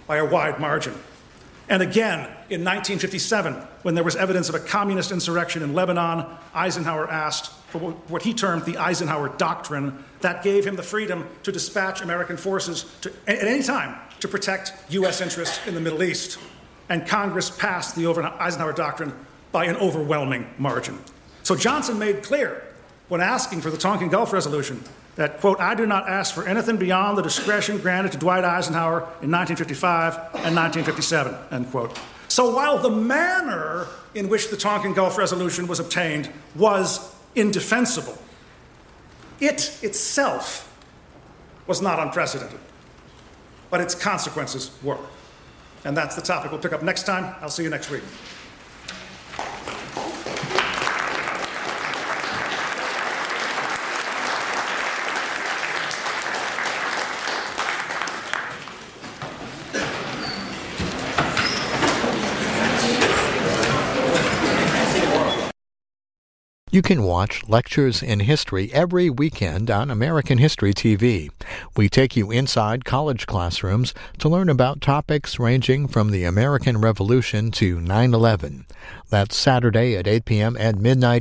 by 0.07 0.17
a 0.17 0.25
wide 0.25 0.59
margin. 0.59 0.93
And 1.71 1.81
again, 1.81 2.19
in 2.49 2.65
1957, 2.65 3.53
when 3.83 3.95
there 3.95 4.03
was 4.03 4.17
evidence 4.17 4.49
of 4.49 4.55
a 4.55 4.59
communist 4.59 5.09
insurrection 5.09 5.63
in 5.63 5.73
Lebanon, 5.73 6.25
Eisenhower 6.53 7.09
asked 7.09 7.49
for 7.69 7.79
what 8.09 8.23
he 8.23 8.33
termed 8.33 8.65
the 8.65 8.77
Eisenhower 8.77 9.29
Doctrine 9.37 10.03
that 10.19 10.43
gave 10.43 10.67
him 10.67 10.75
the 10.75 10.83
freedom 10.83 11.29
to 11.43 11.51
dispatch 11.53 12.01
American 12.01 12.35
forces 12.35 12.93
to, 12.99 13.13
at 13.25 13.47
any 13.47 13.63
time 13.63 13.97
to 14.19 14.27
protect 14.27 14.73
U.S. 14.89 15.21
interests 15.21 15.65
in 15.65 15.73
the 15.73 15.79
Middle 15.79 16.03
East. 16.03 16.39
And 16.89 17.07
Congress 17.07 17.49
passed 17.49 17.95
the 17.95 18.05
Eisenhower 18.37 18.73
Doctrine 18.73 19.13
by 19.53 19.63
an 19.63 19.77
overwhelming 19.77 20.53
margin. 20.57 20.99
So 21.43 21.55
Johnson 21.55 21.97
made 21.97 22.21
clear 22.21 22.67
when 23.07 23.21
asking 23.21 23.61
for 23.61 23.69
the 23.69 23.77
Tonkin 23.77 24.09
Gulf 24.09 24.33
Resolution 24.33 24.83
that, 25.15 25.39
quote, 25.39 25.59
I 25.59 25.75
do 25.75 25.85
not 25.85 26.07
ask 26.07 26.33
for 26.33 26.47
anything 26.47 26.77
beyond 26.77 27.17
the 27.17 27.21
discretion 27.21 27.77
granted 27.79 28.13
to 28.13 28.17
Dwight 28.17 28.45
Eisenhower 28.45 28.99
in 29.21 29.29
1955 29.31 30.15
and 30.45 30.55
1957, 30.55 31.35
end 31.51 31.69
quote. 31.69 31.99
So 32.27 32.55
while 32.55 32.77
the 32.77 32.89
manner 32.89 33.87
in 34.13 34.29
which 34.29 34.49
the 34.49 34.57
Tonkin 34.57 34.93
Gulf 34.93 35.17
Resolution 35.17 35.67
was 35.67 35.79
obtained 35.79 36.29
was 36.55 37.13
indefensible. 37.35 38.17
It 39.39 39.79
itself 39.81 40.67
was 41.67 41.81
not 41.81 41.99
unprecedented, 41.99 42.59
but 43.69 43.81
its 43.81 43.95
consequences 43.95 44.71
were. 44.83 44.97
And 45.85 45.95
that's 45.95 46.15
the 46.15 46.21
topic 46.21 46.51
we'll 46.51 46.61
pick 46.61 46.73
up 46.73 46.83
next 46.83 47.03
time. 47.03 47.35
I'll 47.41 47.49
see 47.49 47.63
you 47.63 47.69
next 47.69 47.89
week. 47.89 48.03
You 66.73 66.81
can 66.81 67.03
watch 67.03 67.43
Lectures 67.49 68.01
in 68.01 68.21
History 68.21 68.71
every 68.71 69.09
weekend 69.09 69.69
on 69.69 69.91
American 69.91 70.37
History 70.37 70.73
TV. 70.73 71.29
We 71.75 71.89
take 71.89 72.15
you 72.15 72.31
inside 72.31 72.85
college 72.85 73.27
classrooms 73.27 73.93
to 74.19 74.29
learn 74.29 74.47
about 74.47 74.79
topics 74.79 75.37
ranging 75.37 75.89
from 75.89 76.11
the 76.11 76.23
American 76.23 76.79
Revolution 76.79 77.51
to 77.51 77.81
9 77.81 78.13
11. 78.13 78.65
That's 79.09 79.35
Saturday 79.35 79.97
at 79.97 80.07
8 80.07 80.23
p.m. 80.23 80.55
and 80.57 80.81
midnight 80.81 81.19